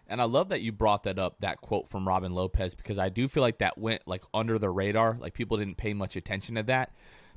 And 0.06 0.20
I 0.20 0.24
love 0.24 0.50
that 0.50 0.60
you 0.60 0.70
brought 0.70 1.04
that 1.04 1.18
up, 1.18 1.40
that 1.40 1.60
quote 1.60 1.88
from 1.88 2.06
Robin 2.06 2.32
Lopez, 2.34 2.74
because 2.74 2.98
I 2.98 3.08
do 3.08 3.26
feel 3.26 3.42
like 3.42 3.58
that 3.58 3.78
went 3.78 4.02
like 4.06 4.22
under 4.34 4.58
the 4.58 4.68
radar. 4.68 5.16
Like 5.18 5.34
people 5.34 5.56
didn't 5.56 5.76
pay 5.76 5.94
much 5.94 6.16
attention 6.16 6.56
to 6.56 6.62
that. 6.64 6.92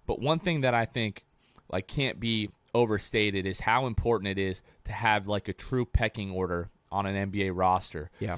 But 0.05 0.19
one 0.19 0.39
thing 0.39 0.61
that 0.61 0.73
I 0.73 0.85
think 0.85 1.23
like 1.71 1.87
can't 1.87 2.19
be 2.19 2.49
overstated 2.73 3.45
is 3.45 3.61
how 3.61 3.87
important 3.87 4.37
it 4.37 4.37
is 4.37 4.61
to 4.85 4.91
have 4.91 5.27
like 5.27 5.47
a 5.47 5.53
true 5.53 5.85
pecking 5.85 6.31
order 6.31 6.69
on 6.91 7.05
an 7.05 7.31
NBA 7.31 7.51
roster. 7.53 8.09
Yeah. 8.19 8.37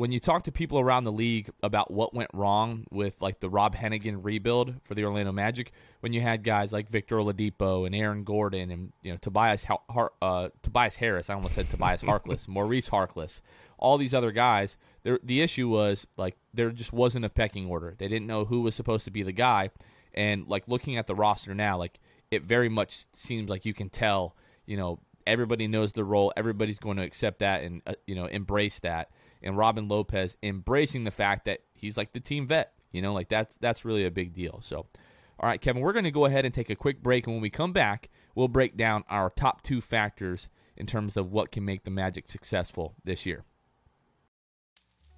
When 0.00 0.12
you 0.12 0.18
talk 0.18 0.44
to 0.44 0.50
people 0.50 0.80
around 0.80 1.04
the 1.04 1.12
league 1.12 1.50
about 1.62 1.90
what 1.90 2.14
went 2.14 2.30
wrong 2.32 2.86
with 2.90 3.20
like 3.20 3.40
the 3.40 3.50
Rob 3.50 3.76
Hennigan 3.76 4.20
rebuild 4.22 4.76
for 4.82 4.94
the 4.94 5.04
Orlando 5.04 5.30
Magic, 5.30 5.72
when 6.00 6.14
you 6.14 6.22
had 6.22 6.42
guys 6.42 6.72
like 6.72 6.88
Victor 6.88 7.16
Oladipo 7.16 7.84
and 7.84 7.94
Aaron 7.94 8.24
Gordon 8.24 8.70
and 8.70 8.92
you 9.02 9.12
know 9.12 9.18
Tobias 9.18 9.64
Har- 9.64 10.12
uh, 10.22 10.48
Tobias 10.62 10.96
Harris, 10.96 11.28
I 11.28 11.34
almost 11.34 11.54
said 11.54 11.68
Tobias 11.68 12.00
Harkless, 12.00 12.48
Maurice 12.48 12.88
Harkless, 12.88 13.42
all 13.76 13.98
these 13.98 14.14
other 14.14 14.32
guys, 14.32 14.78
the 15.02 15.42
issue 15.42 15.68
was 15.68 16.06
like 16.16 16.38
there 16.54 16.70
just 16.70 16.94
wasn't 16.94 17.26
a 17.26 17.30
pecking 17.30 17.66
order. 17.66 17.94
They 17.98 18.08
didn't 18.08 18.26
know 18.26 18.46
who 18.46 18.62
was 18.62 18.74
supposed 18.74 19.04
to 19.04 19.10
be 19.10 19.22
the 19.22 19.32
guy, 19.32 19.68
and 20.14 20.48
like 20.48 20.66
looking 20.66 20.96
at 20.96 21.08
the 21.08 21.14
roster 21.14 21.54
now, 21.54 21.76
like 21.76 22.00
it 22.30 22.44
very 22.44 22.70
much 22.70 23.04
seems 23.12 23.50
like 23.50 23.66
you 23.66 23.74
can 23.74 23.90
tell, 23.90 24.34
you 24.64 24.78
know, 24.78 24.98
everybody 25.26 25.68
knows 25.68 25.92
the 25.92 26.04
role, 26.04 26.32
everybody's 26.38 26.78
going 26.78 26.96
to 26.96 27.02
accept 27.02 27.40
that 27.40 27.64
and 27.64 27.82
uh, 27.86 27.92
you 28.06 28.14
know 28.14 28.24
embrace 28.24 28.78
that 28.78 29.10
and 29.42 29.56
Robin 29.56 29.88
Lopez 29.88 30.36
embracing 30.42 31.04
the 31.04 31.10
fact 31.10 31.44
that 31.44 31.60
he's 31.72 31.96
like 31.96 32.12
the 32.12 32.20
team 32.20 32.46
vet. 32.46 32.72
You 32.92 33.02
know, 33.02 33.12
like 33.12 33.28
that's 33.28 33.56
that's 33.56 33.84
really 33.84 34.04
a 34.04 34.10
big 34.10 34.34
deal. 34.34 34.60
So, 34.62 34.78
all 34.78 35.48
right, 35.48 35.60
Kevin, 35.60 35.82
we're 35.82 35.92
going 35.92 36.04
to 36.04 36.10
go 36.10 36.24
ahead 36.24 36.44
and 36.44 36.52
take 36.52 36.70
a 36.70 36.76
quick 36.76 37.02
break, 37.02 37.26
and 37.26 37.36
when 37.36 37.42
we 37.42 37.50
come 37.50 37.72
back, 37.72 38.08
we'll 38.34 38.48
break 38.48 38.76
down 38.76 39.04
our 39.08 39.30
top 39.30 39.62
two 39.62 39.80
factors 39.80 40.48
in 40.76 40.86
terms 40.86 41.16
of 41.16 41.30
what 41.30 41.52
can 41.52 41.64
make 41.64 41.84
the 41.84 41.90
Magic 41.90 42.30
successful 42.30 42.94
this 43.04 43.26
year. 43.26 43.44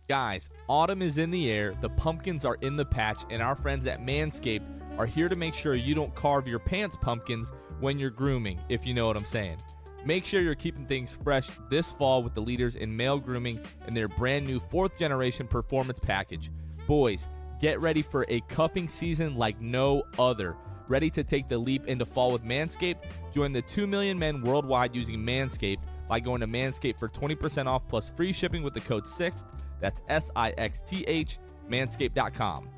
Guys, 0.08 0.50
autumn 0.68 1.00
is 1.00 1.16
in 1.16 1.30
the 1.30 1.50
air, 1.50 1.72
the 1.80 1.88
pumpkins 1.88 2.44
are 2.44 2.56
in 2.61 2.76
the 2.76 2.85
patch, 2.85 3.20
and 3.30 3.40
our 3.40 3.54
friends 3.54 3.87
at 3.87 4.00
Manscaped 4.00 4.98
are 4.98 5.06
here 5.06 5.28
to 5.28 5.37
make 5.37 5.54
sure 5.54 5.74
you 5.74 5.94
don't 5.94 6.14
carve 6.14 6.46
your 6.46 6.58
pants 6.58 6.96
pumpkins 7.00 7.50
when 7.80 7.98
you're 7.98 8.11
grooming, 8.11 8.61
if 8.68 8.85
you 8.85 8.92
know 8.92 9.06
what 9.06 9.16
I'm 9.16 9.24
saying. 9.24 9.56
Make 10.04 10.24
sure 10.24 10.40
you're 10.40 10.54
keeping 10.54 10.86
things 10.86 11.14
fresh 11.22 11.48
this 11.70 11.90
fall 11.92 12.22
with 12.22 12.34
the 12.34 12.40
leaders 12.40 12.74
in 12.74 12.96
male 12.96 13.18
grooming 13.18 13.60
and 13.86 13.96
their 13.96 14.08
brand 14.08 14.46
new 14.46 14.58
fourth 14.58 14.98
generation 14.98 15.46
performance 15.46 16.00
package. 16.00 16.50
Boys, 16.88 17.28
get 17.60 17.80
ready 17.80 18.02
for 18.02 18.24
a 18.28 18.40
cuffing 18.42 18.88
season 18.88 19.36
like 19.36 19.60
no 19.60 20.02
other. 20.18 20.56
Ready 20.88 21.08
to 21.10 21.22
take 21.22 21.48
the 21.48 21.56
leap 21.56 21.86
into 21.86 22.04
fall 22.04 22.32
with 22.32 22.44
Manscaped? 22.44 23.04
Join 23.32 23.52
the 23.52 23.62
2 23.62 23.86
million 23.86 24.18
men 24.18 24.42
worldwide 24.42 24.94
using 24.94 25.20
Manscaped 25.20 25.82
by 26.08 26.18
going 26.18 26.40
to 26.40 26.46
Manscaped 26.48 26.98
for 26.98 27.08
20% 27.08 27.66
off 27.66 27.86
plus 27.88 28.08
free 28.08 28.32
shipping 28.32 28.64
with 28.64 28.74
the 28.74 28.80
code 28.80 29.04
6th. 29.04 29.46
That's 29.80 30.00
S 30.08 30.30
I 30.34 30.50
X 30.58 30.82
T 30.86 31.04
H, 31.06 31.38
manscaped.com. 31.70 32.68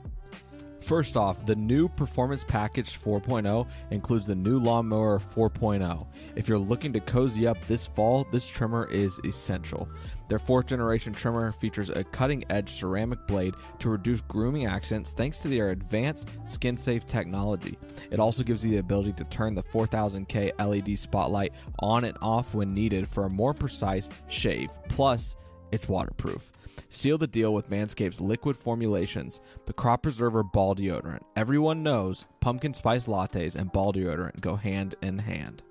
First 0.85 1.16
off, 1.16 1.47
the 1.47 1.57
new 1.57 1.88
Performance 1.88 2.44
Package 2.44 3.01
4.0 3.01 3.66
includes 3.90 4.27
the 4.27 4.35
new 4.35 4.59
Lawnmower 4.59 5.18
4.0. 5.18 6.07
If 6.37 6.47
you're 6.47 6.59
looking 6.59 6.92
to 6.92 7.01
cozy 7.01 7.47
up 7.47 7.57
this 7.66 7.87
fall, 7.87 8.27
this 8.31 8.47
trimmer 8.47 8.87
is 8.90 9.18
essential. 9.25 9.88
Their 10.29 10.38
fourth 10.38 10.66
generation 10.66 11.14
trimmer 11.14 11.53
features 11.53 11.88
a 11.88 12.05
cutting 12.05 12.44
edge 12.51 12.79
ceramic 12.79 13.27
blade 13.27 13.55
to 13.79 13.88
reduce 13.88 14.20
grooming 14.23 14.66
accidents 14.66 15.12
thanks 15.12 15.40
to 15.40 15.49
their 15.49 15.70
advanced 15.70 16.29
skin 16.47 16.77
safe 16.77 17.07
technology. 17.07 17.79
It 18.11 18.20
also 18.20 18.42
gives 18.42 18.62
you 18.62 18.70
the 18.70 18.77
ability 18.77 19.14
to 19.14 19.25
turn 19.25 19.55
the 19.55 19.62
4000K 19.62 20.53
LED 20.59 20.99
spotlight 20.99 21.55
on 21.79 22.05
and 22.05 22.18
off 22.20 22.53
when 22.53 22.75
needed 22.75 23.09
for 23.09 23.25
a 23.25 23.31
more 23.31 23.55
precise 23.55 24.11
shave. 24.29 24.68
Plus, 24.90 25.35
it's 25.73 25.88
waterproof. 25.88 26.51
Seal 26.88 27.18
the 27.18 27.26
deal 27.26 27.52
with 27.52 27.70
Manscaped's 27.70 28.20
liquid 28.20 28.56
formulations, 28.56 29.40
the 29.66 29.72
Crop 29.72 30.02
Preserver 30.02 30.42
Ball 30.42 30.74
Deodorant. 30.74 31.22
Everyone 31.37 31.82
knows 31.82 32.24
pumpkin 32.40 32.74
spice 32.74 33.06
lattes 33.06 33.54
and 33.54 33.72
ball 33.72 33.92
deodorant 33.92 34.40
go 34.40 34.56
hand 34.56 34.94
in 35.02 35.18
hand. 35.18 35.62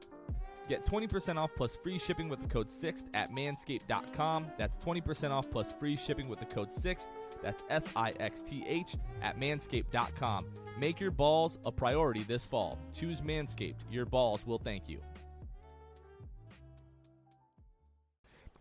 Get 0.70 0.86
20% 0.86 1.38
off 1.38 1.52
plus 1.56 1.76
free 1.76 2.00
shipping 2.00 2.30
with 2.30 2.42
the 2.42 2.48
code 2.48 2.70
6th 2.70 3.04
at 3.14 3.32
manscaped.com. 3.32 4.48
That's 4.58 4.78
20% 4.78 5.32
off 5.32 5.52
plus 5.52 5.74
free 5.74 5.96
shipping 5.96 6.30
with 6.30 6.40
the 6.40 6.46
code 6.46 6.70
6th. 6.70 7.08
That's 7.42 7.64
S 7.70 7.86
I 7.96 8.12
X 8.20 8.42
T 8.42 8.64
H 8.66 8.96
at 9.22 9.38
manscaped.com. 9.40 10.46
Make 10.80 11.00
your 11.00 11.12
balls 11.12 11.58
a 11.66 11.72
priority 11.72 12.24
this 12.24 12.46
fall. 12.46 12.80
Choose 12.94 13.22
Manscaped. 13.22 13.76
Your 13.92 14.06
balls 14.06 14.46
will 14.48 14.58
thank 14.58 14.88
you. 14.88 15.00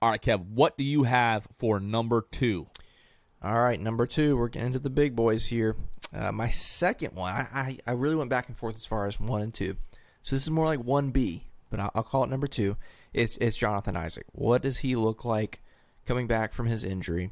All 0.02 0.10
right, 0.10 0.20
Kev, 0.20 0.44
what 0.48 0.76
do 0.76 0.82
you 0.82 1.04
have 1.04 1.46
for 1.60 1.78
number 1.78 2.26
two? 2.28 2.66
All 3.40 3.62
right, 3.62 3.80
number 3.80 4.04
two, 4.04 4.36
we're 4.36 4.48
getting 4.48 4.72
to 4.72 4.80
the 4.80 4.90
big 4.90 5.14
boys 5.14 5.46
here. 5.46 5.76
Uh, 6.12 6.32
my 6.32 6.48
second 6.48 7.14
one, 7.14 7.32
I, 7.32 7.46
I, 7.54 7.78
I 7.86 7.92
really 7.92 8.16
went 8.16 8.28
back 8.28 8.48
and 8.48 8.56
forth 8.56 8.74
as 8.74 8.84
far 8.84 9.06
as 9.06 9.20
one 9.20 9.42
and 9.42 9.54
two. 9.54 9.76
So 10.24 10.34
this 10.34 10.42
is 10.42 10.50
more 10.50 10.64
like 10.64 10.80
1B, 10.80 11.42
but 11.70 11.78
I'll, 11.78 11.92
I'll 11.94 12.02
call 12.02 12.24
it 12.24 12.30
number 12.30 12.48
two. 12.48 12.76
It's, 13.12 13.36
it's 13.36 13.56
Jonathan 13.56 13.94
Isaac. 13.96 14.26
What 14.32 14.62
does 14.62 14.78
he 14.78 14.96
look 14.96 15.24
like 15.24 15.60
coming 16.04 16.26
back 16.26 16.52
from 16.52 16.66
his 16.66 16.82
injury? 16.82 17.30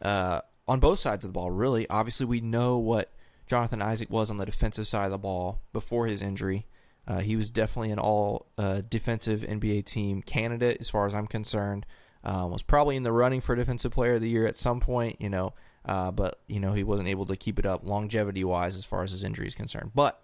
Uh, 0.00 0.42
on 0.68 0.78
both 0.78 1.00
sides 1.00 1.24
of 1.24 1.30
the 1.30 1.40
ball, 1.40 1.50
really. 1.50 1.88
Obviously, 1.88 2.24
we 2.24 2.40
know 2.40 2.78
what 2.78 3.12
Jonathan 3.48 3.82
Isaac 3.82 4.10
was 4.10 4.30
on 4.30 4.36
the 4.38 4.46
defensive 4.46 4.86
side 4.86 5.06
of 5.06 5.10
the 5.10 5.18
ball 5.18 5.60
before 5.72 6.06
his 6.06 6.22
injury. 6.22 6.68
Uh, 7.10 7.18
he 7.18 7.34
was 7.34 7.50
definitely 7.50 7.90
an 7.90 7.98
all 7.98 8.46
uh, 8.56 8.82
defensive 8.88 9.40
NBA 9.40 9.84
team 9.84 10.22
candidate, 10.22 10.76
as 10.78 10.88
far 10.88 11.06
as 11.06 11.14
I'm 11.14 11.26
concerned. 11.26 11.84
Uh, 12.22 12.46
was 12.48 12.62
probably 12.62 12.94
in 12.94 13.02
the 13.02 13.10
running 13.10 13.40
for 13.40 13.56
defensive 13.56 13.90
player 13.90 14.14
of 14.14 14.20
the 14.20 14.28
year 14.28 14.46
at 14.46 14.56
some 14.56 14.78
point, 14.78 15.16
you 15.18 15.28
know, 15.28 15.52
uh, 15.86 16.12
but 16.12 16.38
you 16.46 16.60
know 16.60 16.72
he 16.72 16.84
wasn't 16.84 17.08
able 17.08 17.26
to 17.26 17.34
keep 17.34 17.58
it 17.58 17.66
up 17.66 17.84
longevity 17.84 18.44
wise 18.44 18.76
as 18.76 18.84
far 18.84 19.02
as 19.02 19.10
his 19.10 19.24
injury 19.24 19.48
is 19.48 19.56
concerned. 19.56 19.90
But 19.92 20.22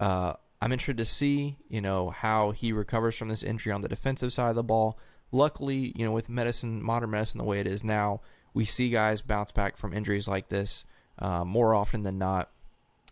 uh, 0.00 0.32
I'm 0.62 0.72
interested 0.72 0.96
to 0.96 1.04
see, 1.04 1.58
you 1.68 1.82
know, 1.82 2.08
how 2.08 2.52
he 2.52 2.72
recovers 2.72 3.18
from 3.18 3.28
this 3.28 3.42
injury 3.42 3.72
on 3.72 3.82
the 3.82 3.88
defensive 3.88 4.32
side 4.32 4.50
of 4.50 4.56
the 4.56 4.62
ball. 4.62 4.98
Luckily, 5.32 5.92
you 5.96 6.06
know, 6.06 6.12
with 6.12 6.30
medicine, 6.30 6.82
modern 6.82 7.10
medicine, 7.10 7.38
the 7.38 7.44
way 7.44 7.60
it 7.60 7.66
is 7.66 7.84
now, 7.84 8.22
we 8.54 8.64
see 8.64 8.88
guys 8.88 9.20
bounce 9.20 9.52
back 9.52 9.76
from 9.76 9.92
injuries 9.92 10.28
like 10.28 10.48
this 10.48 10.86
uh, 11.18 11.44
more 11.44 11.74
often 11.74 12.04
than 12.04 12.16
not. 12.16 12.48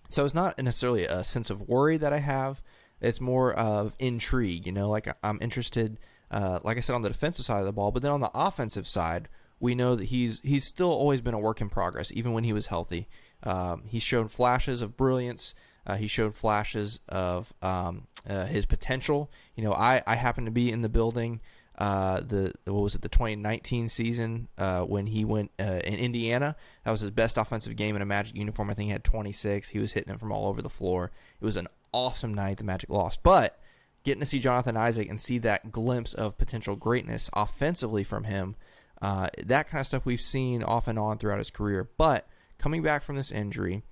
So 0.08 0.24
it's 0.24 0.34
not 0.34 0.58
necessarily 0.58 1.04
a 1.04 1.22
sense 1.22 1.50
of 1.50 1.68
worry 1.68 1.98
that 1.98 2.14
I 2.14 2.18
have 2.18 2.62
it's 3.00 3.20
more 3.20 3.52
of 3.52 3.94
intrigue. 3.98 4.66
You 4.66 4.72
know, 4.72 4.88
like 4.88 5.08
I'm 5.22 5.38
interested, 5.40 5.98
uh, 6.30 6.60
like 6.62 6.76
I 6.76 6.80
said, 6.80 6.94
on 6.94 7.02
the 7.02 7.08
defensive 7.08 7.44
side 7.44 7.60
of 7.60 7.66
the 7.66 7.72
ball, 7.72 7.90
but 7.90 8.02
then 8.02 8.12
on 8.12 8.20
the 8.20 8.30
offensive 8.34 8.86
side, 8.86 9.28
we 9.58 9.74
know 9.74 9.94
that 9.94 10.04
he's 10.04 10.40
he's 10.40 10.64
still 10.64 10.90
always 10.90 11.20
been 11.20 11.34
a 11.34 11.38
work 11.38 11.60
in 11.60 11.68
progress, 11.68 12.10
even 12.12 12.32
when 12.32 12.44
he 12.44 12.52
was 12.52 12.66
healthy. 12.66 13.08
Um, 13.42 13.82
he 13.86 13.98
showed 13.98 14.30
flashes 14.30 14.82
of 14.82 14.96
brilliance. 14.96 15.54
Uh, 15.86 15.96
he 15.96 16.06
showed 16.06 16.34
flashes 16.34 17.00
of 17.08 17.52
um, 17.62 18.06
uh, 18.28 18.46
his 18.46 18.66
potential. 18.66 19.30
You 19.54 19.64
know, 19.64 19.72
I, 19.72 20.02
I 20.06 20.16
happened 20.16 20.46
to 20.46 20.50
be 20.50 20.70
in 20.70 20.82
the 20.82 20.88
building. 20.88 21.40
Uh, 21.78 22.20
the 22.20 22.52
what 22.66 22.82
was 22.82 22.94
it 22.94 23.00
the 23.00 23.08
2019 23.08 23.88
season 23.88 24.48
uh, 24.58 24.82
when 24.82 25.06
he 25.06 25.24
went 25.24 25.50
uh, 25.58 25.80
in 25.84 25.94
Indiana. 25.94 26.54
That 26.84 26.90
was 26.90 27.00
his 27.00 27.10
best 27.10 27.38
offensive 27.38 27.74
game 27.76 27.96
in 27.96 28.02
a 28.02 28.06
Magic 28.06 28.36
uniform. 28.36 28.68
I 28.68 28.74
think 28.74 28.88
he 28.88 28.92
had 28.92 29.04
26. 29.04 29.70
He 29.70 29.78
was 29.78 29.92
hitting 29.92 30.12
it 30.12 30.20
from 30.20 30.30
all 30.30 30.48
over 30.48 30.60
the 30.60 30.68
floor. 30.68 31.10
It 31.40 31.44
was 31.44 31.56
an 31.56 31.68
awesome 31.92 32.34
night 32.34 32.58
the 32.58 32.64
Magic 32.64 32.90
lost. 32.90 33.22
But 33.22 33.58
getting 34.04 34.20
to 34.20 34.26
see 34.26 34.38
Jonathan 34.38 34.76
Isaac 34.76 35.08
and 35.08 35.20
see 35.20 35.38
that 35.38 35.70
glimpse 35.72 36.14
of 36.14 36.38
potential 36.38 36.76
greatness 36.76 37.30
offensively 37.32 38.04
from 38.04 38.24
him, 38.24 38.56
uh, 39.02 39.28
that 39.44 39.68
kind 39.68 39.80
of 39.80 39.86
stuff 39.86 40.06
we've 40.06 40.20
seen 40.20 40.62
off 40.62 40.88
and 40.88 40.98
on 40.98 41.18
throughout 41.18 41.38
his 41.38 41.50
career. 41.50 41.90
But 41.96 42.28
coming 42.58 42.82
back 42.82 43.02
from 43.02 43.16
this 43.16 43.30
injury, 43.30 43.82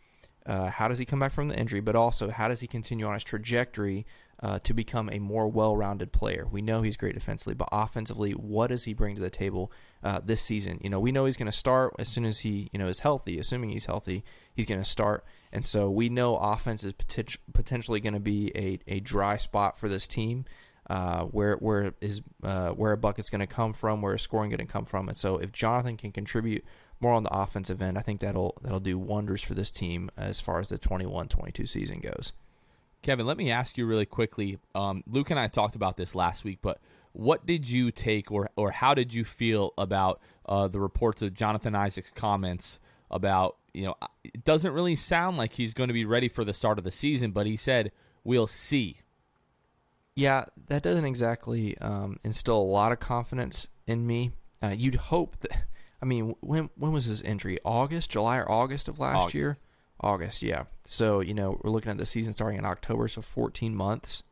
uh, 0.46 0.70
how 0.70 0.88
does 0.88 0.98
he 0.98 1.04
come 1.04 1.18
back 1.18 1.32
from 1.32 1.48
the 1.48 1.58
injury? 1.58 1.80
But 1.80 1.94
also, 1.94 2.30
how 2.30 2.48
does 2.48 2.61
he 2.61 2.66
continue 2.66 3.06
on 3.06 3.14
his 3.14 3.24
trajectory 3.24 4.06
uh, 4.42 4.58
to 4.61 4.72
become 4.72 5.11
a 5.12 5.18
more 5.18 5.46
well-rounded 5.46 6.11
player? 6.11 6.46
We 6.50 6.62
know 6.62 6.80
he's 6.80 6.96
great 6.96 7.14
defensively, 7.14 7.54
but 7.54 7.68
offensively, 7.70 8.32
what 8.32 8.68
does 8.68 8.84
he 8.84 8.94
bring 8.94 9.14
to 9.16 9.20
the 9.20 9.28
table 9.28 9.70
uh, 10.02 10.20
this 10.24 10.40
season? 10.40 10.78
You 10.82 10.88
know, 10.88 11.00
we 11.00 11.12
know 11.12 11.26
he's 11.26 11.37
going 11.37 11.50
to 11.50 11.52
start 11.52 11.94
as 11.98 12.08
soon 12.08 12.24
as 12.24 12.40
he, 12.40 12.70
you 12.72 12.78
know, 12.78 12.87
is 12.87 13.00
healthy. 13.00 13.38
Assuming 13.38 13.70
he's 13.70 13.84
healthy, 13.84 14.24
he's 14.54 14.66
going 14.66 14.80
to 14.80 14.88
start. 14.88 15.24
And 15.52 15.64
so 15.64 15.90
we 15.90 16.08
know 16.08 16.37
offense 16.37 16.84
is 16.84 16.92
poten- 16.92 17.38
potentially 17.52 18.00
going 18.00 18.14
to 18.14 18.20
be 18.20 18.52
a, 18.54 18.78
a 18.87 19.00
dry 19.00 19.37
spot 19.37 19.78
for 19.78 19.88
this 19.88 20.06
team. 20.06 20.44
Uh, 20.90 21.24
where 21.24 21.56
where 21.56 21.92
is 22.00 22.22
uh, 22.42 22.70
where 22.70 22.92
a 22.92 22.96
bucket's 22.96 23.28
going 23.28 23.40
to 23.40 23.46
come 23.46 23.74
from, 23.74 24.00
where 24.00 24.14
a 24.14 24.18
scoring 24.18 24.48
going 24.48 24.66
to 24.66 24.72
come 24.72 24.87
from, 24.87 25.08
and 25.08 25.16
so 25.16 25.37
if 25.37 25.52
Jonathan 25.52 25.98
can 25.98 26.12
contribute 26.12 26.64
more 26.98 27.12
on 27.12 27.24
the 27.24 27.30
offensive 27.30 27.82
end, 27.82 27.98
I 27.98 28.00
think 28.00 28.20
that'll 28.20 28.56
that'll 28.62 28.80
do 28.80 28.98
wonders 28.98 29.42
for 29.42 29.52
this 29.52 29.70
team 29.70 30.11
as 30.16 30.40
far 30.40 30.61
as 30.61 30.70
the 30.70 30.78
21-22 30.78 31.68
season 31.68 32.00
goes. 32.00 32.32
Kevin, 33.02 33.26
let 33.26 33.37
me 33.37 33.50
ask 33.50 33.78
you 33.78 33.87
really 33.87 34.06
quickly. 34.06 34.58
Um, 34.74 35.04
Luke 35.06 35.30
and 35.30 35.38
I 35.38 35.46
talked 35.48 35.76
about 35.76 35.96
this 35.98 36.14
last 36.14 36.42
week, 36.42 36.58
but 36.62 36.80
what 37.12 37.46
did 37.46 37.68
you 37.68 37.90
take, 37.90 38.30
or 38.30 38.50
or 38.56 38.70
how 38.70 38.94
did 38.94 39.14
you 39.14 39.24
feel 39.24 39.72
about 39.78 40.20
uh, 40.46 40.68
the 40.68 40.80
reports 40.80 41.22
of 41.22 41.34
Jonathan 41.34 41.74
Isaac's 41.74 42.11
comments 42.11 42.80
about 43.11 43.56
you 43.79 43.85
know, 43.85 43.95
it 44.25 44.45
doesn't 44.45 44.73
really 44.73 44.97
sound 44.97 45.37
like 45.37 45.53
he's 45.53 45.73
going 45.73 45.88
to 45.88 45.95
be 45.95 46.05
ready 46.05 46.29
for 46.29 46.45
the 46.45 46.53
start 46.53 46.79
of 46.79 46.85
the 46.85 46.91
season, 46.91 47.31
but 47.31 47.47
he 47.47 47.57
said, 47.57 47.93
we'll 48.25 48.49
see. 48.49 48.99
Yeah, 50.17 50.47
that 50.67 50.83
doesn't 50.83 51.05
exactly 51.05 51.79
um, 51.79 52.19
instill 52.25 52.57
a 52.57 52.62
lot 52.62 52.91
of 52.91 52.99
confidence 52.99 53.69
in 53.87 54.05
me. 54.05 54.33
Uh, 54.61 54.75
you'd 54.77 54.97
hope 54.97 55.38
that, 55.38 55.53
I 56.03 56.07
mean, 56.07 56.35
when 56.41 56.71
when 56.75 56.91
was 56.91 57.05
his 57.05 57.23
injury? 57.23 57.59
August, 57.64 58.11
July, 58.11 58.38
or 58.38 58.51
August 58.51 58.88
of 58.88 58.99
last 58.99 59.17
August. 59.17 59.35
year? 59.35 59.59
August, 60.01 60.43
yeah. 60.43 60.64
So, 60.85 61.21
you 61.21 61.35
know, 61.35 61.61
we're 61.62 61.71
looking 61.71 61.91
at 61.91 61.99
the 61.99 62.07
season 62.07 62.33
starting 62.33 62.59
in 62.59 62.64
October, 62.64 63.07
so 63.07 63.23
14 63.23 63.75
months. 63.75 64.23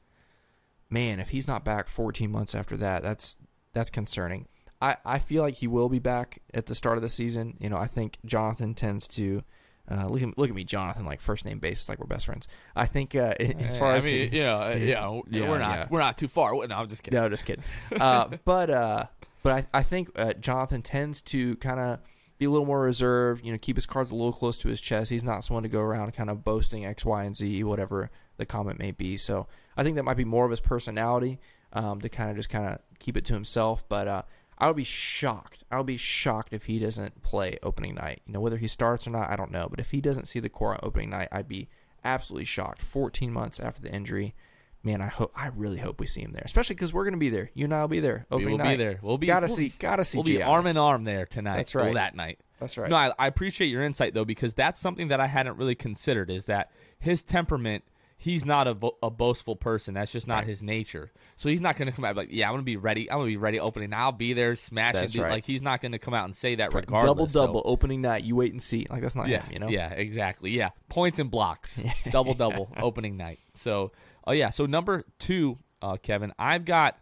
Man, 0.90 1.20
if 1.20 1.28
he's 1.28 1.48
not 1.48 1.64
back 1.64 1.88
14 1.88 2.30
months 2.30 2.54
after 2.54 2.76
that, 2.78 3.02
that's 3.04 3.36
that's 3.72 3.90
concerning. 3.90 4.46
I, 4.80 4.96
I 5.04 5.18
feel 5.18 5.42
like 5.42 5.54
he 5.54 5.66
will 5.66 5.88
be 5.88 5.98
back 5.98 6.40
at 6.52 6.66
the 6.66 6.74
start 6.74 6.98
of 6.98 7.02
the 7.02 7.08
season. 7.08 7.56
You 7.60 7.68
know, 7.70 7.78
I 7.78 7.86
think 7.86 8.18
Jonathan 8.24 8.74
tends 8.74 9.08
to 9.08 9.42
uh, 9.90 10.06
look 10.06 10.20
at 10.22 10.36
look 10.36 10.48
at 10.50 10.54
me, 10.56 10.64
Jonathan, 10.64 11.04
like 11.06 11.20
first 11.20 11.44
name 11.44 11.58
basis, 11.60 11.88
like 11.88 11.98
we're 11.98 12.06
best 12.06 12.26
friends. 12.26 12.48
I 12.74 12.86
think 12.86 13.14
uh, 13.14 13.34
as 13.38 13.76
far 13.78 13.94
as 13.94 14.04
I 14.04 14.08
as 14.08 14.12
mean, 14.12 14.30
he- 14.32 14.38
yeah, 14.38 14.74
yeah, 14.74 15.20
Yeah, 15.30 15.48
we're 15.48 15.58
not 15.58 15.74
yeah. 15.76 15.86
we're 15.90 16.00
not 16.00 16.18
too 16.18 16.28
far. 16.28 16.52
No, 16.66 16.76
I'm 16.76 16.88
just 16.88 17.02
kidding. 17.02 17.20
no, 17.20 17.28
just 17.28 17.46
kidding. 17.46 17.64
Uh, 17.98 18.28
but 18.44 18.68
uh, 18.70 19.04
but 19.42 19.52
I, 19.72 19.78
I 19.78 19.82
think 19.82 20.10
uh, 20.16 20.32
Jonathan 20.34 20.82
tends 20.82 21.22
to 21.22 21.56
kind 21.56 21.78
of 21.80 22.00
be 22.38 22.44
a 22.46 22.50
little 22.50 22.66
more 22.66 22.80
reserved. 22.82 23.44
You 23.46 23.52
know, 23.52 23.58
keep 23.58 23.76
his 23.76 23.86
cards 23.86 24.10
a 24.10 24.14
little 24.14 24.32
close 24.32 24.58
to 24.58 24.68
his 24.68 24.80
chest. 24.80 25.08
He's 25.10 25.24
not 25.24 25.44
someone 25.44 25.62
to 25.62 25.68
go 25.68 25.80
around 25.80 26.12
kind 26.14 26.28
of 26.30 26.42
boasting 26.44 26.84
X, 26.84 27.04
Y, 27.04 27.22
and 27.24 27.34
Z, 27.36 27.62
whatever 27.64 28.10
the 28.38 28.44
comment 28.44 28.78
may 28.78 28.90
be. 28.90 29.16
So 29.16 29.46
I 29.76 29.84
think 29.84 29.96
that 29.96 30.02
might 30.02 30.16
be 30.18 30.24
more 30.24 30.44
of 30.44 30.50
his 30.50 30.60
personality 30.60 31.38
um, 31.72 32.00
to 32.00 32.08
kind 32.08 32.28
of 32.30 32.36
just 32.36 32.48
kind 32.50 32.66
of 32.66 32.78
keep 32.98 33.16
it 33.16 33.24
to 33.26 33.34
himself. 33.34 33.88
But 33.88 34.08
uh, 34.08 34.22
I 34.58 34.66
would 34.68 34.76
be 34.76 34.84
shocked. 34.84 35.64
I 35.70 35.76
would 35.78 35.86
be 35.86 35.96
shocked 35.96 36.52
if 36.52 36.64
he 36.64 36.78
doesn't 36.78 37.22
play 37.22 37.58
opening 37.62 37.94
night. 37.94 38.22
You 38.26 38.32
know, 38.32 38.40
whether 38.40 38.56
he 38.56 38.66
starts 38.66 39.06
or 39.06 39.10
not, 39.10 39.30
I 39.30 39.36
don't 39.36 39.50
know. 39.50 39.66
But 39.70 39.80
if 39.80 39.90
he 39.90 40.00
doesn't 40.00 40.28
see 40.28 40.40
the 40.40 40.48
core 40.48 40.72
on 40.72 40.80
opening 40.82 41.10
night, 41.10 41.28
I'd 41.30 41.48
be 41.48 41.68
absolutely 42.04 42.44
shocked. 42.46 42.80
14 42.80 43.32
months 43.32 43.60
after 43.60 43.82
the 43.82 43.92
injury. 43.92 44.34
Man, 44.82 45.00
I 45.00 45.08
hope 45.08 45.32
I 45.34 45.48
really 45.48 45.78
hope 45.78 45.98
we 45.98 46.06
see 46.06 46.20
him 46.22 46.30
there, 46.32 46.42
especially 46.44 46.76
because 46.76 46.94
we're 46.94 47.02
going 47.04 47.14
to 47.14 47.18
be 47.18 47.28
there. 47.28 47.50
You 47.54 47.64
and 47.64 47.74
I 47.74 47.80
will 47.80 47.88
be 47.88 47.98
there. 47.98 48.24
Opening 48.30 48.44
night. 48.44 48.46
we 48.46 48.52
will 48.52 48.58
night. 48.58 48.76
be 48.78 48.84
there. 48.84 48.98
We'll 49.02 49.18
be 49.18 49.26
Gotta 49.26 49.46
we'll 49.48 49.56
see- 49.56 49.68
be- 49.68 49.74
gotta 49.80 50.04
see 50.04 50.18
We'll 50.18 50.24
be 50.24 50.42
arm 50.42 50.66
in 50.68 50.76
arm 50.76 51.02
there 51.04 51.26
tonight. 51.26 51.56
That's 51.56 51.74
right. 51.74 51.92
that 51.94 52.14
night. 52.14 52.38
That's 52.60 52.78
right. 52.78 52.88
No, 52.88 52.96
I, 52.96 53.12
I 53.18 53.26
appreciate 53.26 53.66
your 53.66 53.82
insight 53.82 54.14
though 54.14 54.24
because 54.24 54.54
that's 54.54 54.80
something 54.80 55.08
that 55.08 55.18
I 55.20 55.26
hadn't 55.26 55.56
really 55.56 55.74
considered. 55.74 56.30
Is 56.30 56.44
that 56.44 56.70
his 57.00 57.22
temperament? 57.24 57.82
He's 58.18 58.46
not 58.46 58.66
a, 58.66 58.74
bo- 58.74 58.96
a 59.02 59.10
boastful 59.10 59.56
person. 59.56 59.92
That's 59.92 60.10
just 60.10 60.26
not 60.26 60.38
Right. 60.38 60.46
his 60.46 60.62
nature. 60.62 61.12
So 61.36 61.50
he's 61.50 61.60
not 61.60 61.76
going 61.76 61.86
to 61.90 61.92
come 61.94 62.04
out 62.06 62.16
like, 62.16 62.28
"Yeah, 62.30 62.46
I'm 62.48 62.52
going 62.54 62.62
to 62.62 62.64
be 62.64 62.78
ready. 62.78 63.10
I'm 63.10 63.18
going 63.18 63.26
to 63.26 63.32
be 63.32 63.36
ready 63.36 63.60
opening. 63.60 63.92
I'll 63.92 64.10
be 64.10 64.32
there, 64.32 64.56
smashing." 64.56 65.08
Dude." 65.08 65.22
right. 65.22 65.32
Like 65.32 65.44
he's 65.44 65.60
not 65.60 65.82
going 65.82 65.92
to 65.92 65.98
come 65.98 66.14
out 66.14 66.24
and 66.24 66.34
say 66.34 66.54
that 66.54 66.72
Right. 66.72 66.80
regardless. 66.86 67.04
double 67.10 67.28
So- 67.28 67.46
double 67.46 67.62
opening 67.66 68.00
night. 68.00 68.24
You 68.24 68.34
wait 68.34 68.52
and 68.52 68.62
see. 68.62 68.86
Like 68.88 69.02
that's 69.02 69.14
not 69.16 69.28
yeah, 69.28 69.42
him. 69.42 69.52
You 69.52 69.58
know. 69.58 69.68
Yeah, 69.68 69.90
exactly. 69.90 70.50
Yeah, 70.50 70.70
points 70.88 71.18
and 71.18 71.30
blocks, 71.30 71.82
double 72.10 72.32
double 72.32 72.72
opening 72.78 73.18
night. 73.18 73.40
So, 73.54 73.92
oh 74.26 74.32
yeah. 74.32 74.48
So 74.48 74.64
number 74.64 75.04
two, 75.18 75.58
uh, 75.82 75.96
Kevin, 75.98 76.32
I've 76.38 76.64
got 76.64 76.98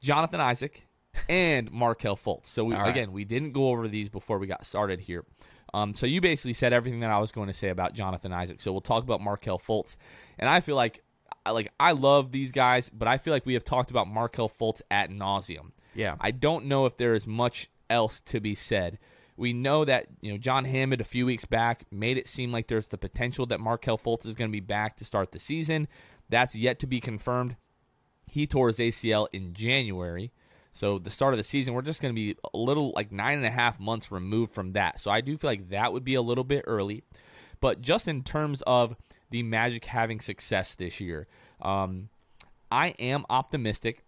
Jonathan 0.00 0.40
Isaac 0.40 0.86
and 1.28 1.70
Markelle 1.70 2.16
Fultz. 2.16 2.46
So 2.46 2.64
we, 2.64 2.74
right. 2.74 2.88
again, 2.88 3.12
we 3.12 3.24
didn't 3.26 3.52
go 3.52 3.68
over 3.68 3.86
these 3.86 4.08
before 4.08 4.38
we 4.38 4.46
got 4.46 4.64
started 4.64 5.00
here. 5.00 5.24
Um, 5.74 5.92
so 5.92 6.06
you 6.06 6.20
basically 6.20 6.52
said 6.52 6.72
everything 6.72 7.00
that 7.00 7.10
I 7.10 7.18
was 7.18 7.32
going 7.32 7.48
to 7.48 7.52
say 7.52 7.68
about 7.68 7.94
Jonathan 7.94 8.32
Isaac. 8.32 8.62
So 8.62 8.70
we'll 8.72 8.80
talk 8.80 9.02
about 9.02 9.20
Markelle 9.20 9.58
Fultz, 9.58 9.96
and 10.38 10.48
I 10.48 10.60
feel 10.60 10.76
like, 10.76 11.02
I- 11.44 11.50
like 11.50 11.72
I 11.80 11.92
love 11.92 12.30
these 12.32 12.52
guys, 12.52 12.90
but 12.90 13.08
I 13.08 13.18
feel 13.18 13.32
like 13.32 13.44
we 13.44 13.54
have 13.54 13.64
talked 13.64 13.90
about 13.90 14.06
Markelle 14.08 14.48
Fultz 14.48 14.80
at 14.90 15.10
nauseum. 15.10 15.72
Yeah. 15.94 16.14
I 16.20 16.30
don't 16.30 16.66
know 16.66 16.86
if 16.86 16.96
there 16.96 17.14
is 17.14 17.26
much 17.26 17.68
else 17.90 18.20
to 18.22 18.40
be 18.40 18.54
said. 18.54 18.98
We 19.36 19.52
know 19.52 19.84
that 19.84 20.06
you 20.20 20.30
know 20.32 20.38
John 20.38 20.64
Hammond 20.64 21.00
a 21.00 21.04
few 21.04 21.26
weeks 21.26 21.44
back 21.44 21.84
made 21.90 22.18
it 22.18 22.28
seem 22.28 22.52
like 22.52 22.68
there's 22.68 22.88
the 22.88 22.96
potential 22.98 23.44
that 23.46 23.58
Markelle 23.60 23.98
Fultz 23.98 24.26
is 24.26 24.34
going 24.36 24.48
to 24.48 24.52
be 24.52 24.60
back 24.60 24.96
to 24.98 25.04
start 25.04 25.32
the 25.32 25.40
season. 25.40 25.88
That's 26.28 26.54
yet 26.54 26.78
to 26.80 26.86
be 26.86 27.00
confirmed. 27.00 27.56
He 28.26 28.46
tore 28.46 28.68
his 28.68 28.78
ACL 28.78 29.26
in 29.32 29.52
January. 29.52 30.32
So 30.74 30.98
the 30.98 31.08
start 31.08 31.32
of 31.32 31.38
the 31.38 31.44
season, 31.44 31.72
we're 31.72 31.82
just 31.82 32.02
going 32.02 32.12
to 32.12 32.20
be 32.20 32.36
a 32.52 32.58
little 32.58 32.92
like 32.96 33.12
nine 33.12 33.38
and 33.38 33.46
a 33.46 33.50
half 33.50 33.78
months 33.78 34.10
removed 34.10 34.52
from 34.52 34.72
that. 34.72 35.00
So 35.00 35.08
I 35.10 35.20
do 35.20 35.38
feel 35.38 35.48
like 35.48 35.70
that 35.70 35.92
would 35.92 36.04
be 36.04 36.16
a 36.16 36.20
little 36.20 36.42
bit 36.42 36.64
early. 36.66 37.04
But 37.60 37.80
just 37.80 38.08
in 38.08 38.24
terms 38.24 38.60
of 38.66 38.96
the 39.30 39.44
Magic 39.44 39.84
having 39.84 40.20
success 40.20 40.74
this 40.74 41.00
year, 41.00 41.28
um, 41.62 42.08
I 42.72 42.88
am 42.98 43.24
optimistic 43.30 44.02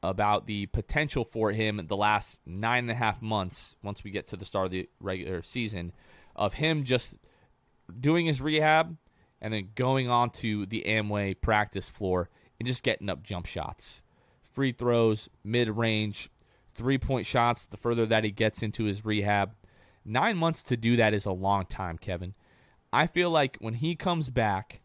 about 0.00 0.46
the 0.46 0.66
potential 0.66 1.24
for 1.24 1.50
him 1.50 1.84
the 1.88 1.96
last 1.96 2.38
nine 2.46 2.84
and 2.84 2.92
a 2.92 2.94
half 2.94 3.20
months, 3.20 3.74
once 3.82 4.04
we 4.04 4.12
get 4.12 4.28
to 4.28 4.36
the 4.36 4.44
start 4.44 4.66
of 4.66 4.70
the 4.70 4.88
regular 5.00 5.42
season, 5.42 5.92
of 6.36 6.54
him 6.54 6.84
just 6.84 7.14
doing 7.98 8.26
his 8.26 8.40
rehab 8.40 8.96
and 9.40 9.52
then 9.52 9.70
going 9.74 10.08
on 10.08 10.30
to 10.30 10.66
the 10.66 10.84
Amway 10.86 11.40
practice 11.40 11.88
floor 11.88 12.30
and 12.60 12.66
just 12.66 12.84
getting 12.84 13.10
up 13.10 13.24
jump 13.24 13.46
shots, 13.46 14.02
free 14.52 14.72
throws, 14.72 15.28
mid 15.44 15.68
range, 15.68 16.30
three 16.74 16.98
point 16.98 17.26
shots. 17.26 17.66
The 17.66 17.76
further 17.76 18.06
that 18.06 18.24
he 18.24 18.30
gets 18.30 18.62
into 18.62 18.84
his 18.84 19.04
rehab, 19.04 19.54
nine 20.04 20.36
months 20.36 20.62
to 20.64 20.76
do 20.76 20.96
that 20.96 21.14
is 21.14 21.26
a 21.26 21.32
long 21.32 21.66
time, 21.66 21.98
Kevin. 21.98 22.34
I 22.92 23.06
feel 23.06 23.30
like 23.30 23.56
when 23.60 23.74
he 23.74 23.94
comes 23.94 24.28
back, 24.28 24.82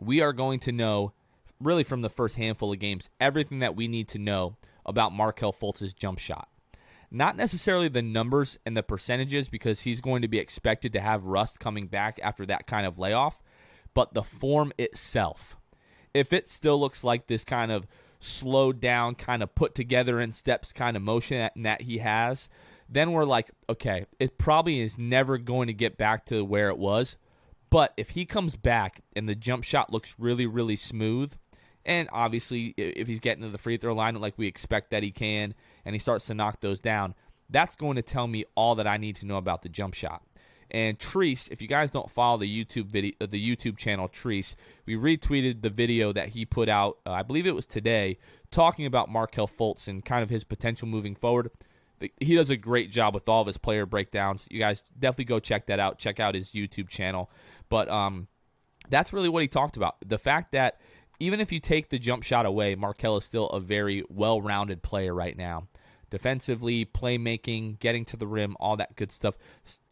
we 0.00 0.20
are 0.20 0.32
going 0.32 0.60
to 0.60 0.72
know, 0.72 1.12
really 1.60 1.82
from 1.82 2.00
the 2.00 2.10
first 2.10 2.36
handful 2.36 2.72
of 2.72 2.78
games, 2.78 3.10
everything 3.20 3.58
that 3.58 3.74
we 3.74 3.88
need 3.88 4.08
to 4.08 4.18
know 4.18 4.56
about 4.86 5.12
Markelle 5.12 5.52
Fultz's 5.52 5.92
jump 5.92 6.18
shot. 6.18 6.48
Not 7.10 7.36
necessarily 7.36 7.88
the 7.88 8.02
numbers 8.02 8.58
and 8.66 8.76
the 8.76 8.82
percentages 8.82 9.48
because 9.48 9.80
he's 9.80 10.00
going 10.00 10.22
to 10.22 10.28
be 10.28 10.38
expected 10.38 10.92
to 10.92 11.00
have 11.00 11.24
rust 11.24 11.58
coming 11.58 11.86
back 11.86 12.20
after 12.22 12.44
that 12.46 12.66
kind 12.66 12.86
of 12.86 12.98
layoff, 12.98 13.42
but 13.94 14.14
the 14.14 14.22
form 14.22 14.72
itself. 14.78 15.56
If 16.12 16.32
it 16.32 16.48
still 16.48 16.78
looks 16.78 17.02
like 17.02 17.26
this 17.26 17.44
kind 17.44 17.72
of 17.72 17.86
slowed 18.20 18.80
down, 18.80 19.14
kind 19.14 19.42
of 19.42 19.54
put 19.54 19.74
together 19.74 20.20
in 20.20 20.32
steps 20.32 20.72
kind 20.72 20.96
of 20.96 21.02
motion 21.02 21.38
that, 21.38 21.52
that 21.56 21.82
he 21.82 21.98
has, 21.98 22.48
then 22.88 23.12
we're 23.12 23.24
like, 23.24 23.50
okay, 23.68 24.06
it 24.18 24.38
probably 24.38 24.80
is 24.80 24.98
never 24.98 25.38
going 25.38 25.66
to 25.66 25.74
get 25.74 25.98
back 25.98 26.26
to 26.26 26.44
where 26.44 26.68
it 26.68 26.78
was. 26.78 27.16
But 27.70 27.92
if 27.96 28.10
he 28.10 28.24
comes 28.24 28.56
back 28.56 29.02
and 29.14 29.28
the 29.28 29.34
jump 29.34 29.64
shot 29.64 29.92
looks 29.92 30.14
really, 30.18 30.46
really 30.46 30.76
smooth, 30.76 31.34
and 31.84 32.08
obviously 32.12 32.74
if 32.76 33.06
he's 33.06 33.20
getting 33.20 33.42
to 33.42 33.50
the 33.50 33.58
free 33.58 33.76
throw 33.76 33.94
line 33.94 34.14
like 34.16 34.38
we 34.38 34.46
expect 34.46 34.90
that 34.90 35.02
he 35.02 35.10
can, 35.10 35.54
and 35.84 35.94
he 35.94 35.98
starts 35.98 36.26
to 36.26 36.34
knock 36.34 36.60
those 36.60 36.80
down, 36.80 37.14
that's 37.50 37.76
going 37.76 37.96
to 37.96 38.02
tell 38.02 38.26
me 38.26 38.44
all 38.54 38.74
that 38.74 38.86
I 38.86 38.96
need 38.96 39.16
to 39.16 39.26
know 39.26 39.36
about 39.36 39.62
the 39.62 39.68
jump 39.68 39.94
shot. 39.94 40.22
And 40.70 40.98
Treese, 40.98 41.50
if 41.50 41.62
you 41.62 41.68
guys 41.68 41.90
don't 41.90 42.10
follow 42.10 42.38
the 42.38 42.64
YouTube 42.64 42.86
video, 42.86 43.12
uh, 43.20 43.26
the 43.26 43.56
YouTube 43.56 43.76
channel 43.76 44.08
Treese, 44.08 44.54
we 44.86 44.96
retweeted 44.96 45.62
the 45.62 45.70
video 45.70 46.12
that 46.12 46.28
he 46.28 46.44
put 46.44 46.68
out. 46.68 46.98
Uh, 47.06 47.12
I 47.12 47.22
believe 47.22 47.46
it 47.46 47.54
was 47.54 47.66
today, 47.66 48.18
talking 48.50 48.86
about 48.86 49.10
Markelle 49.10 49.48
Fultz 49.48 49.88
and 49.88 50.04
kind 50.04 50.22
of 50.22 50.30
his 50.30 50.44
potential 50.44 50.86
moving 50.86 51.14
forward. 51.14 51.50
He 52.20 52.36
does 52.36 52.50
a 52.50 52.56
great 52.56 52.90
job 52.90 53.14
with 53.14 53.28
all 53.28 53.40
of 53.40 53.46
his 53.46 53.58
player 53.58 53.84
breakdowns. 53.84 54.46
You 54.50 54.60
guys 54.60 54.84
definitely 54.98 55.24
go 55.24 55.40
check 55.40 55.66
that 55.66 55.80
out. 55.80 55.98
Check 55.98 56.20
out 56.20 56.34
his 56.34 56.50
YouTube 56.50 56.88
channel. 56.88 57.30
But 57.68 57.88
um, 57.88 58.28
that's 58.88 59.12
really 59.12 59.28
what 59.28 59.42
he 59.42 59.48
talked 59.48 59.76
about. 59.76 59.96
The 60.06 60.18
fact 60.18 60.52
that 60.52 60.80
even 61.18 61.40
if 61.40 61.50
you 61.50 61.58
take 61.60 61.88
the 61.88 61.98
jump 61.98 62.22
shot 62.22 62.46
away, 62.46 62.74
Markelle 62.74 63.16
is 63.16 63.24
still 63.24 63.48
a 63.48 63.58
very 63.58 64.04
well 64.08 64.40
rounded 64.40 64.82
player 64.82 65.12
right 65.12 65.36
now. 65.36 65.66
Defensively, 66.10 66.84
playmaking, 66.86 67.78
getting 67.78 68.04
to 68.06 68.16
the 68.16 68.26
rim, 68.26 68.56
all 68.60 68.76
that 68.76 68.96
good 68.96 69.12
stuff. 69.12 69.34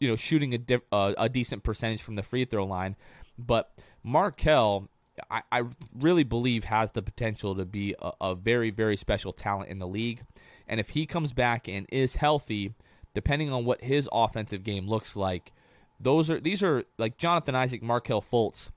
You 0.00 0.08
know, 0.08 0.16
shooting 0.16 0.54
a, 0.54 0.58
diff- 0.58 0.82
uh, 0.90 1.12
a 1.18 1.28
decent 1.28 1.62
percentage 1.62 2.02
from 2.02 2.14
the 2.14 2.22
free 2.22 2.44
throw 2.44 2.64
line. 2.64 2.96
But 3.38 3.70
Markelle, 4.02 4.88
I, 5.30 5.42
I 5.52 5.62
really 5.94 6.24
believe, 6.24 6.64
has 6.64 6.92
the 6.92 7.02
potential 7.02 7.54
to 7.54 7.64
be 7.64 7.94
a, 8.00 8.12
a 8.20 8.34
very, 8.34 8.70
very 8.70 8.96
special 8.96 9.32
talent 9.32 9.70
in 9.70 9.78
the 9.78 9.86
league. 9.86 10.22
And 10.66 10.80
if 10.80 10.90
he 10.90 11.06
comes 11.06 11.32
back 11.32 11.68
and 11.68 11.86
is 11.90 12.16
healthy, 12.16 12.74
depending 13.14 13.52
on 13.52 13.64
what 13.64 13.82
his 13.82 14.08
offensive 14.12 14.64
game 14.64 14.88
looks 14.88 15.16
like, 15.16 15.52
those 16.00 16.28
are 16.30 16.40
these 16.40 16.62
are 16.62 16.84
like 16.98 17.16
Jonathan 17.16 17.54
Isaac, 17.54 17.82
Markelle 17.82 18.22
Fultz. 18.22 18.70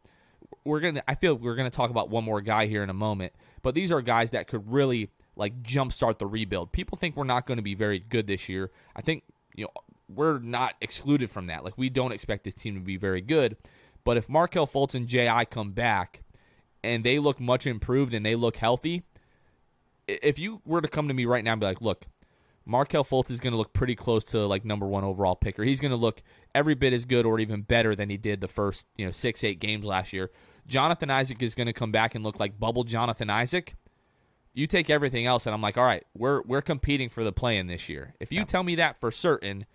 We're 0.64 0.80
gonna. 0.80 1.04
I 1.08 1.16
feel 1.16 1.36
we're 1.36 1.56
gonna 1.56 1.70
talk 1.70 1.90
about 1.90 2.10
one 2.10 2.24
more 2.24 2.42
guy 2.42 2.68
here 2.68 2.84
in 2.84 2.90
a 2.90 2.94
moment, 2.94 3.34
but 3.62 3.76
these 3.76 3.92
are 3.92 4.02
guys 4.02 4.32
that 4.32 4.48
could 4.48 4.72
really 4.72 5.10
like 5.40 5.64
jumpstart 5.64 6.20
the 6.20 6.28
rebuild. 6.28 6.72
People 6.72 6.98
think 6.98 7.16
we're 7.16 7.24
not 7.24 7.48
going 7.48 7.58
to 7.58 7.64
be 7.64 7.74
very 7.74 8.00
good 8.00 8.28
this 8.28 8.50
year. 8.50 8.72
I 8.96 9.02
think 9.02 9.24
you 9.56 9.66
know 9.66 9.72
we're 10.14 10.40
not 10.40 10.76
excluded 10.82 11.32
from 11.32 11.48
that. 11.48 11.64
Like 11.64 11.78
we 11.78 11.90
don't 11.90 12.12
expect 12.12 12.44
this 12.44 12.54
team 12.54 12.76
to 12.76 12.82
be 12.82 12.98
very 12.98 13.22
good, 13.22 13.58
but 14.04 14.18
if 14.18 14.28
Markelle 14.30 14.68
Fultz 14.68 14.94
and 14.94 15.08
Ji 15.08 15.28
come 15.50 15.72
back 15.72 16.22
and 16.84 17.04
they 17.04 17.20
look 17.20 17.40
much 17.40 17.66
improved 17.66 18.14
and 18.14 18.26
they 18.26 18.36
look 18.36 18.58
healthy, 18.58 19.04
if 20.08 20.38
you 20.38 20.62
were 20.66 20.82
to 20.82 20.88
come 20.88 21.08
to 21.08 21.14
me 21.14 21.26
right 21.26 21.44
now 21.44 21.54
and 21.54 21.62
be 21.62 21.68
like, 21.68 21.82
look, 21.82 22.06
Markelle 22.66 23.06
Fultz 23.06 23.32
is 23.32 23.40
going 23.40 23.52
to 23.52 23.58
look 23.58 23.74
pretty 23.74 23.96
close 23.96 24.26
to 24.26 24.46
like 24.46 24.66
number 24.66 24.86
one 24.86 25.04
overall 25.04 25.36
picker. 25.36 25.64
He's 25.64 25.80
going 25.80 25.92
to 25.92 25.98
look 25.98 26.22
every 26.54 26.76
bit 26.76 26.94
as 26.94 27.06
good 27.06 27.26
or 27.26 27.40
even 27.40 27.62
better 27.62 27.96
than 27.96 28.10
he 28.10 28.18
did 28.18 28.42
the 28.42 28.48
first 28.48 28.86
you 28.98 29.06
know 29.06 29.12
six 29.12 29.44
eight 29.44 29.60
games 29.60 29.86
last 29.86 30.14
year. 30.14 30.32
Jonathan 30.68 31.10
Isaac 31.10 31.42
is 31.42 31.56
going 31.56 31.68
to 31.68 31.74
come 31.74 31.92
back 31.92 32.14
and 32.14 32.24
look 32.24 32.40
like 32.40 32.60
bubble 32.60 32.84
Jonathan 32.84 33.30
Isaac. 33.30 33.76
You 34.54 34.68
take 34.68 34.90
everything 34.90 35.26
else, 35.26 35.46
and 35.46 35.54
I'm 35.54 35.62
like, 35.62 35.78
all 35.78 35.86
right, 35.86 36.06
we're 36.14 36.42
we're 36.42 36.62
competing 36.62 37.10
for 37.10 37.24
the 37.24 37.32
play 37.32 37.58
in 37.58 37.68
this 37.68 37.88
year. 37.88 38.16
If 38.20 38.32
you 38.32 38.44
tell 38.46 38.64
me 38.64 38.76
that 38.76 39.00
for 39.00 39.12
certain, 39.12 39.66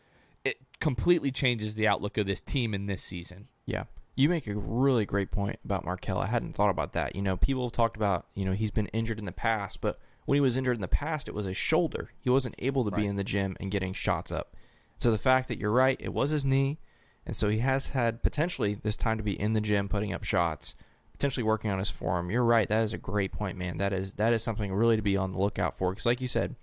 it 0.45 0.59
completely 0.81 1.31
changes 1.31 1.75
the 1.75 1.89
outlook 1.89 2.19
of 2.19 2.27
this 2.27 2.41
team 2.41 2.75
in 2.75 2.87
this 2.87 3.03
season. 3.03 3.49
Yeah. 3.67 3.85
You 4.17 4.29
make 4.29 4.47
a 4.47 4.55
really 4.55 5.07
great 5.07 5.33
point 5.33 5.59
about 5.65 5.85
Markelle. 5.85 6.19
I 6.19 6.27
hadn't 6.27 6.55
thought 6.55 6.71
about 6.71 6.93
that. 6.93 7.17
You 7.17 7.23
know, 7.23 7.37
people 7.37 7.65
have 7.65 7.73
talked 7.73 7.97
about, 7.97 8.27
you 8.35 8.45
know, 8.45 8.53
he's 8.53 8.71
been 8.71 8.87
injured 8.89 9.19
in 9.19 9.25
the 9.25 9.33
past, 9.33 9.81
but 9.81 9.99
when 10.25 10.37
he 10.37 10.41
was 10.41 10.57
injured 10.57 10.77
in 10.77 10.83
the 10.83 10.89
past, 10.89 11.27
it 11.27 11.35
was 11.35 11.47
his 11.47 11.57
shoulder. 11.57 12.11
He 12.21 12.31
wasn't 12.31 12.55
able 12.59 12.85
to 12.85 12.93
be 12.93 13.07
in 13.07 13.17
the 13.17 13.25
gym 13.25 13.57
and 13.59 13.73
getting 13.73 13.93
shots 13.93 14.31
up. 14.31 14.55
So 14.99 15.11
the 15.11 15.19
fact 15.19 15.49
that 15.49 15.59
you're 15.59 15.73
right, 15.73 15.97
it 16.01 16.15
was 16.15 16.31
his 16.31 16.45
knee, 16.45 16.79
and 17.27 17.35
so 17.35 17.49
he 17.49 17.59
has 17.59 17.89
had 17.89 18.23
potentially 18.23 18.75
this 18.75 18.97
time 18.97 19.17
to 19.17 19.25
be 19.25 19.39
in 19.39 19.53
the 19.53 19.61
gym 19.61 19.89
putting 19.89 20.13
up 20.13 20.23
shots, 20.25 20.77
potentially 21.15 21.45
working 21.45 21.71
on 21.71 21.79
his 21.79 21.89
form. 21.91 22.31
You're 22.31 22.45
right. 22.45 22.69
That 22.69 22.83
is 22.85 22.93
a 22.93 22.99
great 22.99 23.33
point, 23.33 23.57
man. 23.57 23.79
That 23.79 23.93
is 23.95 24.13
that 24.15 24.33
is 24.35 24.43
something 24.43 24.73
really 24.73 24.97
to 24.97 25.03
be 25.03 25.17
on 25.17 25.33
the 25.33 25.39
lookout 25.39 25.79
for 25.79 25.91
because 25.91 26.05
like 26.07 26.21
you 26.21 26.29
said, 26.29 26.55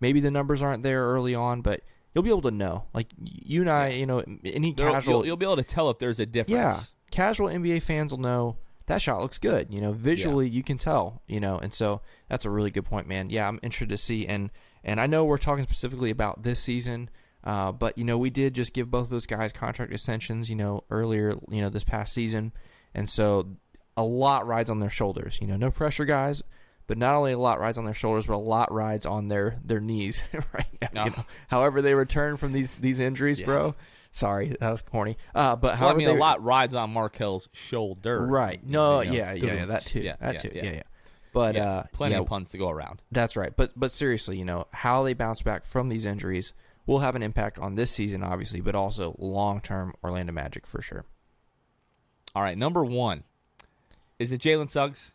maybe 0.00 0.20
the 0.20 0.30
numbers 0.30 0.62
aren't 0.62 0.82
there 0.82 1.04
early 1.08 1.34
on, 1.34 1.62
but 1.62 1.80
you'll 2.14 2.24
be 2.24 2.30
able 2.30 2.42
to 2.42 2.50
know. 2.50 2.84
Like 2.92 3.06
you 3.18 3.62
and 3.62 3.70
I, 3.70 3.88
you 3.88 4.06
know, 4.06 4.22
any 4.44 4.72
There- 4.72 4.90
casual 4.90 5.14
you'll, 5.14 5.26
you'll 5.26 5.36
be 5.38 5.46
able 5.46 5.56
to 5.56 5.62
tell 5.64 5.88
if 5.90 5.98
there's 5.98 6.20
a 6.20 6.26
difference. 6.26 6.50
yeah, 6.52 6.80
casual 7.10 7.48
NBA 7.48 7.82
fans 7.82 8.12
will 8.12 8.20
know 8.20 8.56
that 8.86 9.00
shot 9.00 9.20
looks 9.22 9.38
good. 9.38 9.72
You 9.72 9.80
know, 9.80 9.92
visually 9.92 10.48
you 10.48 10.62
can 10.64 10.76
tell. 10.76 11.22
You 11.28 11.38
know, 11.40 11.58
and 11.58 11.72
so 11.72 12.02
that's 12.28 12.44
a 12.44 12.50
really 12.50 12.70
good 12.72 12.84
point, 12.84 13.06
man. 13.06 13.30
Yeah, 13.30 13.46
I'm 13.48 13.60
interested 13.62 13.90
to 13.90 13.96
see, 13.96 14.26
and 14.26 14.50
and 14.82 15.00
I 15.00 15.06
know 15.06 15.24
we're 15.24 15.38
talking 15.38 15.62
specifically 15.64 16.10
about 16.10 16.42
this 16.42 16.58
season, 16.58 17.10
uh, 17.44 17.70
but 17.70 17.96
you 17.96 18.02
know 18.04 18.18
we 18.18 18.30
did 18.30 18.54
just 18.54 18.72
give 18.72 18.90
both 18.90 19.08
those 19.08 19.26
guys 19.26 19.52
contract 19.52 19.92
extensions. 19.92 20.50
You 20.50 20.56
know, 20.56 20.82
earlier, 20.90 21.34
you 21.48 21.60
know, 21.60 21.68
this 21.68 21.84
past 21.84 22.12
season, 22.12 22.52
and 22.92 23.08
so 23.08 23.46
a 24.00 24.04
lot 24.04 24.46
rides 24.46 24.70
on 24.70 24.80
their 24.80 24.90
shoulders. 24.90 25.38
You 25.40 25.46
know, 25.46 25.56
no 25.56 25.70
pressure, 25.70 26.04
guys. 26.04 26.42
But 26.86 26.98
not 26.98 27.14
only 27.14 27.30
a 27.32 27.38
lot 27.38 27.60
rides 27.60 27.78
on 27.78 27.84
their 27.84 27.94
shoulders, 27.94 28.26
but 28.26 28.34
a 28.34 28.38
lot 28.38 28.72
rides 28.72 29.06
on 29.06 29.28
their 29.28 29.58
their 29.64 29.78
knees 29.80 30.24
right 30.52 30.92
now. 30.92 31.04
You 31.04 31.12
Oh. 31.12 31.18
know, 31.18 31.24
however 31.48 31.80
they 31.82 31.94
return 31.94 32.36
from 32.36 32.52
these 32.52 32.72
these 32.72 32.98
injuries, 32.98 33.38
Yeah. 33.38 33.46
bro. 33.46 33.74
Sorry, 34.12 34.56
that 34.58 34.68
was 34.70 34.82
corny. 34.82 35.16
Uh, 35.32 35.54
but 35.54 35.78
Well, 35.78 35.90
I 35.90 35.94
mean, 35.94 36.08
they, 36.08 36.12
a 36.16 36.18
lot 36.18 36.42
rides 36.42 36.74
on 36.74 36.90
Markelle's 36.92 37.48
shoulder. 37.52 38.26
Right. 38.26 38.60
No, 38.66 39.02
You 39.02 39.10
know, 39.10 39.16
yeah, 39.16 39.32
yeah, 39.34 39.52
yeah, 39.54 39.66
that 39.66 39.82
too. 39.82 40.00
Yeah, 40.00 40.16
that 40.20 40.34
yeah, 40.34 40.40
too. 40.40 40.50
yeah. 40.52 40.64
Yeah, 40.64 40.70
yeah. 40.72 40.82
But 41.32 41.54
Yeah, 41.54 41.64
uh 41.70 41.82
plenty 41.92 42.16
of 42.16 42.26
puns 42.26 42.50
to 42.50 42.58
go 42.58 42.68
around. 42.70 43.02
that's 43.12 43.36
right. 43.36 43.52
But 43.56 43.70
but 43.78 43.92
seriously, 43.92 44.36
you 44.36 44.44
know, 44.44 44.66
how 44.72 45.04
they 45.04 45.14
bounce 45.14 45.42
back 45.42 45.62
from 45.62 45.90
these 45.90 46.04
injuries 46.04 46.52
will 46.86 46.98
have 46.98 47.14
an 47.14 47.22
impact 47.22 47.56
on 47.60 47.76
this 47.76 47.92
season 47.92 48.24
obviously, 48.24 48.60
but 48.60 48.74
also 48.74 49.14
long-term 49.20 49.94
Orlando 50.02 50.32
Magic 50.32 50.66
for 50.66 50.82
sure. 50.82 51.04
All 52.34 52.42
right, 52.42 52.58
number 52.58 52.84
one. 52.84 53.22
Is 54.20 54.30
it 54.32 54.40
Jalen 54.40 54.70
Suggs? 54.70 55.14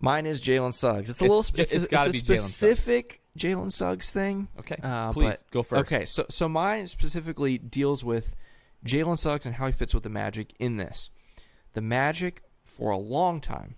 Mine 0.00 0.26
is 0.26 0.42
Jalen 0.42 0.74
Suggs. 0.74 1.08
It's 1.08 1.20
a 1.22 1.24
It's 1.24 1.28
little 1.30 1.42
spe- 1.42 1.58
it's, 1.60 1.72
it's 1.74 1.84
it's 1.90 2.06
a 2.06 2.10
be 2.10 2.18
Jalen 2.20 2.26
Suggs. 2.38 2.42
specific 2.52 3.20
Jalen 3.38 3.72
Suggs 3.72 4.10
thing. 4.10 4.48
Okay, 4.58 4.76
Uh, 4.82 5.12
please 5.12 5.30
but- 5.30 5.50
go 5.50 5.62
first. 5.62 5.80
Okay, 5.92 6.04
so 6.04 6.26
so 6.28 6.48
mine 6.48 6.86
specifically 6.86 7.56
deals 7.58 8.04
with 8.04 8.34
Jalen 8.84 9.16
Suggs 9.18 9.46
and 9.46 9.54
how 9.54 9.66
he 9.66 9.72
fits 9.72 9.94
with 9.94 10.02
the 10.02 10.08
Magic 10.10 10.52
in 10.58 10.76
this. 10.78 11.10
The 11.74 11.80
Magic, 11.80 12.42
for 12.64 12.90
a 12.90 12.96
long 12.98 13.40
time, 13.40 13.76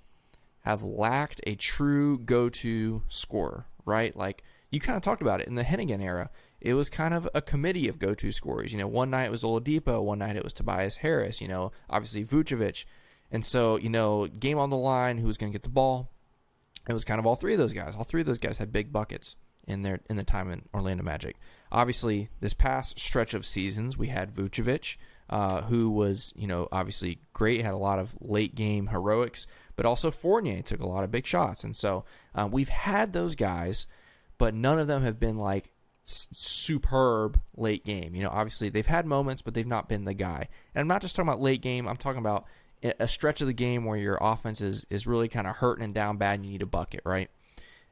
have 0.61 0.83
lacked 0.83 1.41
a 1.47 1.55
true 1.57 2.19
go-to 2.19 3.03
scorer. 3.09 3.67
Right, 3.85 4.17
like 4.17 4.43
you 4.71 4.79
kind 4.81 4.97
of 4.97 5.03
talked 5.03 5.21
about 5.23 5.41
it 5.41 5.49
in 5.49 5.57
the 5.57 5.65
Hennigan 5.65 6.01
era. 6.01 6.31
it 6.61 6.75
was 6.75 6.89
kind 6.89 7.13
of 7.13 7.29
a 7.35 7.43
committee 7.43 7.89
of 7.89 7.99
go-to 7.99 8.31
scorers. 8.31 8.73
You 8.73 8.79
know, 8.79 8.87
one 8.87 9.11
night 9.11 9.25
it 9.25 9.31
was 9.33 9.43
Oladipo, 9.43 10.01
one 10.03 10.21
night 10.21 10.37
it 10.37 10.45
was 10.45 10.53
Tobias 10.55 10.97
Harris. 10.99 11.41
You 11.41 11.49
know, 11.49 11.73
obviously 11.91 12.25
Vucevic, 12.25 12.85
and 13.33 13.45
so 13.45 13.77
you 13.79 13.89
know, 13.89 14.27
game 14.27 14.59
on 14.59 14.71
the 14.71 14.77
line, 14.77 15.19
who 15.19 15.27
was 15.27 15.37
going 15.37 15.51
to 15.51 15.55
get 15.55 15.65
the 15.65 15.69
ball? 15.69 16.11
It 16.89 16.93
was 16.93 17.05
kind 17.05 17.19
of 17.19 17.27
all 17.27 17.35
three 17.37 17.55
of 17.55 17.59
those 17.59 17.73
guys. 17.73 17.95
All 17.97 18.05
three 18.05 18.21
of 18.21 18.27
those 18.27 18.39
guys 18.39 18.59
had 18.59 18.73
big 18.73 18.93
buckets 18.93 19.37
in 19.67 19.83
their 19.83 20.01
in 20.11 20.17
the 20.17 20.25
time 20.25 20.51
in 20.51 20.63
Orlando 20.75 21.03
Magic. 21.03 21.37
Obviously, 21.71 22.29
this 22.41 22.55
past 22.55 22.99
stretch 22.99 23.35
of 23.35 23.47
seasons, 23.47 23.97
we 23.97 24.09
had 24.09 24.35
Vucevic, 24.35 24.97
uh, 25.31 25.63
who 25.63 25.91
was 25.91 26.33
you 26.37 26.47
know 26.47 26.69
obviously 26.73 27.21
great, 27.33 27.63
had 27.63 27.75
a 27.75 27.79
lot 27.79 27.99
of 27.99 28.15
late 28.21 28.55
game 28.55 28.89
heroics, 28.89 29.47
but 29.77 29.87
also 29.87 30.11
Fournier 30.11 30.63
took 30.63 30.81
a 30.81 30.89
lot 30.89 31.05
of 31.05 31.11
big 31.11 31.27
shots, 31.27 31.65
and 31.65 31.75
so 31.75 32.05
um, 32.35 32.51
we've 32.51 32.69
had 32.69 33.13
those 33.13 33.35
guys, 33.35 33.87
but 34.39 34.55
none 34.55 34.79
of 34.79 34.89
them 34.89 35.03
have 35.03 35.21
been 35.21 35.39
like 35.39 35.73
s- 36.07 36.29
superb 36.33 37.41
late 37.57 37.85
game. 37.85 38.15
You 38.15 38.25
know, 38.25 38.31
obviously 38.31 38.69
they've 38.69 38.87
had 38.87 39.07
moments, 39.07 39.43
but 39.43 39.55
they've 39.55 39.67
not 39.67 39.89
been 39.89 40.05
the 40.05 40.15
guy. 40.15 40.49
And 40.75 40.81
I'm 40.81 40.89
not 40.89 41.03
just 41.03 41.17
talking 41.17 41.29
about 41.29 41.41
late 41.41 41.63
game. 41.63 41.89
I'm 41.89 41.97
talking 41.97 42.19
about 42.19 42.47
a 42.83 43.09
stretch 43.09 43.41
of 43.41 43.47
the 43.47 43.53
game 43.53 43.85
where 43.85 43.97
your 43.97 44.19
offense 44.21 44.61
is, 44.61 44.85
is 44.91 45.07
really 45.07 45.29
kind 45.29 45.47
of 45.47 45.57
hurting 45.57 45.85
and 45.85 45.95
down 45.95 46.17
bad 46.17 46.37
and 46.37 46.47
you 46.47 46.53
need 46.53 46.63
a 46.63 46.67
bucket, 46.67 47.03
right? 47.05 47.31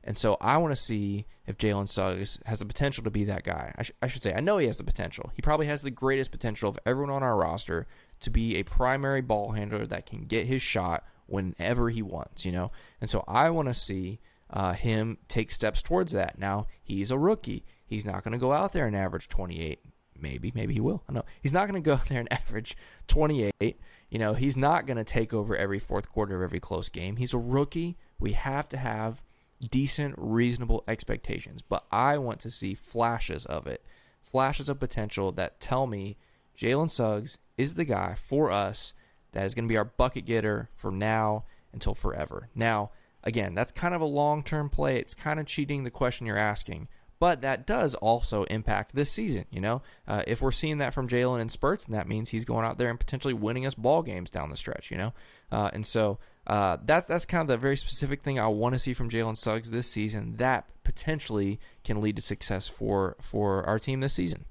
And 0.02 0.16
so 0.16 0.36
I 0.40 0.56
want 0.56 0.72
to 0.72 0.80
see 0.80 1.26
if 1.46 1.58
Jalen 1.58 1.88
Suggs 1.88 2.38
has 2.46 2.60
the 2.60 2.64
potential 2.64 3.04
to 3.04 3.10
be 3.10 3.24
that 3.24 3.44
guy. 3.44 3.74
I, 3.76 3.82
sh- 3.82 3.92
I, 4.00 4.06
should 4.06 4.22
say, 4.22 4.32
I 4.32 4.40
know 4.40 4.58
he 4.58 4.66
has 4.66 4.78
the 4.78 4.84
potential. 4.84 5.30
He 5.34 5.42
probably 5.42 5.66
has 5.66 5.82
the 5.82 5.90
greatest 5.90 6.30
potential 6.30 6.70
of 6.70 6.78
everyone 6.86 7.12
on 7.14 7.22
our 7.22 7.36
roster 7.36 7.86
to 8.20 8.30
be 8.30 8.56
a 8.56 8.62
primary 8.62 9.20
ball 9.20 9.52
handler 9.52 9.86
that 9.86 10.06
can 10.06 10.24
get 10.24 10.46
his 10.46 10.62
shot 10.62 11.04
whenever 11.26 11.90
he 11.90 12.02
wants, 12.02 12.46
you 12.46 12.52
know? 12.52 12.72
And 13.00 13.10
so 13.10 13.24
I 13.28 13.50
want 13.50 13.68
to 13.68 13.74
see 13.74 14.20
uh, 14.48 14.72
him 14.72 15.18
take 15.28 15.50
steps 15.50 15.82
towards 15.82 16.12
that. 16.12 16.38
Now, 16.38 16.66
he's 16.82 17.10
a 17.10 17.18
rookie. 17.18 17.64
He's 17.84 18.06
not 18.06 18.24
going 18.24 18.32
to 18.32 18.38
go 18.38 18.52
out 18.52 18.72
there 18.72 18.86
and 18.86 18.96
average 18.96 19.28
28. 19.28 19.80
Maybe, 20.18 20.52
maybe 20.54 20.74
he 20.74 20.80
will. 20.80 21.02
I 21.08 21.12
know. 21.12 21.24
He's 21.42 21.52
not 21.52 21.68
going 21.68 21.82
to 21.82 21.86
go 21.86 21.94
out 21.94 22.08
there 22.08 22.20
and 22.20 22.32
average 22.32 22.76
28. 23.06 23.80
You 24.10 24.18
know, 24.18 24.34
he's 24.34 24.56
not 24.56 24.86
going 24.86 24.96
to 24.96 25.04
take 25.04 25.32
over 25.32 25.56
every 25.56 25.78
fourth 25.78 26.10
quarter 26.10 26.36
of 26.36 26.42
every 26.42 26.60
close 26.60 26.88
game. 26.88 27.16
He's 27.16 27.32
a 27.32 27.38
rookie. 27.38 27.96
We 28.18 28.32
have 28.32 28.68
to 28.70 28.76
have 28.76 29.22
decent, 29.68 30.14
reasonable 30.18 30.84
expectations. 30.88 31.62
But 31.66 31.84
I 31.92 32.18
want 32.18 32.40
to 32.40 32.50
see 32.50 32.74
flashes 32.74 33.46
of 33.46 33.66
it, 33.66 33.84
flashes 34.20 34.68
of 34.68 34.80
potential 34.80 35.32
that 35.32 35.60
tell 35.60 35.86
me 35.86 36.16
Jalen 36.58 36.90
Suggs 36.90 37.38
is 37.56 37.74
the 37.74 37.84
guy 37.84 38.14
for 38.14 38.50
us 38.50 38.94
that 39.32 39.44
is 39.44 39.54
going 39.54 39.66
to 39.66 39.72
be 39.72 39.76
our 39.76 39.84
bucket 39.84 40.26
getter 40.26 40.70
for 40.74 40.90
now 40.90 41.44
until 41.72 41.94
forever. 41.94 42.48
Now, 42.54 42.90
again, 43.22 43.54
that's 43.54 43.72
kind 43.72 43.94
of 43.94 44.00
a 44.00 44.06
long 44.06 44.42
term 44.42 44.68
play. 44.68 44.98
It's 44.98 45.14
kind 45.14 45.38
of 45.38 45.46
cheating 45.46 45.84
the 45.84 45.90
question 45.90 46.26
you're 46.26 46.36
asking. 46.36 46.88
But 47.20 47.42
that 47.42 47.66
does 47.66 47.94
also 47.94 48.44
impact 48.44 48.94
this 48.94 49.12
season. 49.12 49.44
You 49.50 49.60
know, 49.60 49.82
uh, 50.08 50.22
if 50.26 50.40
we're 50.40 50.50
seeing 50.50 50.78
that 50.78 50.94
from 50.94 51.06
Jalen 51.06 51.40
in 51.40 51.50
spurts, 51.50 51.84
then 51.84 51.96
that 51.96 52.08
means 52.08 52.30
he's 52.30 52.46
going 52.46 52.64
out 52.64 52.78
there 52.78 52.88
and 52.88 52.98
potentially 52.98 53.34
winning 53.34 53.66
us 53.66 53.74
ball 53.74 54.02
games 54.02 54.30
down 54.30 54.50
the 54.50 54.56
stretch. 54.56 54.90
You 54.90 54.96
know, 54.96 55.12
uh, 55.52 55.70
and 55.72 55.86
so 55.86 56.18
uh, 56.46 56.78
that's 56.84 57.06
that's 57.06 57.26
kind 57.26 57.42
of 57.42 57.48
the 57.48 57.58
very 57.58 57.76
specific 57.76 58.22
thing 58.22 58.40
I 58.40 58.48
want 58.48 58.74
to 58.74 58.78
see 58.78 58.94
from 58.94 59.10
Jalen 59.10 59.36
Suggs 59.36 59.70
this 59.70 59.86
season. 59.86 60.36
That 60.38 60.68
potentially 60.82 61.60
can 61.84 62.00
lead 62.00 62.16
to 62.16 62.22
success 62.22 62.66
for 62.66 63.16
for 63.20 63.64
our 63.64 63.78
team 63.78 64.00
this 64.00 64.14
season. 64.14 64.46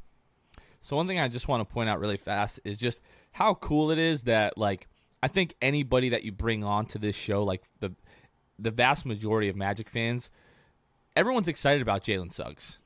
So 0.81 0.95
one 0.95 1.07
thing 1.07 1.19
I 1.19 1.27
just 1.27 1.47
want 1.47 1.67
to 1.67 1.73
point 1.73 1.89
out 1.89 1.99
really 1.99 2.17
fast 2.17 2.59
is 2.63 2.77
just 2.77 3.01
how 3.31 3.55
cool 3.55 3.89
it 3.89 3.97
is 3.97 4.23
that 4.23 4.57
like 4.59 4.87
I 5.21 5.27
think 5.27 5.55
anybody 5.61 6.09
that 6.09 6.23
you 6.23 6.31
bring 6.31 6.63
on 6.63 6.85
to 6.87 6.99
this 6.99 7.15
show, 7.15 7.43
like 7.43 7.63
the 7.79 7.93
the 8.59 8.71
vast 8.71 9.05
majority 9.05 9.49
of 9.49 9.55
Magic 9.55 9.89
fans, 9.89 10.29
everyone's 11.19 11.49
excited 11.49 11.81
about 11.81 12.03
Jalen 12.03 12.31
Suggs. 12.31 12.79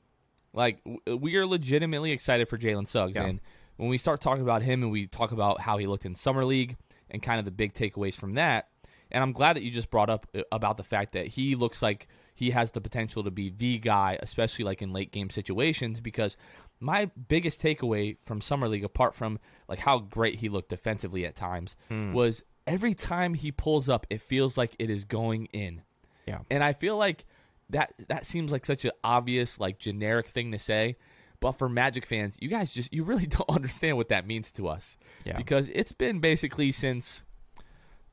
Like 0.53 0.79
we 1.05 1.35
are 1.37 1.45
legitimately 1.45 2.11
excited 2.11 2.49
for 2.49 2.57
Jalen 2.57 2.87
Suggs, 2.87 3.15
yeah. 3.15 3.25
and 3.25 3.39
when 3.77 3.89
we 3.89 3.97
start 3.97 4.21
talking 4.21 4.43
about 4.43 4.61
him 4.61 4.83
and 4.83 4.91
we 4.91 5.07
talk 5.07 5.31
about 5.31 5.61
how 5.61 5.77
he 5.77 5.87
looked 5.87 6.05
in 6.05 6.15
summer 6.15 6.45
league 6.45 6.77
and 7.09 7.21
kind 7.21 7.39
of 7.39 7.45
the 7.45 7.51
big 7.51 7.73
takeaways 7.73 8.15
from 8.15 8.35
that, 8.35 8.69
and 9.11 9.21
I'm 9.21 9.31
glad 9.31 9.55
that 9.55 9.63
you 9.63 9.71
just 9.71 9.89
brought 9.89 10.09
up 10.09 10.27
uh, 10.35 10.41
about 10.51 10.77
the 10.77 10.83
fact 10.83 11.13
that 11.13 11.27
he 11.27 11.55
looks 11.55 11.81
like 11.81 12.07
he 12.35 12.51
has 12.51 12.71
the 12.71 12.81
potential 12.81 13.23
to 13.23 13.31
be 13.31 13.49
the 13.49 13.77
guy, 13.77 14.17
especially 14.21 14.65
like 14.65 14.81
in 14.81 14.91
late 14.91 15.11
game 15.11 15.29
situations. 15.29 16.01
Because 16.01 16.35
my 16.79 17.09
biggest 17.27 17.61
takeaway 17.61 18.17
from 18.23 18.41
summer 18.41 18.67
league, 18.67 18.83
apart 18.83 19.15
from 19.15 19.39
like 19.67 19.79
how 19.79 19.99
great 19.99 20.35
he 20.35 20.49
looked 20.49 20.69
defensively 20.69 21.25
at 21.25 21.35
times, 21.35 21.75
mm. 21.91 22.13
was 22.13 22.43
every 22.65 22.93
time 22.93 23.35
he 23.35 23.51
pulls 23.51 23.89
up, 23.89 24.07
it 24.09 24.21
feels 24.21 24.57
like 24.57 24.75
it 24.79 24.89
is 24.89 25.03
going 25.03 25.45
in. 25.47 25.83
Yeah, 26.27 26.39
and 26.49 26.63
I 26.63 26.73
feel 26.73 26.97
like 26.97 27.25
that 27.73 27.93
that 28.07 28.25
seems 28.25 28.51
like 28.51 28.65
such 28.65 28.85
an 28.85 28.91
obvious, 29.03 29.59
like 29.59 29.77
generic 29.77 30.27
thing 30.27 30.51
to 30.51 30.59
say. 30.59 30.95
But 31.39 31.53
for 31.53 31.67
Magic 31.67 32.05
fans, 32.05 32.37
you 32.39 32.47
guys 32.47 32.71
just 32.71 32.93
you 32.93 33.03
really 33.03 33.25
don't 33.27 33.49
understand 33.49 33.97
what 33.97 34.09
that 34.09 34.25
means 34.25 34.51
to 34.53 34.67
us. 34.67 34.97
Yeah. 35.25 35.35
Because 35.35 35.69
it's 35.73 35.91
been 35.91 36.19
basically 36.19 36.71
since 36.71 37.23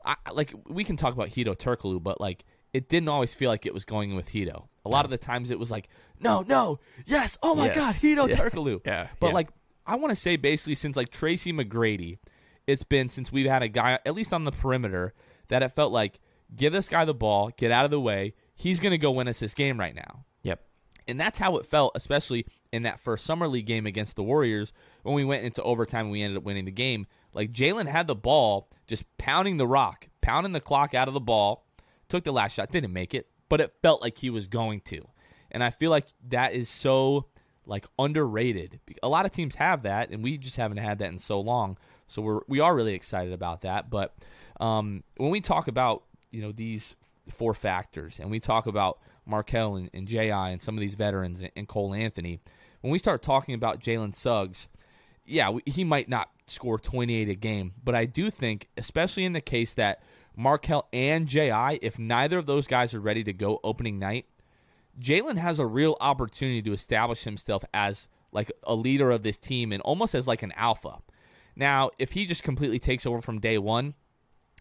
I, 0.05 0.17
like 0.33 0.53
we 0.69 0.83
can 0.83 0.97
talk 0.97 1.15
about 1.15 1.29
Hedo 1.29 1.57
Turkoglu, 1.57 2.03
but 2.03 2.21
like 2.21 2.45
it 2.73 2.89
didn't 2.89 3.09
always 3.09 3.35
feel 3.35 3.51
like 3.51 3.67
it 3.67 3.75
was 3.75 3.85
going 3.85 4.17
with 4.17 4.31
Hedo. 4.31 4.67
A 4.85 4.89
lot 4.89 5.05
of 5.05 5.11
the 5.11 5.19
times 5.19 5.51
it 5.51 5.59
was 5.59 5.71
like, 5.71 5.89
no, 6.19 6.43
no, 6.43 6.81
yes, 7.07 7.39
oh 7.43 7.55
my 7.55 7.67
yes. 7.67 7.77
god, 7.77 7.95
Hedo 7.95 8.29
yeah. 8.29 8.37
Turkoglu. 8.37 8.81
yeah. 8.87 9.09
But 9.21 9.29
yeah. 9.29 9.35
like 9.35 9.49
I 9.87 9.97
want 9.97 10.11
to 10.11 10.17
say 10.17 10.37
basically 10.37 10.75
since 10.75 10.97
like 10.97 11.11
Tracy 11.11 11.53
McGrady, 11.53 12.19
it's 12.67 12.83
been 12.83 13.09
since 13.11 13.31
we've 13.31 13.49
had 13.49 13.63
a 13.63 13.69
guy 13.69 13.99
at 14.07 14.15
least 14.15 14.33
on 14.33 14.45
the 14.45 14.53
perimeter 14.53 15.13
that 15.49 15.63
it 15.63 15.75
felt 15.75 15.93
like 15.93 16.19
give 16.57 16.73
this 16.73 16.89
guy 16.89 17.05
the 17.05 17.15
ball, 17.15 17.51
get 17.57 17.71
out 17.71 17.85
of 17.85 17.91
the 17.91 18.01
way. 18.01 18.35
He's 18.61 18.79
going 18.79 18.91
to 18.91 18.99
go 18.99 19.11
win 19.11 19.27
us 19.27 19.41
this 19.41 19.55
game 19.55 19.81
right 19.81 19.95
now. 19.95 20.27
Yep. 20.43 20.61
And 21.09 21.19
that's 21.19 21.39
how 21.39 21.57
it 21.57 21.65
felt, 21.65 21.93
especially 21.95 22.45
in 22.71 22.83
that 22.83 23.01
first 23.01 23.25
summer 23.25 23.49
league 23.49 23.65
game 23.65 23.87
against 23.87 24.17
the 24.17 24.23
Warriors 24.23 24.75
when 25.03 25.15
we 25.15 25.25
went 25.25 25.45
into 25.45 25.63
overtime 25.63 26.05
and 26.05 26.13
we 26.13 26.21
ended 26.21 26.37
up 26.37 26.45
winning 26.45 26.67
the 26.67 26.71
game. 26.71 27.07
Like 27.33 27.53
Jalen 27.53 27.89
had 27.89 28.07
the 28.07 28.15
ball, 28.15 28.69
just 28.87 29.05
pounding 29.17 29.57
the 29.57 29.67
rock, 29.67 30.09
pounding 30.21 30.53
the 30.53 30.61
clock 30.61 30.93
out 30.93 31.09
of 31.09 31.15
the 31.15 31.21
ball, 31.21 31.67
took 32.11 32.23
the 32.23 32.33
last 32.33 32.53
shot, 32.53 32.71
didn't 32.71 32.93
make 32.93 33.15
it, 33.15 33.29
but 33.49 33.63
it 33.63 33.73
felt 33.81 34.03
like 34.03 34.19
he 34.19 34.29
was 34.29 34.47
going 34.47 34.83
to. 34.83 35.09
And 35.51 35.65
I 35.65 35.71
feel 35.71 35.91
like 35.91 36.09
that 36.29 36.53
is 36.53 36.69
so 36.69 37.29
like 37.65 37.87
underrated. 37.99 38.79
A 39.03 39.09
lot 39.09 39.25
of 39.25 39.33
teams 39.33 39.55
have 39.55 39.85
that, 39.85 40.11
and 40.11 40.23
we 40.23 40.37
just 40.37 40.57
haven't 40.57 40.77
had 40.77 40.99
that 40.99 41.09
in 41.09 41.19
so 41.19 41.41
long. 41.41 41.79
So 42.09 42.21
we're 42.21 42.41
we 42.47 42.61
are 42.61 42.75
really 42.75 42.95
excited 42.95 43.33
about 43.33 43.63
that. 43.63 43.89
But 43.89 44.15
um, 44.61 45.03
when 45.17 45.31
we 45.31 45.41
talk 45.41 45.67
about 45.67 46.03
you 46.31 46.43
know 46.43 46.53
these 46.53 46.95
four 47.31 47.55
factors, 47.55 48.19
and 48.19 48.31
we 48.31 48.41
talk 48.41 48.67
about 48.67 48.99
Markelle 49.27 49.77
and, 49.77 49.91
and 49.95 50.09
Ji 50.09 50.31
and 50.31 50.61
some 50.61 50.77
of 50.77 50.81
these 50.81 50.95
veterans 50.95 51.41
and, 51.41 51.51
and 51.57 51.69
Cole 51.69 51.95
Anthony, 51.95 52.41
when 52.81 52.91
we 52.91 52.99
start 52.99 53.23
talking 53.23 53.55
about 53.55 53.81
Jalen 53.81 54.15
Suggs, 54.15 54.69
yeah, 55.25 55.51
we, 55.51 55.63
he 55.67 55.85
might 55.85 56.09
not 56.09 56.31
score 56.47 56.79
28 56.79 57.29
a 57.29 57.35
game, 57.35 57.73
but 57.85 57.95
I 57.95 58.07
do 58.07 58.31
think, 58.31 58.69
especially 58.77 59.25
in 59.25 59.33
the 59.33 59.41
case 59.41 59.75
that 59.75 60.03
Markelle 60.37 60.89
and 60.93 61.27
Ji, 61.27 61.51
if 61.83 61.99
neither 61.99 62.39
of 62.39 62.47
those 62.47 62.67
guys 62.67 62.95
are 62.95 63.01
ready 63.01 63.23
to 63.25 63.33
go 63.33 63.61
opening 63.63 63.99
night, 63.99 64.27
Jalen 64.99 65.39
has 65.39 65.59
a 65.59 65.67
real 65.67 65.97
opportunity 66.01 66.63
to 66.63 66.73
establish 66.73 67.25
himself 67.25 67.65
as 67.73 68.09
like 68.33 68.51
a 68.65 68.75
leader 68.75 69.11
of 69.11 69.23
this 69.23 69.37
team 69.37 69.73
and 69.73 69.83
almost 69.83 70.15
as 70.15 70.27
like 70.27 70.43
an 70.43 70.53
alpha. 70.57 70.99
Now, 71.57 71.91
if 71.99 72.13
he 72.13 72.27
just 72.27 72.43
completely 72.43 72.79
takes 72.79 73.07
over 73.07 73.21
from 73.21 73.41
day 73.41 73.59
one, 73.59 73.95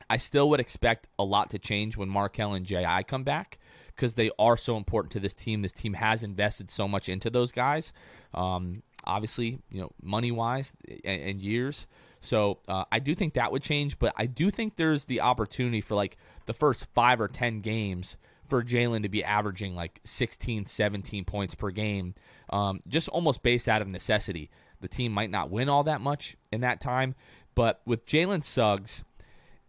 I 0.10 0.18
still 0.18 0.50
would 0.50 0.60
expect 0.60 1.08
a 1.18 1.24
lot 1.24 1.50
to 1.52 1.60
change 1.60 1.98
when 1.98 2.10
Markelle 2.10 2.54
and 2.54 2.66
Ji 2.66 2.84
come 3.08 3.24
back 3.24 3.60
because 3.96 4.16
they 4.16 4.32
are 4.40 4.58
so 4.58 4.78
important 4.78 5.12
to 5.12 5.20
this 5.20 5.34
team. 5.34 5.62
This 5.62 5.74
team 5.74 5.94
has 5.94 6.24
invested 6.24 6.72
so 6.72 6.88
much 6.88 7.10
into 7.10 7.30
those 7.30 7.52
guys. 7.52 7.92
Um, 8.34 8.82
obviously, 9.04 9.60
you 9.70 9.82
know, 9.82 9.92
money 10.02 10.32
wise 10.32 10.74
and, 11.04 11.22
and, 11.22 11.42
years. 11.42 11.86
So 12.22 12.60
uh, 12.68 12.86
I 12.92 13.00
do 13.00 13.16
think 13.16 13.34
that 13.34 13.52
would 13.52 13.62
change, 13.62 14.00
but 14.00 14.14
I 14.16 14.26
do 14.26 14.52
think 14.52 14.76
there's 14.76 15.06
the 15.06 15.22
opportunity 15.22 15.82
for 15.82 15.96
like 15.96 16.18
the 16.46 16.54
first 16.54 16.88
five 16.94 17.20
or 17.20 17.28
10 17.28 17.62
games 17.62 18.18
for 18.48 18.64
Jalen 18.64 19.04
to 19.04 19.10
be 19.10 19.24
averaging 19.24 19.76
like 19.76 20.00
16, 20.04 20.66
17 20.66 21.26
points 21.26 21.56
per 21.56 21.70
game, 21.70 22.16
um, 22.50 22.80
just 22.88 23.08
almost 23.10 23.44
based 23.44 23.68
out 23.68 23.82
of 23.82 23.88
necessity. 23.88 24.50
The 24.82 24.88
team 24.88 25.12
might 25.12 25.30
not 25.30 25.50
win 25.50 25.70
all 25.70 25.84
that 25.84 26.02
much 26.02 26.36
in 26.52 26.62
that 26.62 26.82
time, 26.82 27.16
but 27.54 27.82
with 27.86 28.06
Jalen 28.06 28.44
Suggs, 28.44 29.04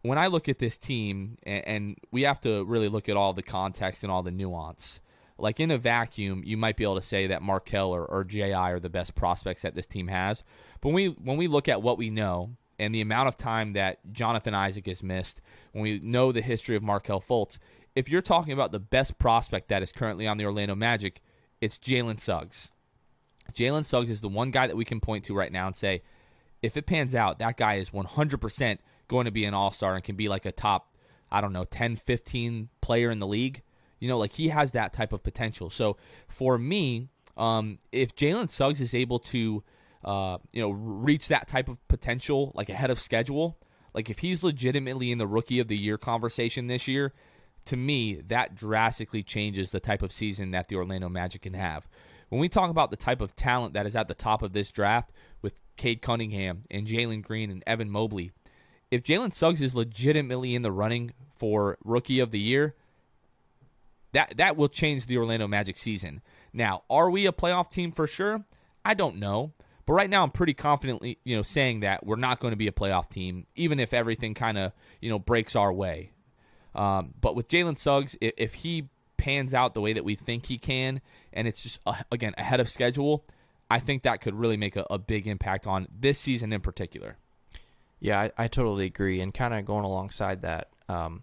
when 0.03 0.18
I 0.18 0.28
look 0.28 0.48
at 0.48 0.59
this 0.59 0.76
team, 0.76 1.38
and, 1.42 1.66
and, 1.66 1.96
we 2.11 2.22
have 2.22 2.40
to 2.42 2.64
really 2.64 2.88
look 2.88 3.09
at 3.09 3.16
all 3.16 3.32
the 3.32 3.42
context 3.42 4.03
and 4.03 4.11
all 4.11 4.22
the 4.22 4.30
nuance. 4.30 5.01
Like 5.38 5.61
in 5.61 5.70
a 5.70 5.78
vacuum, 5.78 6.42
you 6.44 6.57
might 6.57 6.76
be 6.76 6.84
able 6.84 6.96
to 6.96 7.03
say 7.03 7.26
that 7.28 7.42
Markelle 7.42 7.90
or, 7.90 8.05
or 8.05 8.24
Ji 8.24 8.53
are 8.53 8.80
the 8.80 8.90
best 8.90 9.14
prospects 9.14 9.62
that 9.62 9.74
this 9.74 9.86
team 9.86 10.09
has. 10.09 10.44
But 10.80 10.88
when 10.88 10.94
we 10.94 11.07
when 11.09 11.36
we 11.38 11.48
look 11.48 11.68
at 11.68 11.82
what 11.82 11.96
we 11.96 12.11
know 12.11 12.57
and 12.78 12.94
the 12.94 13.01
amount 13.01 13.28
of 13.28 13.38
time 13.38 13.72
that 13.72 13.98
Jonathan 14.12 14.55
Isaac 14.55 14.86
has 14.86 15.03
missed, 15.03 15.40
when 15.72 15.82
we 15.82 15.98
know 16.01 16.30
the 16.30 16.42
history 16.42 16.76
of 16.76 16.82
Markelle 16.82 17.22
Fultz, 17.22 17.59
if 17.94 18.09
you're 18.09 18.22
talking 18.22 18.53
about 18.53 18.72
the 18.72 18.78
best 18.78 19.18
prospect 19.18 19.68
that 19.68 19.82
is 19.82 19.92
currently 19.92 20.26
on 20.26 20.36
the 20.36 20.44
Orlando 20.44 20.74
Magic, 20.74 21.22
it's 21.61 21.78
Jalen 21.78 22.20
Suggs. 22.20 22.72
Jalen 23.53 23.84
Suggs 23.84 24.11
is 24.11 24.20
the 24.20 24.28
one 24.28 24.51
guy 24.51 24.66
that 24.66 24.76
we 24.76 24.84
can 24.84 25.01
point 25.01 25.24
to 25.24 25.34
right 25.34 25.53
now 25.53 25.66
and 25.66 25.76
say, 25.76 26.03
if 26.62 26.76
it 26.76 26.86
pans 26.86 27.14
out, 27.14 27.38
that 27.38 27.57
guy 27.57 27.74
is 27.74 27.90
100% 27.90 28.78
going 29.11 29.26
to 29.26 29.30
be 29.30 29.44
an 29.44 29.52
all 29.52 29.70
star 29.70 29.94
and 29.94 30.02
can 30.02 30.16
be 30.16 30.28
like 30.28 30.46
a 30.46 30.52
top, 30.52 30.94
I 31.30 31.42
don't 31.42 31.52
know, 31.52 31.64
10, 31.64 31.96
15 31.96 32.70
player 32.80 33.11
in 33.11 33.18
the 33.18 33.26
league. 33.26 33.62
You 33.98 34.08
know, 34.08 34.16
like 34.16 34.32
he 34.32 34.48
has 34.48 34.72
that 34.72 34.94
type 34.94 35.12
of 35.12 35.22
potential. 35.22 35.68
So 35.68 35.98
for 36.28 36.56
me, 36.56 37.08
Um, 37.36 37.78
if 37.90 38.14
Jalen 38.14 38.50
Suggs 38.50 38.80
is 38.80 38.92
able 38.92 39.18
to, 39.32 39.62
uh, 40.04 40.38
you 40.52 40.61
know, 40.61 40.70
reach 40.70 41.28
that 41.28 41.48
type 41.48 41.68
of 41.68 41.78
potential 41.88 42.52
like 42.54 42.68
ahead 42.68 42.90
of 42.90 43.00
schedule, 43.00 43.56
like 43.94 44.11
if 44.11 44.18
he's 44.18 44.42
legitimately 44.44 45.11
in 45.11 45.18
the 45.18 45.26
rookie 45.26 45.61
of 45.61 45.68
the 45.68 45.76
year 45.76 45.96
conversation 45.96 46.66
this 46.66 46.86
year, 46.86 47.12
to 47.64 47.76
me 47.76 48.20
that 48.28 48.54
drastically 48.56 49.22
changes 49.22 49.70
the 49.70 49.80
type 49.80 50.02
of 50.02 50.12
season 50.12 50.50
that 50.50 50.68
the 50.68 50.76
Orlando 50.76 51.08
Magic 51.08 51.42
can 51.42 51.54
have. 51.54 51.88
When 52.28 52.40
we 52.40 52.48
talk 52.48 52.68
about 52.70 52.90
the 52.90 52.96
type 52.96 53.22
of 53.22 53.34
talent 53.36 53.72
that 53.74 53.86
is 53.86 53.96
at 53.96 54.08
the 54.08 54.14
top 54.14 54.42
of 54.42 54.52
this 54.52 54.70
draft 54.70 55.11
with 55.40 55.61
Cade 55.76 56.02
Cunningham 56.02 56.64
and 56.70 56.86
Jalen 56.86 57.22
Green 57.22 57.50
and 57.50 57.62
Evan 57.66 57.88
Mobley, 57.88 58.32
if 58.91 59.03
Jalen 59.03 59.32
Suggs 59.32 59.62
is 59.62 59.74
legitimately 59.74 60.55
in 60.55 60.62
the 60.62 60.72
running 60.72 61.12
for 61.36 61.78
rookie 61.84 62.20
of 62.20 62.30
the 62.30 62.41
year, 62.41 62.74
that 64.12 64.34
that 64.36 64.57
will 64.57 64.68
change 64.68 65.07
the 65.07 65.18
Orlando 65.18 65.47
Magic 65.47 65.76
season. 65.76 66.22
Now, 66.53 66.82
are 66.91 67.11
we 67.11 67.26
a 67.26 67.32
playoff 67.32 67.70
team 67.70 67.93
for 67.93 68.07
sure? 68.07 68.45
I 68.84 68.95
don't 68.95 69.16
know. 69.16 69.53
But 69.86 69.95
right 69.95 70.11
now 70.11 70.22
I'm 70.22 70.30
pretty 70.30 70.55
confidently, 70.55 71.18
you 71.24 71.34
know, 71.34 71.43
saying 71.43 71.80
that 71.80 72.07
we're 72.07 72.14
not 72.14 72.38
going 72.38 72.53
to 72.53 72.57
be 72.57 72.68
a 72.68 72.72
playoff 72.72 73.09
team, 73.11 73.47
even 73.57 73.80
if 73.80 73.93
everything 73.93 74.34
kind 74.34 74.57
of, 74.57 74.72
you 75.01 75.11
know, 75.11 75.18
breaks 75.18 75.57
our 75.57 75.72
way. 75.72 76.12
Um, 76.76 77.14
but 77.20 77.34
with 77.34 77.49
Jalen 77.49 77.76
Suggs, 77.76 78.16
if, 78.20 78.32
if, 78.36 78.55
he 78.55 78.88
pans 79.16 79.53
out 79.53 79.74
the 79.74 79.80
way 79.80 79.93
that 79.93 80.05
we 80.05 80.14
think 80.14 80.47
he 80.47 80.59
can, 80.59 81.01
and 81.32 81.49
it's 81.49 81.61
just 81.64 81.80
uh, 81.86 81.97
again 82.12 82.34
ahead 82.38 82.61
of 82.61 82.68
schedule, 82.68 83.24
I 83.68 83.80
think 83.80 84.05
that 84.05 84.20
could 84.20 84.34
really 84.34 84.57
make 84.57 84.76
a, 84.76 84.86
a 84.88 84.99
big 84.99 85.26
impact 85.26 85.66
on 85.66 85.88
this 85.93 86.20
season 86.20 86.53
in 86.53 86.61
particular. 86.61 87.16
Yeah, 88.01 88.20
I, 88.20 88.44
I 88.44 88.48
totally 88.48 88.86
agree. 88.86 89.20
And 89.20 89.32
kind 89.32 89.55
of 89.55 89.64
going 89.64 89.84
alongside 89.84 90.42
that, 90.42 90.70
um, 90.88 91.22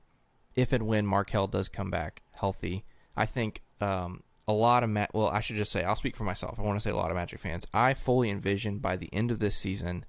if 0.55 0.71
and 0.73 0.87
when 0.87 1.05
Markelle 1.05 1.47
does 1.47 1.69
come 1.69 1.89
back 1.89 2.21
healthy, 2.33 2.85
I 3.15 3.25
think 3.25 3.61
um, 3.81 4.23
a 4.47 4.53
lot 4.53 4.83
of 4.83 4.89
Ma- 4.89 5.07
well, 5.13 5.27
I 5.27 5.39
should 5.39 5.55
just 5.55 5.71
say 5.71 5.83
I'll 5.83 5.95
speak 5.95 6.15
for 6.15 6.23
myself. 6.23 6.59
I 6.59 6.63
want 6.63 6.77
to 6.79 6.83
say 6.83 6.91
a 6.91 6.95
lot 6.95 7.09
of 7.11 7.15
Magic 7.17 7.39
fans. 7.39 7.65
I 7.73 7.93
fully 7.93 8.29
envision 8.29 8.77
by 8.79 8.95
the 8.95 9.09
end 9.11 9.31
of 9.31 9.39
this 9.39 9.57
season, 9.57 10.05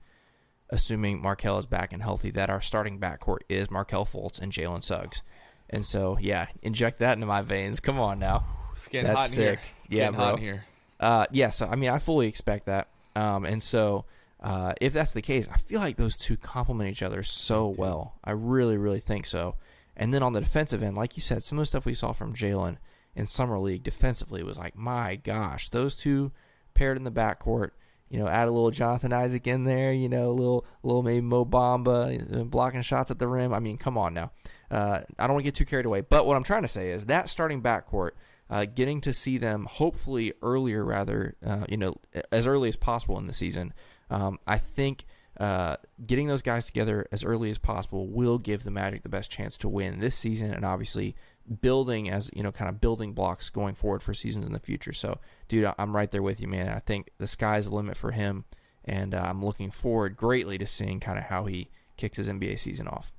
assuming 0.71 1.21
Markelle 1.23 1.59
is 1.59 1.67
back 1.67 1.93
and 1.93 2.03
healthy, 2.03 2.31
that 2.33 2.51
our 2.51 2.61
starting 2.61 3.01
backcourt 3.01 3.39
is 3.49 3.71
Markelle 3.71 4.05
Fultz 4.07 4.41
and 4.41 4.53
Jalen 4.53 4.85
Suggs. 4.85 5.23
And 5.71 5.85
so, 5.85 6.17
yeah, 6.21 6.47
inject 6.63 6.99
that 7.01 7.15
into 7.15 7.27
my 7.27 7.43
veins. 7.43 7.81
Come 7.81 7.99
on 7.99 8.19
now. 8.19 8.47
It's 8.75 8.89
getting 8.89 9.09
That's 9.09 9.19
hot 9.19 9.27
in 9.27 9.31
sick. 9.33 9.59
here. 9.59 9.69
It's 9.85 9.95
yeah, 9.95 10.11
bro. 10.11 10.37
here. 10.37 10.65
Uh, 11.01 11.27
yeah, 11.31 11.51
so 11.51 11.67
I 11.67 11.77
mean, 11.77 11.91
I 11.91 11.99
fully 11.99 12.27
expect 12.29 12.67
that. 12.67 12.89
Um, 13.17 13.45
and 13.45 13.63
so, 13.63 14.05
uh, 14.41 14.75
if 14.81 14.93
that's 14.93 15.13
the 15.13 15.23
case, 15.23 15.49
I 15.53 15.59
feel 15.59 15.81
like 15.81 15.97
those 15.97 16.17
two 16.17 16.37
complement 16.37 16.91
each 16.91 17.03
other 17.03 17.23
so 17.23 17.69
well. 17.69 18.19
I 18.23 18.33
really, 18.33 18.77
really 18.77 19.01
think 19.01 19.27
so. 19.27 19.57
And 19.97 20.15
then 20.15 20.23
on 20.23 20.33
the 20.33 20.41
defensive 20.41 20.83
end, 20.83 20.97
like 20.97 21.17
you 21.17 21.23
said, 21.23 21.43
some 21.43 21.59
of 21.59 21.63
the 21.63 21.67
stuff 21.67 21.85
we 21.85 21.95
saw 21.95 22.13
from 22.13 22.35
Jalen 22.35 22.77
in 23.17 23.27
summer 23.27 23.59
league 23.59 23.83
defensively 23.83 24.45
was 24.45 24.57
like, 24.57 24.77
my 24.77 25.17
gosh, 25.17 25.71
those 25.71 25.97
two 25.97 26.31
paired 26.75 26.97
in 26.97 27.05
the 27.05 27.11
backcourt. 27.11 27.71
You 28.09 28.19
know, 28.19 28.29
add 28.29 28.49
a 28.49 28.51
little 28.51 28.71
Jonathan 28.71 29.13
Isaac 29.13 29.47
in 29.47 29.65
there. 29.65 29.93
You 29.93 30.09
know, 30.09 30.31
a 30.31 30.33
little, 30.33 30.65
little 30.83 31.03
maybe 31.03 31.21
Mo 31.21 31.45
Bamba 31.45 32.41
uh, 32.41 32.45
blocking 32.45 32.81
shots 32.81 33.11
at 33.11 33.19
the 33.19 33.29
rim. 33.29 33.53
I 33.53 33.59
mean, 33.59 33.77
come 33.77 33.99
on 33.99 34.15
now. 34.15 34.31
Uh, 34.71 35.01
I 35.19 35.27
don't 35.27 35.35
want 35.35 35.45
to 35.45 35.51
get 35.51 35.57
too 35.57 35.67
carried 35.67 35.85
away. 35.85 36.01
But 36.01 36.25
what 36.25 36.37
I'm 36.37 36.45
trying 36.45 36.63
to 36.63 36.69
say 36.69 36.91
is 36.91 37.07
that 37.07 37.29
starting 37.29 37.61
backcourt, 37.61 38.13
uh, 38.49 38.65
getting 38.65 39.03
to 39.03 39.13
see 39.13 39.37
them 39.37 39.67
hopefully 39.69 40.33
earlier, 40.41 40.85
rather, 40.85 41.37
uh, 41.45 41.67
you 41.69 41.77
know, 41.77 41.97
as 42.33 42.47
early 42.47 42.69
as 42.69 42.77
possible 42.77 43.19
in 43.19 43.27
the 43.27 43.35
season. 43.35 43.75
Um, 44.11 44.39
I 44.47 44.59
think 44.59 45.05
uh, 45.39 45.77
getting 46.05 46.27
those 46.27 46.43
guys 46.43 46.67
together 46.67 47.07
as 47.13 47.25
early 47.25 47.51
as 47.51 47.59
possible 47.59 48.09
will 48.09 48.39
give 48.39 48.65
the 48.65 48.71
Magic 48.71 49.03
the 49.03 49.09
best 49.09 49.31
chance 49.31 49.57
to 49.59 49.69
win 49.69 50.01
this 50.01 50.17
season, 50.17 50.53
and 50.53 50.65
obviously 50.65 51.15
building 51.61 52.11
as 52.11 52.31
you 52.35 52.43
know 52.43 52.53
kind 52.53 52.69
of 52.69 52.81
building 52.81 53.13
blocks 53.13 53.49
going 53.49 53.75
forward 53.75 54.03
for 54.03 54.13
seasons 54.13 54.47
in 54.47 54.53
the 54.53 54.59
future. 54.59 54.93
So 54.93 55.19
dude 55.49 55.73
i'm 55.79 55.95
right 55.95 56.11
there 56.11 56.23
with 56.23 56.41
you 56.41 56.49
man. 56.49 56.69
I 56.69 56.81
think 56.81 57.11
the 57.19 57.27
sky's 57.27 57.67
the 57.67 57.75
limit 57.75 57.97
for 57.97 58.13
him 58.13 58.45
and 58.85 59.15
uh, 59.15 59.25
i'm 59.27 59.45
looking 59.45 59.71
forward 59.71 60.17
greatly 60.17 60.59
to 60.59 60.67
seeing 60.67 61.01
kind 61.01 61.19
of 61.19 61.25
how 61.25 61.47
he 61.47 61.71
kicks 61.97 62.19
his 62.19 62.29
nba 62.29 62.59
season 62.59 62.89
off. 62.89 63.15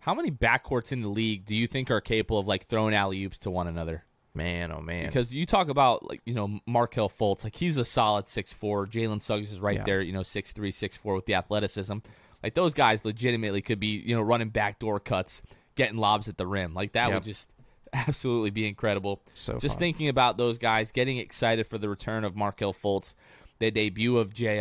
How 0.00 0.14
many 0.14 0.30
backcourts 0.30 0.92
in 0.92 1.02
the 1.02 1.08
league 1.08 1.44
do 1.44 1.54
you 1.54 1.66
think 1.66 1.90
are 1.90 2.00
capable 2.00 2.38
of 2.38 2.46
like 2.46 2.66
throwing 2.66 2.94
alley 2.94 3.24
oops 3.24 3.38
to 3.40 3.50
one 3.50 3.68
another 3.68 4.04
man 4.38 4.72
oh 4.72 4.80
man 4.80 5.06
because 5.06 5.34
you 5.34 5.44
talk 5.44 5.68
about 5.68 6.08
like 6.08 6.22
you 6.24 6.32
know 6.32 6.58
markelle 6.66 7.10
fultz 7.10 7.44
like 7.44 7.56
he's 7.56 7.76
a 7.76 7.84
solid 7.84 8.26
six 8.26 8.52
four. 8.52 8.86
jalen 8.86 9.20
suggs 9.20 9.52
is 9.52 9.60
right 9.60 9.78
yeah. 9.78 9.84
there 9.84 10.00
you 10.00 10.12
know 10.12 10.20
6'3 10.20 10.54
6'4 10.54 11.14
with 11.14 11.26
the 11.26 11.34
athleticism 11.34 11.98
like 12.42 12.54
those 12.54 12.72
guys 12.72 13.04
legitimately 13.04 13.60
could 13.60 13.80
be 13.80 13.88
you 13.88 14.14
know 14.14 14.22
running 14.22 14.48
backdoor 14.48 15.00
cuts 15.00 15.42
getting 15.74 15.98
lobs 15.98 16.28
at 16.28 16.38
the 16.38 16.46
rim 16.46 16.72
like 16.72 16.92
that 16.92 17.08
yep. 17.08 17.14
would 17.14 17.24
just 17.24 17.50
absolutely 17.92 18.50
be 18.50 18.66
incredible. 18.66 19.22
So 19.34 19.54
just 19.58 19.74
fun. 19.74 19.78
thinking 19.78 20.08
about 20.08 20.36
those 20.36 20.58
guys, 20.58 20.90
getting 20.90 21.18
excited 21.18 21.66
for 21.66 21.78
the 21.78 21.88
return 21.88 22.24
of 22.24 22.36
Markelle 22.36 22.74
Fultz, 22.74 23.14
the 23.58 23.70
debut 23.70 24.18
of 24.18 24.34
Ji, 24.34 24.60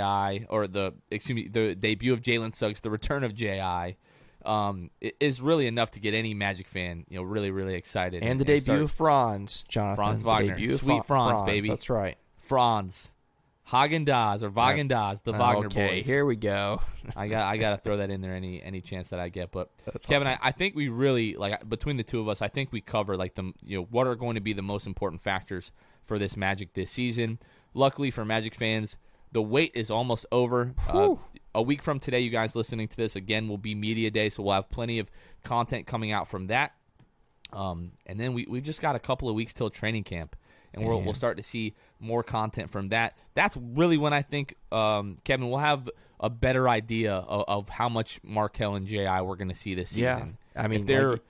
or 0.50 0.68
the 0.68 0.94
excuse 1.12 1.36
me, 1.36 1.48
the 1.48 1.76
debut 1.76 2.14
of 2.14 2.22
Jalen 2.22 2.56
Suggs, 2.56 2.82
the 2.82 2.90
return 2.90 3.24
of 3.24 3.34
Ji. 3.34 3.96
Um, 4.48 4.92
is 5.02 5.42
really 5.42 5.68
enough 5.68 5.92
to 5.92 6.00
get 6.00 6.14
any 6.14 6.34
Magic 6.34 6.68
fan, 6.68 7.06
you 7.10 7.18
know, 7.18 7.24
really, 7.24 7.52
really 7.52 7.76
excited. 7.76 8.22
And, 8.22 8.32
and 8.32 8.40
the 8.40 8.46
debut 8.46 8.62
start, 8.62 8.82
of 8.82 8.92
Franz, 8.92 9.66
Jonathan. 9.68 9.96
Franz 9.96 10.24
Wagner, 10.24 10.56
debut 10.56 10.78
sweet 10.78 11.06
Franz, 11.06 11.40
Franz, 11.40 11.42
baby. 11.44 11.70
That's 11.70 11.90
right. 11.90 12.18
Franz. 12.38 13.12
Hagen 13.68 14.06
Dazs 14.06 14.44
or 14.44 14.50
Wagen 14.50 14.88
Dazs, 14.88 15.24
the 15.24 15.34
Wagner 15.34 15.66
okay, 15.66 15.98
boys. 15.98 16.06
here 16.06 16.26
we 16.26 16.38
go. 16.38 16.82
I 17.18 17.28
got 17.28 17.44
I 17.44 17.58
got 17.58 17.72
to 17.72 17.78
throw 17.84 17.98
that 17.98 18.10
in 18.10 18.22
there 18.22 18.34
any 18.34 18.64
any 18.64 18.80
chance 18.80 19.10
that 19.10 19.20
I 19.20 19.28
get. 19.28 19.52
But 19.52 19.70
That's 19.86 20.06
Kevin, 20.06 20.26
awesome. 20.26 20.40
I, 20.42 20.48
I 20.48 20.52
think 20.54 20.74
we 20.74 20.88
really 20.88 21.36
like 21.36 21.68
between 21.68 21.98
the 21.98 22.04
two 22.04 22.22
of 22.22 22.30
us, 22.30 22.42
I 22.42 22.48
think 22.48 22.72
we 22.72 22.80
cover 22.80 23.18
like 23.18 23.36
the 23.36 23.52
you 23.62 23.80
know 23.80 23.88
what 23.92 24.08
are 24.08 24.16
going 24.16 24.36
to 24.36 24.42
be 24.42 24.54
the 24.54 24.62
most 24.62 24.88
important 24.88 25.22
factors 25.22 25.74
for 26.06 26.18
this 26.18 26.38
Magic 26.38 26.76
this 26.76 26.92
season. 26.92 27.40
Luckily 27.74 28.10
for 28.10 28.24
Magic 28.24 28.56
fans, 28.56 28.96
the 29.34 29.42
wait 29.42 29.74
is 29.76 29.92
almost 29.92 30.26
over. 30.32 30.74
Uh, 30.88 31.16
a 31.58 31.62
week 31.62 31.82
from 31.82 32.00
today, 32.00 32.20
you 32.20 32.30
guys 32.30 32.56
listening 32.56 32.88
to 32.88 32.96
this 32.96 33.16
again 33.16 33.50
will 33.50 33.58
be 33.58 33.74
media 33.74 34.12
day, 34.12 34.30
so 34.30 34.44
we'll 34.44 34.54
have 34.54 34.70
plenty 34.70 35.00
of 35.00 35.10
content 35.44 35.88
coming 35.88 36.12
out 36.12 36.28
from 36.28 36.48
that. 36.48 36.74
Um, 37.52 37.94
and 38.06 38.20
then 38.20 38.34
we 38.34 38.46
we've 38.48 38.64
just 38.64 38.80
got 38.80 38.96
a 38.96 39.00
couple 39.00 39.28
of 39.28 39.36
weeks 39.36 39.54
till 39.54 39.70
training 39.70 40.04
camp 40.04 40.36
and 40.74 40.86
we'll, 40.86 41.02
we'll 41.02 41.14
start 41.14 41.38
to 41.38 41.44
see 41.44 41.74
more 42.00 42.22
content 42.22 42.70
from 42.70 42.90
that. 42.90 43.18
That's 43.34 43.58
really 43.58 43.98
when 43.98 44.14
I 44.14 44.22
think, 44.22 44.56
um, 44.72 45.18
Kevin, 45.24 45.50
we'll 45.50 45.60
have 45.60 45.90
a 46.20 46.30
better 46.30 46.70
idea 46.70 47.14
of, 47.14 47.46
of 47.48 47.70
how 47.70 47.90
much 47.90 48.20
Markelle 48.22 48.76
and 48.76 48.86
Ji 48.86 49.00
we're 49.00 49.36
going 49.36 49.50
to 49.50 49.56
see 49.56 49.74
this 49.74 49.92
season. 49.92 50.38
Yeah, 50.56 50.62
I 50.62 50.68
mean, 50.68 50.82
if 50.82 50.86
they're, 50.86 51.12
like, 51.12 51.22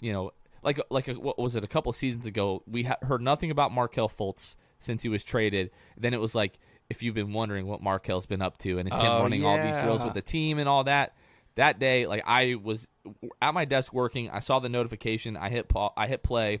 you 0.00 0.12
know, 0.12 0.32
like 0.62 0.80
like 0.90 1.08
a, 1.08 1.14
what 1.14 1.38
was 1.38 1.56
it 1.56 1.64
a 1.64 1.68
couple 1.68 1.92
seasons 1.92 2.26
ago? 2.26 2.62
We 2.66 2.84
ha- 2.84 2.98
heard 3.02 3.22
nothing 3.22 3.50
about 3.50 3.72
Markelle 3.72 4.08
Fultz 4.08 4.54
since 4.78 5.02
he 5.02 5.08
was 5.08 5.24
traded. 5.24 5.70
Then 5.96 6.14
it 6.14 6.20
was 6.20 6.34
like 6.34 6.58
if 6.90 7.02
you've 7.02 7.14
been 7.14 7.32
wondering 7.32 7.66
what 7.66 7.82
Markelle's 7.82 8.26
been 8.26 8.42
up 8.42 8.58
to, 8.58 8.78
and 8.78 8.88
it's 8.88 8.96
him 8.96 9.06
oh, 9.06 9.22
running 9.22 9.42
yeah. 9.42 9.48
all 9.48 9.56
these 9.56 9.76
drills 9.82 10.04
with 10.04 10.14
the 10.14 10.22
team 10.22 10.58
and 10.58 10.68
all 10.68 10.84
that. 10.84 11.14
That 11.56 11.78
day, 11.78 12.06
like 12.06 12.22
I 12.26 12.56
was 12.62 12.86
at 13.40 13.54
my 13.54 13.64
desk 13.64 13.92
working, 13.92 14.30
I 14.30 14.40
saw 14.40 14.58
the 14.58 14.68
notification. 14.68 15.36
I 15.36 15.48
hit 15.48 15.68
pa- 15.68 15.92
I 15.96 16.06
hit 16.06 16.22
play 16.22 16.60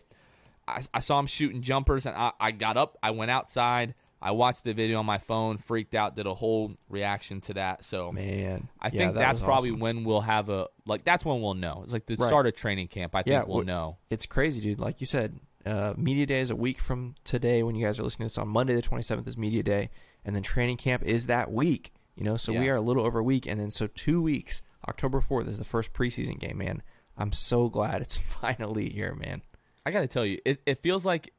I, 0.68 0.82
I 0.92 1.00
saw 1.00 1.18
him 1.18 1.26
shooting 1.26 1.62
jumpers, 1.62 2.06
and 2.06 2.16
I, 2.16 2.32
I 2.40 2.50
got 2.52 2.76
up. 2.76 2.98
I 3.02 3.12
went 3.12 3.30
outside. 3.30 3.94
I 4.20 4.30
watched 4.32 4.64
the 4.64 4.72
video 4.72 4.98
on 4.98 5.06
my 5.06 5.18
phone, 5.18 5.58
freaked 5.58 5.94
out, 5.94 6.16
did 6.16 6.26
a 6.26 6.34
whole 6.34 6.72
reaction 6.88 7.40
to 7.42 7.54
that. 7.54 7.84
So 7.84 8.10
man, 8.12 8.68
I 8.80 8.86
yeah, 8.86 8.90
think 8.90 9.14
that 9.14 9.20
that's 9.20 9.40
probably 9.40 9.70
awesome. 9.70 9.80
when 9.80 10.04
we'll 10.04 10.22
have 10.22 10.48
a 10.48 10.68
like. 10.86 11.04
That's 11.04 11.24
when 11.24 11.40
we'll 11.42 11.54
know. 11.54 11.82
It's 11.84 11.92
like 11.92 12.06
the 12.06 12.16
Right. 12.16 12.26
start 12.26 12.46
of 12.46 12.56
training 12.56 12.88
camp. 12.88 13.14
I 13.14 13.22
think 13.22 13.32
Yeah, 13.32 13.44
we'll 13.46 13.62
wh- 13.62 13.66
know. 13.66 13.98
It's 14.10 14.26
crazy, 14.26 14.60
dude. 14.60 14.80
Like 14.80 15.00
you 15.00 15.06
said, 15.06 15.38
uh, 15.64 15.92
media 15.96 16.26
day 16.26 16.40
is 16.40 16.50
a 16.50 16.56
week 16.56 16.78
from 16.78 17.14
today. 17.24 17.62
When 17.62 17.76
you 17.76 17.84
guys 17.84 18.00
are 18.00 18.02
listening 18.02 18.28
to 18.28 18.32
this 18.34 18.38
on 18.38 18.48
Monday, 18.48 18.74
the 18.74 18.82
twenty 18.82 19.02
seventh 19.02 19.28
is 19.28 19.36
media 19.36 19.62
day, 19.62 19.90
and 20.26 20.36
then 20.36 20.42
training 20.42 20.76
camp 20.76 21.02
is 21.04 21.26
that 21.28 21.50
week. 21.50 21.92
You 22.16 22.24
know, 22.24 22.36
so 22.36 22.52
we 22.52 22.68
are 22.68 22.76
a 22.76 22.80
little 22.82 23.04
over 23.06 23.20
a 23.20 23.22
week, 23.24 23.46
and 23.46 23.58
then 23.58 23.70
so 23.70 23.86
two 23.86 24.20
weeks. 24.20 24.60
October 24.88 25.20
fourth 25.20 25.48
is 25.48 25.56
the 25.58 25.64
first 25.64 25.92
preseason 25.94 26.38
game, 26.38 26.58
man. 26.58 26.82
I'm 27.16 27.32
so 27.32 27.68
glad 27.70 28.02
it's 28.02 28.16
finally 28.42 28.90
here, 28.90 29.14
man. 29.14 29.40
I 29.86 29.90
got 29.90 30.00
to 30.00 30.06
tell 30.06 30.24
you, 30.26 30.38
it, 30.44 30.60
it 30.66 30.82
feels 30.82 31.04
like 31.06 31.32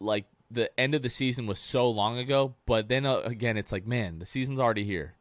like 0.00 0.24
the 0.50 0.70
end 0.80 0.94
of 0.94 1.02
the 1.02 1.10
season 1.10 1.46
was 1.46 1.58
so 1.58 1.90
long 1.90 2.16
ago, 2.18 2.54
but 2.66 2.88
then 2.88 3.04
uh, 3.04 3.18
again, 3.24 3.56
it's 3.58 3.72
like 3.72 3.86
man, 3.86 4.18
the 4.18 4.26
season's 4.26 4.58
already 4.60 4.84
here. 4.84 5.14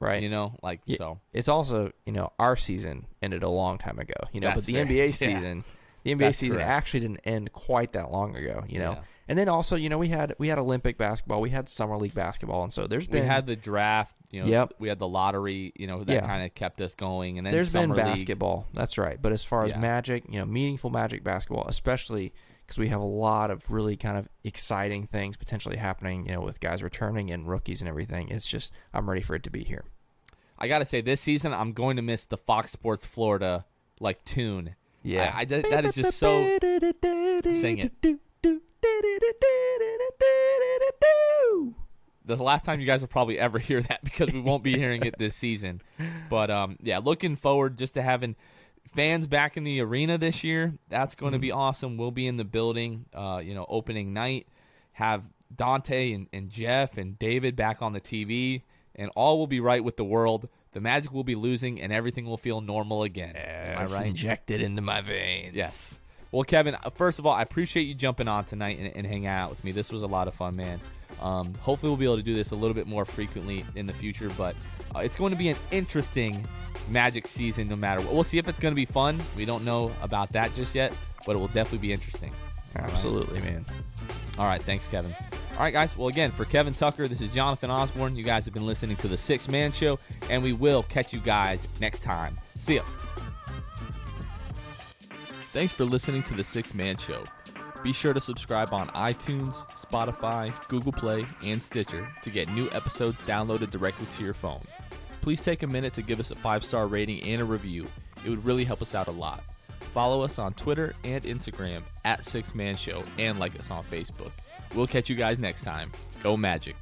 Right. 0.00 0.22
You 0.22 0.28
know, 0.30 0.54
like 0.62 0.80
Yeah. 0.84 0.96
so. 0.98 1.20
It's 1.32 1.48
also, 1.48 1.90
you 2.06 2.12
know, 2.12 2.32
our 2.38 2.54
season 2.54 3.06
ended 3.20 3.42
a 3.42 3.48
long 3.48 3.78
time 3.78 3.98
ago. 3.98 4.14
You 4.32 4.40
know, 4.40 4.46
That's 4.48 4.58
but 4.58 4.66
the 4.66 4.74
fair. 4.74 4.86
NBA 4.86 5.06
Yeah. 5.06 5.10
season, 5.10 5.64
the 6.04 6.14
NBA 6.14 6.18
That's 6.18 6.38
season 6.38 6.56
correct. 6.58 6.70
actually 6.70 7.00
didn't 7.00 7.20
end 7.24 7.52
quite 7.52 7.92
that 7.94 8.12
long 8.12 8.36
ago. 8.36 8.62
You 8.68 8.78
know, 8.78 8.92
Yeah. 8.92 9.00
And 9.28 9.38
then 9.38 9.48
also, 9.48 9.76
you 9.76 9.88
know, 9.88 9.98
we 9.98 10.08
had 10.08 10.34
we 10.38 10.48
had 10.48 10.58
Olympic 10.58 10.96
basketball, 10.98 11.40
we 11.40 11.50
had 11.50 11.68
summer 11.68 11.96
league 11.96 12.14
basketball, 12.14 12.62
and 12.64 12.72
so 12.72 12.86
there's 12.86 13.06
been 13.06 13.22
we 13.22 13.26
had 13.26 13.46
the 13.46 13.56
draft, 13.56 14.16
you 14.30 14.42
know. 14.42 14.48
Yep. 14.48 14.74
We 14.78 14.88
had 14.88 14.98
the 14.98 15.06
lottery, 15.08 15.72
you 15.76 15.86
know, 15.86 16.02
that 16.04 16.12
Yeah. 16.12 16.26
kind 16.26 16.44
of 16.44 16.54
kept 16.54 16.80
us 16.80 16.94
going, 16.94 17.38
and 17.38 17.46
then 17.46 17.52
there's 17.52 17.72
been 17.72 17.82
summer 17.90 17.96
league. 17.96 18.04
basketball. 18.04 18.66
That's 18.74 18.98
right. 18.98 19.20
But 19.20 19.32
as 19.32 19.44
far 19.44 19.64
as 19.64 19.72
Yeah. 19.72 19.78
magic, 19.80 20.24
you 20.28 20.38
know, 20.38 20.46
meaningful 20.46 20.90
magic 20.90 21.22
basketball, 21.22 21.66
especially 21.68 22.32
because 22.66 22.78
we 22.78 22.88
have 22.88 23.00
a 23.00 23.04
lot 23.04 23.50
of 23.50 23.70
really 23.70 23.96
kind 23.96 24.18
of 24.18 24.28
exciting 24.44 25.06
things 25.06 25.36
potentially 25.36 25.76
happening, 25.76 26.26
you 26.26 26.32
know, 26.32 26.40
with 26.42 26.60
guys 26.60 26.82
returning 26.82 27.30
and 27.30 27.48
rookies 27.48 27.80
and 27.80 27.88
everything. 27.88 28.28
It's 28.28 28.46
just 28.46 28.72
I'm 28.92 29.08
ready 29.08 29.22
for 29.22 29.34
it 29.34 29.42
to 29.44 29.50
be 29.50 29.64
here. 29.64 29.84
I 30.58 30.68
gotta 30.68 30.84
say, 30.84 31.00
this 31.00 31.20
season 31.20 31.54
I'm 31.54 31.72
going 31.72 31.96
to 31.96 32.02
miss 32.02 32.26
the 32.26 32.36
Fox 32.36 32.72
Sports 32.72 33.06
Florida 33.06 33.64
like 34.00 34.24
tune. 34.24 34.74
Yeah. 35.02 35.32
I, 35.34 35.40
I- 35.40 35.44
that- 35.46 35.70
that 35.70 35.84
is 35.86 35.94
just 35.94 36.18
so. 36.18 36.58
Sing 36.60 37.78
it. 37.78 38.18
The 42.36 42.44
last 42.44 42.64
time 42.64 42.80
you 42.80 42.86
guys 42.86 43.00
will 43.00 43.08
probably 43.08 43.38
ever 43.38 43.58
hear 43.68 43.82
that 43.82 44.04
because 44.04 44.32
we 44.32 44.40
won't 44.40 44.62
be 44.62 44.76
hearing 44.76 45.04
it 45.04 45.18
this 45.18 45.34
season. 45.34 45.80
But 46.28 46.50
um, 46.50 46.76
yeah, 46.82 46.98
looking 46.98 47.36
forward 47.36 47.78
just 47.78 47.94
to 47.94 48.02
having 48.02 48.36
fans 48.94 49.26
back 49.26 49.56
in 49.56 49.64
the 49.64 49.80
arena 49.80 50.18
this 50.18 50.44
year. 50.44 50.74
That's 50.88 51.14
going 51.14 51.32
to 51.32 51.38
be 51.38 51.52
awesome. 51.52 51.96
We'll 51.96 52.10
be 52.10 52.26
in 52.26 52.36
the 52.36 52.44
building, 52.44 53.06
uh, 53.14 53.40
you 53.42 53.54
know, 53.54 53.66
opening 53.68 54.12
night. 54.12 54.46
Have 54.92 55.24
Dante 55.54 56.12
and, 56.12 56.28
and 56.32 56.50
Jeff 56.50 56.98
and 56.98 57.18
David 57.18 57.56
back 57.56 57.82
on 57.82 57.92
the 57.92 58.00
TV, 58.00 58.62
and 58.96 59.10
all 59.14 59.38
will 59.38 59.46
be 59.46 59.60
right 59.60 59.82
with 59.82 59.96
the 59.96 60.04
world. 60.04 60.48
The 60.72 60.80
Magic 60.80 61.12
will 61.12 61.24
be 61.24 61.34
losing, 61.34 61.80
and 61.80 61.92
everything 61.92 62.26
will 62.26 62.36
feel 62.36 62.60
normal 62.60 63.04
again. 63.04 63.36
Am 63.36 63.78
I 63.78 63.84
right? 63.84 64.06
injected 64.06 64.60
into 64.60 64.82
my 64.82 65.00
veins. 65.00 65.54
Yes. 65.54 65.98
Well, 66.30 66.44
Kevin, 66.44 66.74
uh, 66.74 66.90
first 66.90 67.18
of 67.18 67.26
all, 67.26 67.32
I 67.32 67.42
appreciate 67.42 67.84
you 67.84 67.94
jumping 67.94 68.28
on 68.28 68.44
tonight 68.44 68.78
and, 68.78 68.94
and 68.94 69.06
hanging 69.06 69.26
out 69.26 69.50
with 69.50 69.64
me. 69.64 69.72
This 69.72 69.90
was 69.90 70.02
a 70.02 70.06
lot 70.06 70.28
of 70.28 70.34
fun, 70.34 70.56
man. 70.56 70.80
Um, 71.20 71.54
hopefully, 71.54 71.90
we'll 71.90 71.96
be 71.96 72.04
able 72.04 72.16
to 72.18 72.22
do 72.22 72.34
this 72.34 72.50
a 72.50 72.56
little 72.56 72.74
bit 72.74 72.86
more 72.86 73.04
frequently 73.04 73.64
in 73.74 73.86
the 73.86 73.94
future, 73.94 74.30
but 74.36 74.54
uh, 74.94 75.00
it's 75.00 75.16
going 75.16 75.32
to 75.32 75.38
be 75.38 75.48
an 75.48 75.56
interesting 75.70 76.46
Magic 76.88 77.26
season 77.26 77.68
no 77.68 77.76
matter 77.76 78.00
what. 78.00 78.14
We'll 78.14 78.24
see 78.24 78.38
if 78.38 78.48
it's 78.48 78.58
going 78.58 78.72
to 78.72 78.76
be 78.76 78.86
fun. 78.86 79.18
We 79.36 79.44
don't 79.44 79.64
know 79.64 79.90
about 80.00 80.32
that 80.32 80.54
just 80.54 80.74
yet, 80.74 80.92
but 81.26 81.36
it 81.36 81.38
will 81.38 81.48
definitely 81.48 81.86
be 81.86 81.92
interesting. 81.92 82.32
Absolutely, 82.76 83.40
man. 83.40 83.64
All 84.38 84.46
right, 84.46 84.62
thanks, 84.62 84.86
Kevin. 84.88 85.12
All 85.54 85.64
right, 85.64 85.72
guys. 85.72 85.96
Well, 85.96 86.08
again, 86.08 86.30
for 86.30 86.44
Kevin 86.44 86.72
Tucker, 86.72 87.08
this 87.08 87.20
is 87.20 87.30
Jonathan 87.30 87.70
Osborne. 87.70 88.16
You 88.16 88.24
guys 88.24 88.44
have 88.44 88.54
been 88.54 88.66
listening 88.66 88.96
to 88.98 89.08
the 89.08 89.18
Sixth 89.18 89.50
Man 89.50 89.72
Show, 89.72 89.98
and 90.30 90.42
we 90.42 90.52
will 90.52 90.84
catch 90.84 91.12
you 91.12 91.18
guys 91.20 91.66
next 91.80 92.02
time. 92.02 92.38
See 92.58 92.76
ya. 92.76 92.82
Thanks 95.52 95.72
for 95.72 95.84
listening 95.84 96.22
to 96.24 96.34
the 96.34 96.44
Sixth 96.44 96.74
Man 96.74 96.96
Show. 96.96 97.24
Be 97.82 97.92
sure 97.92 98.12
to 98.12 98.20
subscribe 98.20 98.72
on 98.72 98.88
iTunes, 98.88 99.64
Spotify, 99.68 100.52
Google 100.68 100.92
Play, 100.92 101.24
and 101.44 101.60
Stitcher 101.60 102.08
to 102.22 102.30
get 102.30 102.48
new 102.52 102.68
episodes 102.72 103.16
downloaded 103.22 103.70
directly 103.70 104.06
to 104.06 104.24
your 104.24 104.34
phone. 104.34 104.62
Please 105.20 105.42
take 105.42 105.62
a 105.62 105.66
minute 105.66 105.94
to 105.94 106.02
give 106.02 106.20
us 106.20 106.30
a 106.30 106.34
five 106.34 106.64
star 106.64 106.86
rating 106.86 107.22
and 107.22 107.40
a 107.40 107.44
review. 107.44 107.86
It 108.24 108.30
would 108.30 108.44
really 108.44 108.64
help 108.64 108.82
us 108.82 108.94
out 108.94 109.06
a 109.08 109.12
lot. 109.12 109.42
Follow 109.94 110.22
us 110.22 110.38
on 110.38 110.52
Twitter 110.54 110.94
and 111.04 111.24
Instagram 111.24 111.82
at 112.04 112.24
Sixth 112.24 112.54
Man 112.54 112.76
Show 112.76 113.02
and 113.18 113.38
like 113.38 113.58
us 113.58 113.70
on 113.70 113.84
Facebook. 113.84 114.32
We'll 114.74 114.86
catch 114.86 115.08
you 115.08 115.16
guys 115.16 115.38
next 115.38 115.62
time. 115.62 115.90
Go 116.22 116.36
Magic. 116.36 116.76